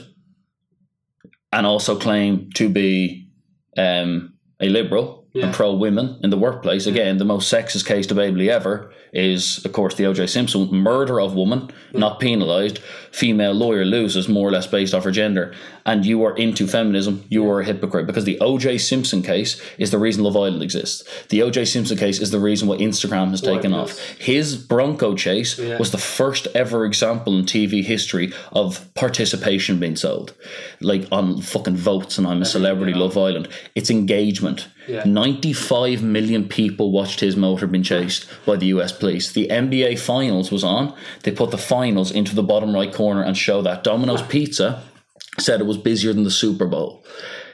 and 1.52 1.66
also 1.66 1.96
claim 1.98 2.50
to 2.54 2.68
be 2.68 3.28
um, 3.76 4.32
a 4.60 4.68
liberal 4.68 5.25
Yeah. 5.36 5.46
and 5.46 5.54
pro 5.54 5.72
women 5.74 6.18
in 6.22 6.30
the 6.30 6.38
workplace, 6.38 6.86
again, 6.86 7.18
the 7.18 7.24
most 7.24 7.52
sexist 7.52 7.84
case 7.86 8.06
debatably 8.06 8.48
ever 8.48 8.90
is, 9.12 9.64
of 9.64 9.72
course, 9.72 9.94
the 9.94 10.06
O.J. 10.06 10.26
Simpson 10.26 10.68
murder 10.74 11.20
of 11.20 11.34
woman, 11.34 11.70
not 11.92 12.20
penalised. 12.20 12.78
Female 13.12 13.52
lawyer 13.52 13.84
loses 13.84 14.28
more 14.28 14.48
or 14.48 14.50
less 14.52 14.66
based 14.66 14.92
off 14.94 15.04
her 15.04 15.10
gender, 15.10 15.54
and 15.86 16.04
you 16.04 16.22
are 16.24 16.36
into 16.36 16.66
feminism. 16.66 17.24
You 17.28 17.48
are 17.50 17.60
a 17.60 17.64
hypocrite 17.64 18.06
because 18.06 18.24
the 18.24 18.38
O.J. 18.40 18.78
Simpson 18.78 19.22
case 19.22 19.60
is 19.78 19.90
the 19.90 19.98
reason 19.98 20.22
Love 20.24 20.36
Island 20.36 20.62
exists. 20.62 21.02
The 21.28 21.42
O.J. 21.42 21.64
Simpson 21.66 21.96
case 21.96 22.18
is 22.20 22.30
the 22.30 22.40
reason 22.40 22.68
why 22.68 22.76
Instagram 22.78 23.30
has 23.30 23.40
taken 23.40 23.72
off. 23.72 23.98
His 24.18 24.56
Bronco 24.56 25.14
chase 25.14 25.58
Yeah. 25.58 25.78
was 25.78 25.90
the 25.92 25.98
first 25.98 26.48
ever 26.54 26.84
example 26.84 27.38
in 27.38 27.44
TV 27.44 27.82
history 27.84 28.32
of 28.52 28.92
participation 28.94 29.78
being 29.78 29.96
sold, 29.96 30.34
like 30.80 31.06
on 31.10 31.40
fucking 31.40 31.76
votes 31.76 32.18
and 32.18 32.26
I'm 32.26 32.42
a 32.42 32.44
celebrity. 32.46 32.92
Love 32.94 33.16
Island. 33.16 33.48
It's 33.74 33.90
engagement. 33.90 34.68
Yeah. 34.86 35.04
95 35.04 36.02
million 36.02 36.48
people 36.48 36.92
watched 36.92 37.20
his 37.20 37.36
motor 37.36 37.66
being 37.66 37.82
chased 37.82 38.26
by 38.44 38.56
the 38.56 38.66
US 38.66 38.92
police. 38.92 39.32
The 39.32 39.48
NBA 39.48 39.98
finals 39.98 40.50
was 40.50 40.64
on. 40.64 40.94
They 41.22 41.32
put 41.32 41.50
the 41.50 41.58
finals 41.58 42.10
into 42.10 42.34
the 42.34 42.42
bottom 42.42 42.74
right 42.74 42.92
corner 42.92 43.22
and 43.22 43.36
show 43.36 43.62
that. 43.62 43.84
Domino's 43.84 44.22
Pizza 44.22 44.82
said 45.38 45.60
it 45.60 45.66
was 45.66 45.76
busier 45.76 46.12
than 46.12 46.24
the 46.24 46.30
Super 46.30 46.66
Bowl. 46.66 47.04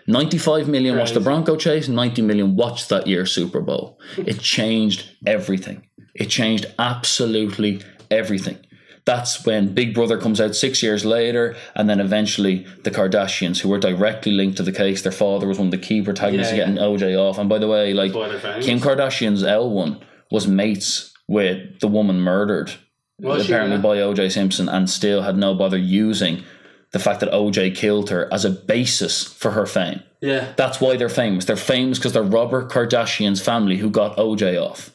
95 0.06 0.68
million 0.68 0.98
watched 0.98 1.14
the 1.14 1.20
Bronco 1.20 1.56
chase, 1.56 1.88
90 1.88 2.22
million 2.22 2.56
watched 2.56 2.88
that 2.88 3.06
year's 3.06 3.30
Super 3.32 3.60
Bowl. 3.60 4.00
It 4.16 4.40
changed 4.40 5.08
everything. 5.26 5.86
It 6.14 6.26
changed 6.26 6.66
absolutely 6.78 7.82
everything. 8.10 8.58
That's 9.04 9.44
when 9.44 9.74
Big 9.74 9.94
Brother 9.94 10.16
comes 10.16 10.40
out 10.40 10.54
six 10.54 10.82
years 10.82 11.04
later, 11.04 11.56
and 11.74 11.90
then 11.90 11.98
eventually 11.98 12.66
the 12.84 12.90
Kardashians, 12.90 13.60
who 13.60 13.68
were 13.68 13.78
directly 13.80 14.30
linked 14.32 14.58
to 14.58 14.62
the 14.62 14.70
case. 14.72 15.02
Their 15.02 15.10
father 15.10 15.48
was 15.48 15.58
one 15.58 15.68
of 15.68 15.72
the 15.72 15.78
key 15.78 16.02
protagonists 16.02 16.52
Yeah, 16.52 16.68
of 16.68 16.76
getting 16.76 16.82
OJ 16.82 17.18
off. 17.18 17.38
And 17.38 17.48
by 17.48 17.58
the 17.58 17.66
way, 17.68 17.92
like. 17.92 18.12
Kim 18.12 18.78
Kardashian's 18.78 19.42
L1 19.42 20.00
was 20.30 20.46
mates 20.46 21.12
with 21.26 21.80
the 21.80 21.88
woman 21.88 22.20
murdered, 22.20 22.72
Was 23.18 23.46
she, 23.46 23.52
apparently 23.52 23.76
yeah? 23.76 23.82
by 23.82 23.96
OJ 23.96 24.30
Simpson, 24.30 24.68
and 24.68 24.88
still 24.88 25.22
had 25.22 25.36
no 25.36 25.54
bother 25.54 25.78
using 25.78 26.44
the 26.92 26.98
fact 27.00 27.20
that 27.20 27.32
OJ 27.32 27.74
killed 27.74 28.10
her 28.10 28.32
as 28.32 28.44
a 28.44 28.50
basis 28.50 29.24
for 29.24 29.50
her 29.52 29.66
fame. 29.66 30.02
Yeah. 30.20 30.52
That's 30.56 30.80
why 30.80 30.96
they're 30.96 31.08
famous. 31.08 31.44
They're 31.46 31.56
famous 31.56 31.98
because 31.98 32.12
they're 32.12 32.22
Robert 32.22 32.70
Kardashian's 32.70 33.40
family 33.40 33.78
who 33.78 33.90
got 33.90 34.16
OJ 34.16 34.62
off. 34.62 34.94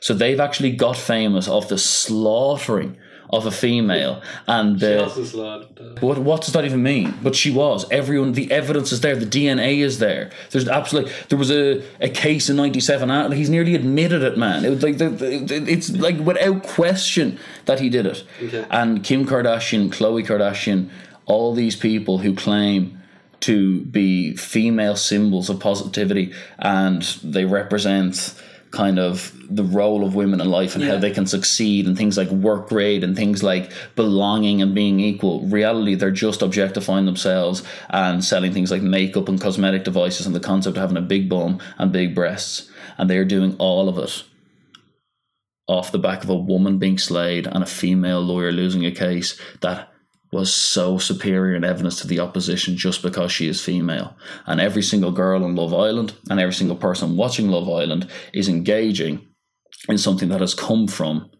So 0.00 0.14
they've 0.14 0.40
actually 0.40 0.72
got 0.72 0.96
famous 0.96 1.46
of 1.48 1.68
the 1.68 1.78
slaughtering 1.78 2.96
of 3.30 3.46
a 3.46 3.50
female 3.50 4.22
and 4.46 4.82
uh, 4.82 5.08
what 6.00 6.18
what 6.18 6.42
does 6.42 6.52
that 6.52 6.64
even 6.64 6.82
mean? 6.82 7.14
But 7.22 7.34
she 7.34 7.50
was. 7.50 7.90
Everyone 7.90 8.32
the 8.32 8.50
evidence 8.50 8.92
is 8.92 9.00
there, 9.00 9.16
the 9.16 9.26
DNA 9.26 9.78
is 9.78 9.98
there. 9.98 10.30
There's 10.50 10.68
absolutely 10.68 11.12
there 11.28 11.38
was 11.38 11.50
a, 11.50 11.82
a 12.00 12.08
case 12.08 12.48
in 12.48 12.56
ninety 12.56 12.80
seven 12.80 13.32
he's 13.32 13.50
nearly 13.50 13.74
admitted 13.74 14.22
it, 14.22 14.36
man. 14.36 14.64
It 14.64 14.70
was 14.70 14.82
like 14.82 14.98
the, 14.98 15.08
the, 15.08 15.64
it's 15.68 15.90
like 15.90 16.18
without 16.18 16.62
question 16.62 17.38
that 17.66 17.80
he 17.80 17.88
did 17.88 18.06
it. 18.06 18.24
Okay. 18.42 18.66
And 18.70 19.02
Kim 19.02 19.26
Kardashian, 19.26 19.88
Khloe 19.90 20.26
Kardashian, 20.26 20.90
all 21.26 21.54
these 21.54 21.76
people 21.76 22.18
who 22.18 22.34
claim 22.34 23.00
to 23.40 23.82
be 23.82 24.34
female 24.36 24.96
symbols 24.96 25.50
of 25.50 25.60
positivity 25.60 26.32
and 26.58 27.02
they 27.22 27.44
represent 27.44 28.34
kind 28.76 28.98
of 28.98 29.32
the 29.48 29.64
role 29.64 30.04
of 30.04 30.14
women 30.14 30.40
in 30.40 30.50
life 30.50 30.74
and 30.74 30.84
how 30.84 30.98
they 30.98 31.10
can 31.10 31.26
succeed 31.26 31.86
and 31.86 31.96
things 31.96 32.18
like 32.18 32.28
work 32.28 32.70
rate 32.70 33.02
and 33.02 33.16
things 33.16 33.42
like 33.42 33.72
belonging 33.94 34.60
and 34.60 34.74
being 34.74 35.00
equal. 35.00 35.40
Reality, 35.46 35.94
they're 35.94 36.10
just 36.10 36.42
objectifying 36.42 37.06
themselves 37.06 37.62
and 37.88 38.22
selling 38.22 38.52
things 38.52 38.70
like 38.70 38.82
makeup 38.82 39.28
and 39.28 39.40
cosmetic 39.40 39.82
devices 39.82 40.26
and 40.26 40.34
the 40.34 40.40
concept 40.40 40.76
of 40.76 40.80
having 40.82 40.98
a 40.98 41.02
big 41.02 41.28
bum 41.28 41.58
and 41.78 41.90
big 41.90 42.14
breasts. 42.14 42.70
And 42.98 43.08
they're 43.08 43.24
doing 43.24 43.56
all 43.58 43.88
of 43.88 43.96
it 43.96 44.24
off 45.66 45.90
the 45.90 45.98
back 45.98 46.22
of 46.22 46.30
a 46.30 46.36
woman 46.36 46.78
being 46.78 46.98
slayed 46.98 47.46
and 47.46 47.62
a 47.62 47.66
female 47.66 48.20
lawyer 48.20 48.52
losing 48.52 48.84
a 48.84 48.92
case 48.92 49.40
that 49.62 49.92
was 50.36 50.52
so 50.54 50.98
superior 50.98 51.56
in 51.56 51.64
evidence 51.64 52.00
to 52.00 52.06
the 52.06 52.20
opposition 52.20 52.76
just 52.76 53.02
because 53.02 53.32
she 53.32 53.48
is 53.48 53.60
female. 53.64 54.16
And 54.46 54.60
every 54.60 54.82
single 54.82 55.12
girl 55.12 55.44
on 55.44 55.56
Love 55.56 55.74
Island 55.74 56.14
and 56.30 56.38
every 56.38 56.54
single 56.54 56.76
person 56.76 57.16
watching 57.16 57.48
Love 57.48 57.68
Island 57.68 58.08
is 58.32 58.48
engaging 58.48 59.14
in 59.88 59.98
something 59.98 60.28
that 60.30 60.40
has 60.40 60.54
come 60.54 60.86
from 60.88 61.30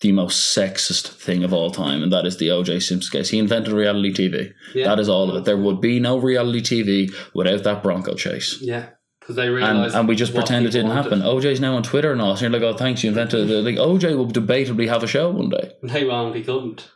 the 0.00 0.12
most 0.12 0.56
sexist 0.56 1.08
thing 1.08 1.42
of 1.42 1.52
all 1.54 1.70
time, 1.70 2.02
and 2.02 2.12
that 2.12 2.26
is 2.26 2.36
the 2.36 2.48
OJ 2.48 2.82
Simpson 2.82 3.10
case. 3.18 3.30
He 3.30 3.38
invented 3.38 3.72
reality 3.72 4.12
TV. 4.12 4.52
Yeah. 4.74 4.88
That 4.88 5.00
is 5.00 5.08
all 5.08 5.30
of 5.30 5.36
it. 5.36 5.44
There 5.46 5.56
would 5.56 5.80
be 5.80 5.98
no 6.00 6.18
reality 6.18 6.60
TV 6.60 7.10
without 7.34 7.62
that 7.64 7.82
Bronco 7.82 8.14
chase. 8.14 8.58
Yeah. 8.60 8.90
Because 9.20 9.36
they 9.36 9.46
And, 9.46 9.54
realized. 9.56 9.96
and 9.96 10.06
we 10.06 10.14
just 10.14 10.34
pretend 10.34 10.66
it 10.66 10.70
didn't 10.70 10.90
happen. 10.92 11.20
wanted. 11.22 11.46
OJ's 11.46 11.60
now 11.60 11.74
on 11.76 11.82
Twitter 11.82 12.12
and 12.12 12.20
all. 12.20 12.36
So 12.36 12.42
you're 12.42 12.50
like, 12.50 12.62
oh, 12.62 12.76
thanks, 12.76 13.02
you 13.02 13.08
invented 13.08 13.50
it. 13.50 13.64
Like, 13.64 13.76
OJ 13.76 14.16
will 14.16 14.28
debatably 14.30 14.86
have 14.88 15.02
a 15.02 15.06
show 15.08 15.30
one 15.30 15.48
day. 15.48 15.72
They 15.82 16.04
won't. 16.04 16.36
He 16.36 16.44
couldn't. 16.44 16.90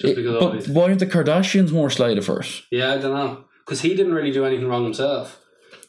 Just 0.00 0.12
It- 0.12 0.16
because 0.16 0.38
but 0.40 0.54
of 0.56 0.70
why 0.70 0.84
aren't 0.84 0.98
the 1.00 1.06
Kardashians 1.06 1.70
more 1.72 1.90
slated 1.90 2.24
for 2.24 2.40
it? 2.40 2.62
Yeah, 2.70 2.92
I 2.94 2.98
don't 2.98 3.14
know. 3.14 3.44
Because 3.64 3.80
he 3.82 3.94
didn't 3.94 4.12
really 4.14 4.30
do 4.32 4.44
anything 4.44 4.68
wrong 4.68 4.84
himself. 4.84 5.40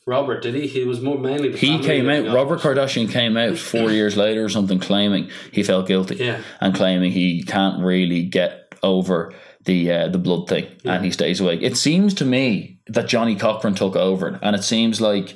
Robert, 0.08 0.43
did 0.43 0.53
he? 0.53 0.68
He 0.68 0.84
was 0.84 1.01
more 1.01 1.18
mainly 1.18 1.51
He 1.58 1.80
came 1.80 2.08
out. 2.10 2.32
Robert. 2.34 2.60
Kardashian 2.60 3.10
came 3.12 3.36
out 3.38 3.58
four 3.58 3.89
years 3.91 4.16
later 4.16 4.45
or 4.45 4.49
something, 4.49 4.80
claiming 4.80 5.30
he 5.51 5.64
felt 5.64 5.88
guilty 5.88 6.16
Yeah. 6.18 6.38
and 6.62 6.76
claiming 6.76 7.12
he 7.12 7.41
can't 7.43 7.84
really 7.84 8.22
get 8.24 8.76
over 8.84 9.34
the 9.64 9.91
uh, 9.91 10.08
the 10.10 10.20
blood 10.20 10.47
thing, 10.47 10.68
and 10.84 11.03
he 11.03 11.10
stays 11.10 11.41
away. 11.41 11.56
It 11.58 11.76
seems 11.76 12.14
to 12.16 12.26
me 12.26 12.78
that 12.88 13.08
Johnnie 13.08 13.36
Cochran 13.36 13.74
took 13.74 13.95
over, 13.95 14.39
and 14.43 14.56
it 14.56 14.64
seems 14.64 15.01
like 15.01 15.34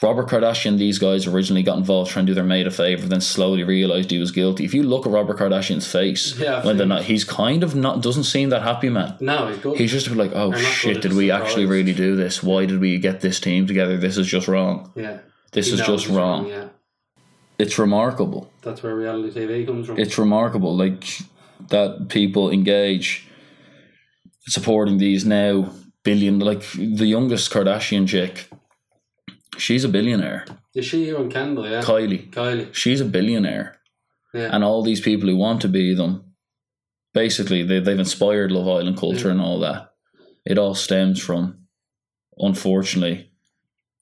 Robert 0.00 0.28
Kardashian, 0.28 0.78
these 0.78 0.98
guys 0.98 1.26
originally 1.26 1.62
got 1.62 1.76
involved 1.78 2.10
trying 2.10 2.26
to 2.26 2.30
do 2.30 2.34
their 2.34 2.44
mate 2.44 2.66
a 2.66 2.70
favor, 2.70 3.06
then 3.06 3.20
slowly 3.20 3.62
realized 3.62 4.10
he 4.10 4.18
was 4.18 4.30
guilty. 4.30 4.64
If 4.64 4.74
you 4.74 4.82
look 4.82 5.06
at 5.06 5.12
Robert 5.12 5.38
Kardashian's 5.38 5.86
face, 5.90 6.38
Yeah, 6.38 6.64
when 6.64 6.76
they're 6.76 6.86
not, 6.86 7.02
he's 7.04 7.24
kind 7.24 7.62
of 7.62 7.74
not 7.74 8.00
doesn't 8.00 8.24
seem 8.24 8.48
that 8.50 8.62
happy, 8.62 8.88
man. 8.88 9.16
No, 9.20 9.48
he's 9.48 9.58
good. 9.58 9.76
He's 9.78 9.92
just 9.92 10.08
like, 10.10 10.32
oh 10.34 10.52
shit, 10.56 11.02
did 11.02 11.12
we 11.12 11.28
surprise. 11.28 11.42
actually 11.48 11.66
really 11.66 11.92
do 11.94 12.16
this? 12.16 12.42
Why 12.42 12.66
did 12.66 12.80
we 12.80 12.98
get 12.98 13.20
this 13.20 13.38
team 13.38 13.66
together? 13.66 13.96
This 13.96 14.16
is 14.16 14.26
just 14.26 14.48
wrong. 14.48 14.90
yeah. 14.96 15.18
This 15.52 15.66
He 15.66 15.74
is 15.74 15.80
just 15.80 16.06
he's 16.06 16.16
wrong. 16.16 16.48
Yeah. 16.48 16.68
It's 17.58 17.78
remarkable. 17.78 18.50
That's 18.62 18.82
where 18.82 18.96
reality 18.96 19.38
TV 19.38 19.66
comes 19.66 19.86
from. 19.86 19.98
It's 19.98 20.16
remarkable, 20.18 20.74
like 20.74 21.04
that 21.68 22.08
people 22.08 22.50
engage 22.50 23.28
supporting 24.48 24.98
these 24.98 25.24
now 25.24 25.70
billion. 26.02 26.38
Like 26.38 26.62
the 26.72 27.06
youngest 27.06 27.52
Kardashian 27.52 28.08
chick, 28.08 28.48
she's 29.58 29.84
a 29.84 29.88
billionaire. 29.88 30.44
Is 30.74 30.86
she 30.86 31.04
here 31.04 31.18
on 31.18 31.30
Kendall? 31.30 31.68
Yeah. 31.68 31.82
Kylie, 31.82 32.30
Kylie. 32.30 32.72
she's 32.74 33.00
a 33.00 33.04
billionaire, 33.04 33.78
Yeah. 34.34 34.50
and 34.54 34.64
all 34.64 34.82
these 34.82 35.00
people 35.00 35.28
who 35.28 35.36
want 35.36 35.60
to 35.62 35.68
be 35.68 35.94
them, 35.94 36.34
basically 37.14 37.62
they 37.62 37.78
they've 37.80 37.98
inspired 37.98 38.50
Love 38.52 38.68
Island 38.68 38.96
culture 38.98 39.30
and 39.30 39.40
all 39.40 39.58
that. 39.60 39.90
It 40.44 40.58
all 40.58 40.74
stems 40.74 41.20
from, 41.22 41.66
unfortunately, 42.38 43.30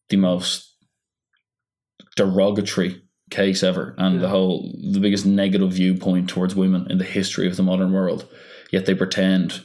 the 0.08 0.16
most 0.16 0.66
derogatory 2.16 3.02
case 3.30 3.62
ever 3.62 3.94
and 3.98 4.20
the 4.20 4.28
whole 4.28 4.74
the 4.92 4.98
biggest 4.98 5.24
negative 5.24 5.72
viewpoint 5.72 6.28
towards 6.28 6.54
women 6.56 6.86
in 6.90 6.98
the 6.98 7.04
history 7.04 7.46
of 7.46 7.56
the 7.56 7.62
modern 7.62 7.92
world 7.92 8.26
yet 8.72 8.86
they 8.86 8.94
pretend 8.94 9.62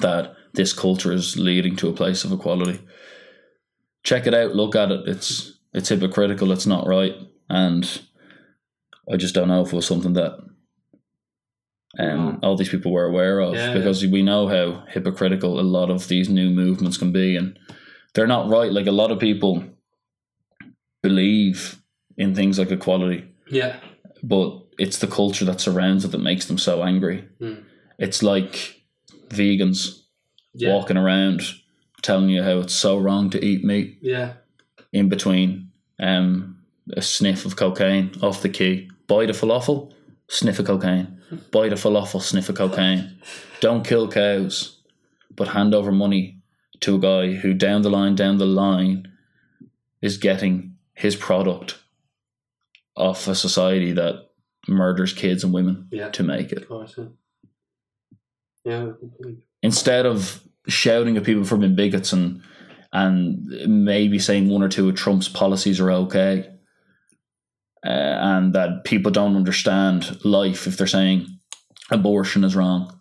that 0.00 0.34
this 0.54 0.72
culture 0.72 1.12
is 1.12 1.36
leading 1.36 1.76
to 1.76 1.88
a 1.88 1.92
place 1.92 2.24
of 2.24 2.32
equality 2.32 2.80
check 4.02 4.26
it 4.26 4.34
out 4.34 4.54
look 4.54 4.74
at 4.76 4.90
it 4.90 5.08
it's 5.08 5.58
it's 5.72 5.88
hypocritical 5.88 6.50
it's 6.52 6.66
not 6.66 6.86
right 6.86 7.14
and 7.48 8.02
i 9.12 9.16
just 9.16 9.34
don't 9.34 9.48
know 9.48 9.62
if 9.62 9.72
it 9.72 9.76
was 9.76 9.86
something 9.86 10.12
that 10.14 10.38
um, 11.98 12.38
all 12.42 12.56
these 12.56 12.70
people 12.70 12.90
were 12.90 13.04
aware 13.04 13.40
of 13.40 13.54
Yeah, 13.54 13.74
because 13.74 14.04
we 14.06 14.22
know 14.22 14.48
how 14.48 14.84
hypocritical 14.88 15.60
a 15.60 15.62
lot 15.62 15.90
of 15.90 16.08
these 16.08 16.28
new 16.30 16.48
movements 16.50 16.96
can 16.96 17.12
be 17.12 17.36
and 17.36 17.58
they're 18.14 18.26
not 18.26 18.48
right 18.48 18.72
like 18.72 18.86
a 18.86 18.92
lot 18.92 19.10
of 19.10 19.18
people 19.18 19.62
believe 21.02 21.78
in 22.16 22.34
things 22.34 22.58
like 22.58 22.70
equality 22.70 23.24
Yeah. 23.50 23.76
but 24.22 24.58
it's 24.78 24.98
the 24.98 25.06
culture 25.06 25.44
that 25.44 25.60
surrounds 25.60 26.04
it 26.04 26.12
that 26.12 26.18
makes 26.22 26.46
them 26.46 26.56
so 26.58 26.82
angry. 26.82 27.28
Mm. 27.40 27.62
It's 27.98 28.22
like 28.22 28.80
vegans 29.28 30.00
Yeah. 30.54 30.72
walking 30.72 30.96
around 30.96 31.42
telling 32.02 32.28
you 32.28 32.42
how 32.42 32.58
it's 32.58 32.74
so 32.74 32.98
wrong 32.98 33.30
to 33.30 33.44
eat 33.44 33.64
meat 33.64 33.98
Yeah. 34.02 34.34
in 34.92 35.08
between 35.08 35.70
um, 36.00 36.58
a 36.96 37.02
sniff 37.02 37.44
of 37.46 37.56
cocaine 37.56 38.12
off 38.22 38.42
the 38.42 38.48
key. 38.48 38.90
Buy 39.06 39.26
the 39.26 39.32
falafel, 39.32 39.92
sniff 40.28 40.58
of 40.58 40.66
cocaine. 40.66 41.20
Buy 41.50 41.68
the 41.68 41.76
falafel, 41.76 42.20
sniff 42.20 42.48
of 42.48 42.56
cocaine. 42.56 43.18
Don't 43.60 43.86
kill 43.86 44.08
cows, 44.08 44.80
but 45.34 45.48
hand 45.48 45.74
over 45.74 45.92
money 45.92 46.42
to 46.80 46.96
a 46.96 46.98
guy 46.98 47.32
who 47.34 47.54
down 47.54 47.82
the 47.82 47.90
line, 47.90 48.14
down 48.16 48.38
the 48.38 48.46
line, 48.46 49.10
is 50.00 50.16
getting 50.18 50.76
his 50.94 51.14
product 51.16 51.78
off 52.96 53.28
a 53.28 53.34
society 53.34 53.92
that 53.92 54.30
murders 54.68 55.12
kids 55.12 55.44
and 55.44 55.52
women 55.54 55.88
Yeah. 55.92 56.10
to 56.10 56.22
make 56.22 56.52
it. 56.52 56.66
Yeah. 56.68 57.04
Yeah. 58.64 58.92
Instead 59.62 60.06
of 60.06 60.42
shouting 60.68 61.16
at 61.16 61.24
people 61.24 61.44
for 61.44 61.56
being 61.56 61.74
bigots 61.76 62.12
and 62.12 62.42
and 62.94 63.46
maybe 63.66 64.18
saying 64.18 64.50
one 64.50 64.62
or 64.62 64.68
two 64.68 64.88
of 64.88 64.94
Trump's 64.94 65.28
policies 65.28 65.80
are 65.80 65.90
okay, 65.90 66.46
uh, 67.86 67.88
and 67.88 68.52
that 68.54 68.84
people 68.84 69.10
don't 69.10 69.36
understand 69.36 70.18
life 70.24 70.66
if 70.66 70.76
they're 70.76 70.86
saying 70.86 71.26
abortion 71.90 72.44
is 72.44 72.54
wrong, 72.54 73.00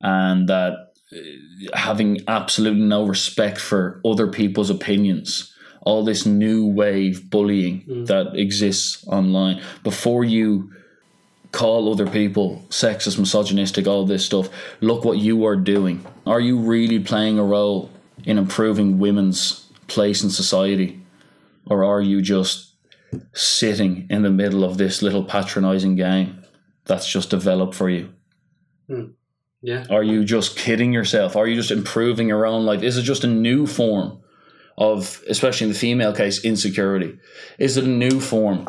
and 0.00 0.48
that 0.48 0.72
uh, 1.12 1.76
having 1.76 2.20
absolutely 2.28 2.82
no 2.82 3.04
respect 3.06 3.58
for 3.58 4.00
other 4.04 4.26
people's 4.26 4.70
opinions. 4.70 5.50
All 5.82 6.02
this 6.02 6.24
new 6.24 6.66
wave 6.66 7.28
bullying 7.28 7.84
Mm. 7.86 8.06
that 8.06 8.34
exists 8.36 9.04
online. 9.06 9.60
Before 9.82 10.24
you 10.24 10.70
call 11.54 11.90
other 11.90 12.06
people 12.06 12.62
sexist, 12.68 13.18
misogynistic, 13.18 13.86
all 13.86 14.04
this 14.04 14.26
stuff. 14.26 14.48
Look 14.80 15.04
what 15.04 15.18
you 15.18 15.46
are 15.46 15.56
doing. 15.56 16.04
Are 16.26 16.40
you 16.40 16.58
really 16.58 16.98
playing 16.98 17.38
a 17.38 17.44
role 17.44 17.90
in 18.24 18.36
improving 18.38 18.98
women's 18.98 19.70
place 19.86 20.22
in 20.22 20.30
society? 20.30 21.00
Or 21.66 21.84
are 21.84 22.02
you 22.02 22.20
just 22.20 22.74
sitting 23.32 24.06
in 24.10 24.22
the 24.22 24.30
middle 24.30 24.64
of 24.64 24.76
this 24.76 25.00
little 25.00 25.24
patronizing 25.24 25.96
game 25.96 26.42
that's 26.84 27.10
just 27.10 27.30
developed 27.30 27.74
for 27.74 27.88
you? 27.88 28.12
Hmm. 28.88 29.12
Yeah. 29.62 29.86
Are 29.88 30.02
you 30.02 30.24
just 30.24 30.58
kidding 30.58 30.92
yourself? 30.92 31.36
Are 31.36 31.46
you 31.46 31.56
just 31.56 31.70
improving 31.70 32.28
your 32.28 32.44
own 32.44 32.66
life? 32.66 32.82
Is 32.82 32.98
it 32.98 33.02
just 33.02 33.24
a 33.24 33.28
new 33.28 33.66
form 33.66 34.18
of, 34.76 35.22
especially 35.28 35.68
in 35.68 35.72
the 35.72 35.78
female 35.78 36.12
case, 36.12 36.44
insecurity? 36.44 37.18
Is 37.58 37.78
it 37.78 37.84
a 37.84 37.88
new 37.88 38.20
form 38.20 38.68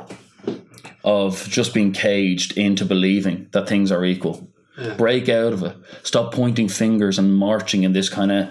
of 1.06 1.48
just 1.48 1.74
being 1.74 1.94
caged 1.94 2.58
into 2.58 2.84
believing 2.84 3.48
that 3.52 3.70
things 3.70 3.92
are 3.92 4.04
equal? 4.04 4.52
Yeah. 4.78 4.96
Break 4.96 5.30
out 5.30 5.54
of 5.54 5.64
it. 5.64 5.78
Stop 6.04 6.34
pointing 6.34 6.68
fingers 6.68 7.18
and 7.18 7.34
marching 7.38 7.84
in 7.84 7.94
this 7.94 8.10
kind 8.10 8.32
of 8.32 8.50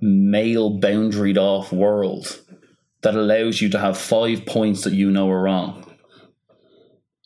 male 0.00 0.78
boundaried 0.80 1.36
off 1.36 1.70
world 1.72 2.40
that 3.02 3.14
allows 3.14 3.60
you 3.60 3.68
to 3.68 3.78
have 3.78 3.98
five 3.98 4.46
points 4.46 4.82
that 4.84 4.94
you 4.94 5.10
know 5.10 5.28
are 5.28 5.42
wrong. 5.42 5.82
Do 5.82 5.90
you 5.90 5.90
know 5.90 5.94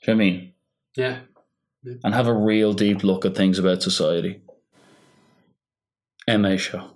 what 0.05 0.11
I 0.11 0.15
mean? 0.15 0.53
Yeah. 0.97 1.19
and 2.03 2.15
have 2.15 2.27
a 2.27 2.35
real 2.35 2.73
deep 2.73 3.05
look 3.05 3.25
at 3.25 3.37
things 3.37 3.59
about 3.59 3.83
society. 3.83 4.43
MA 6.29 6.57
Show. 6.57 6.91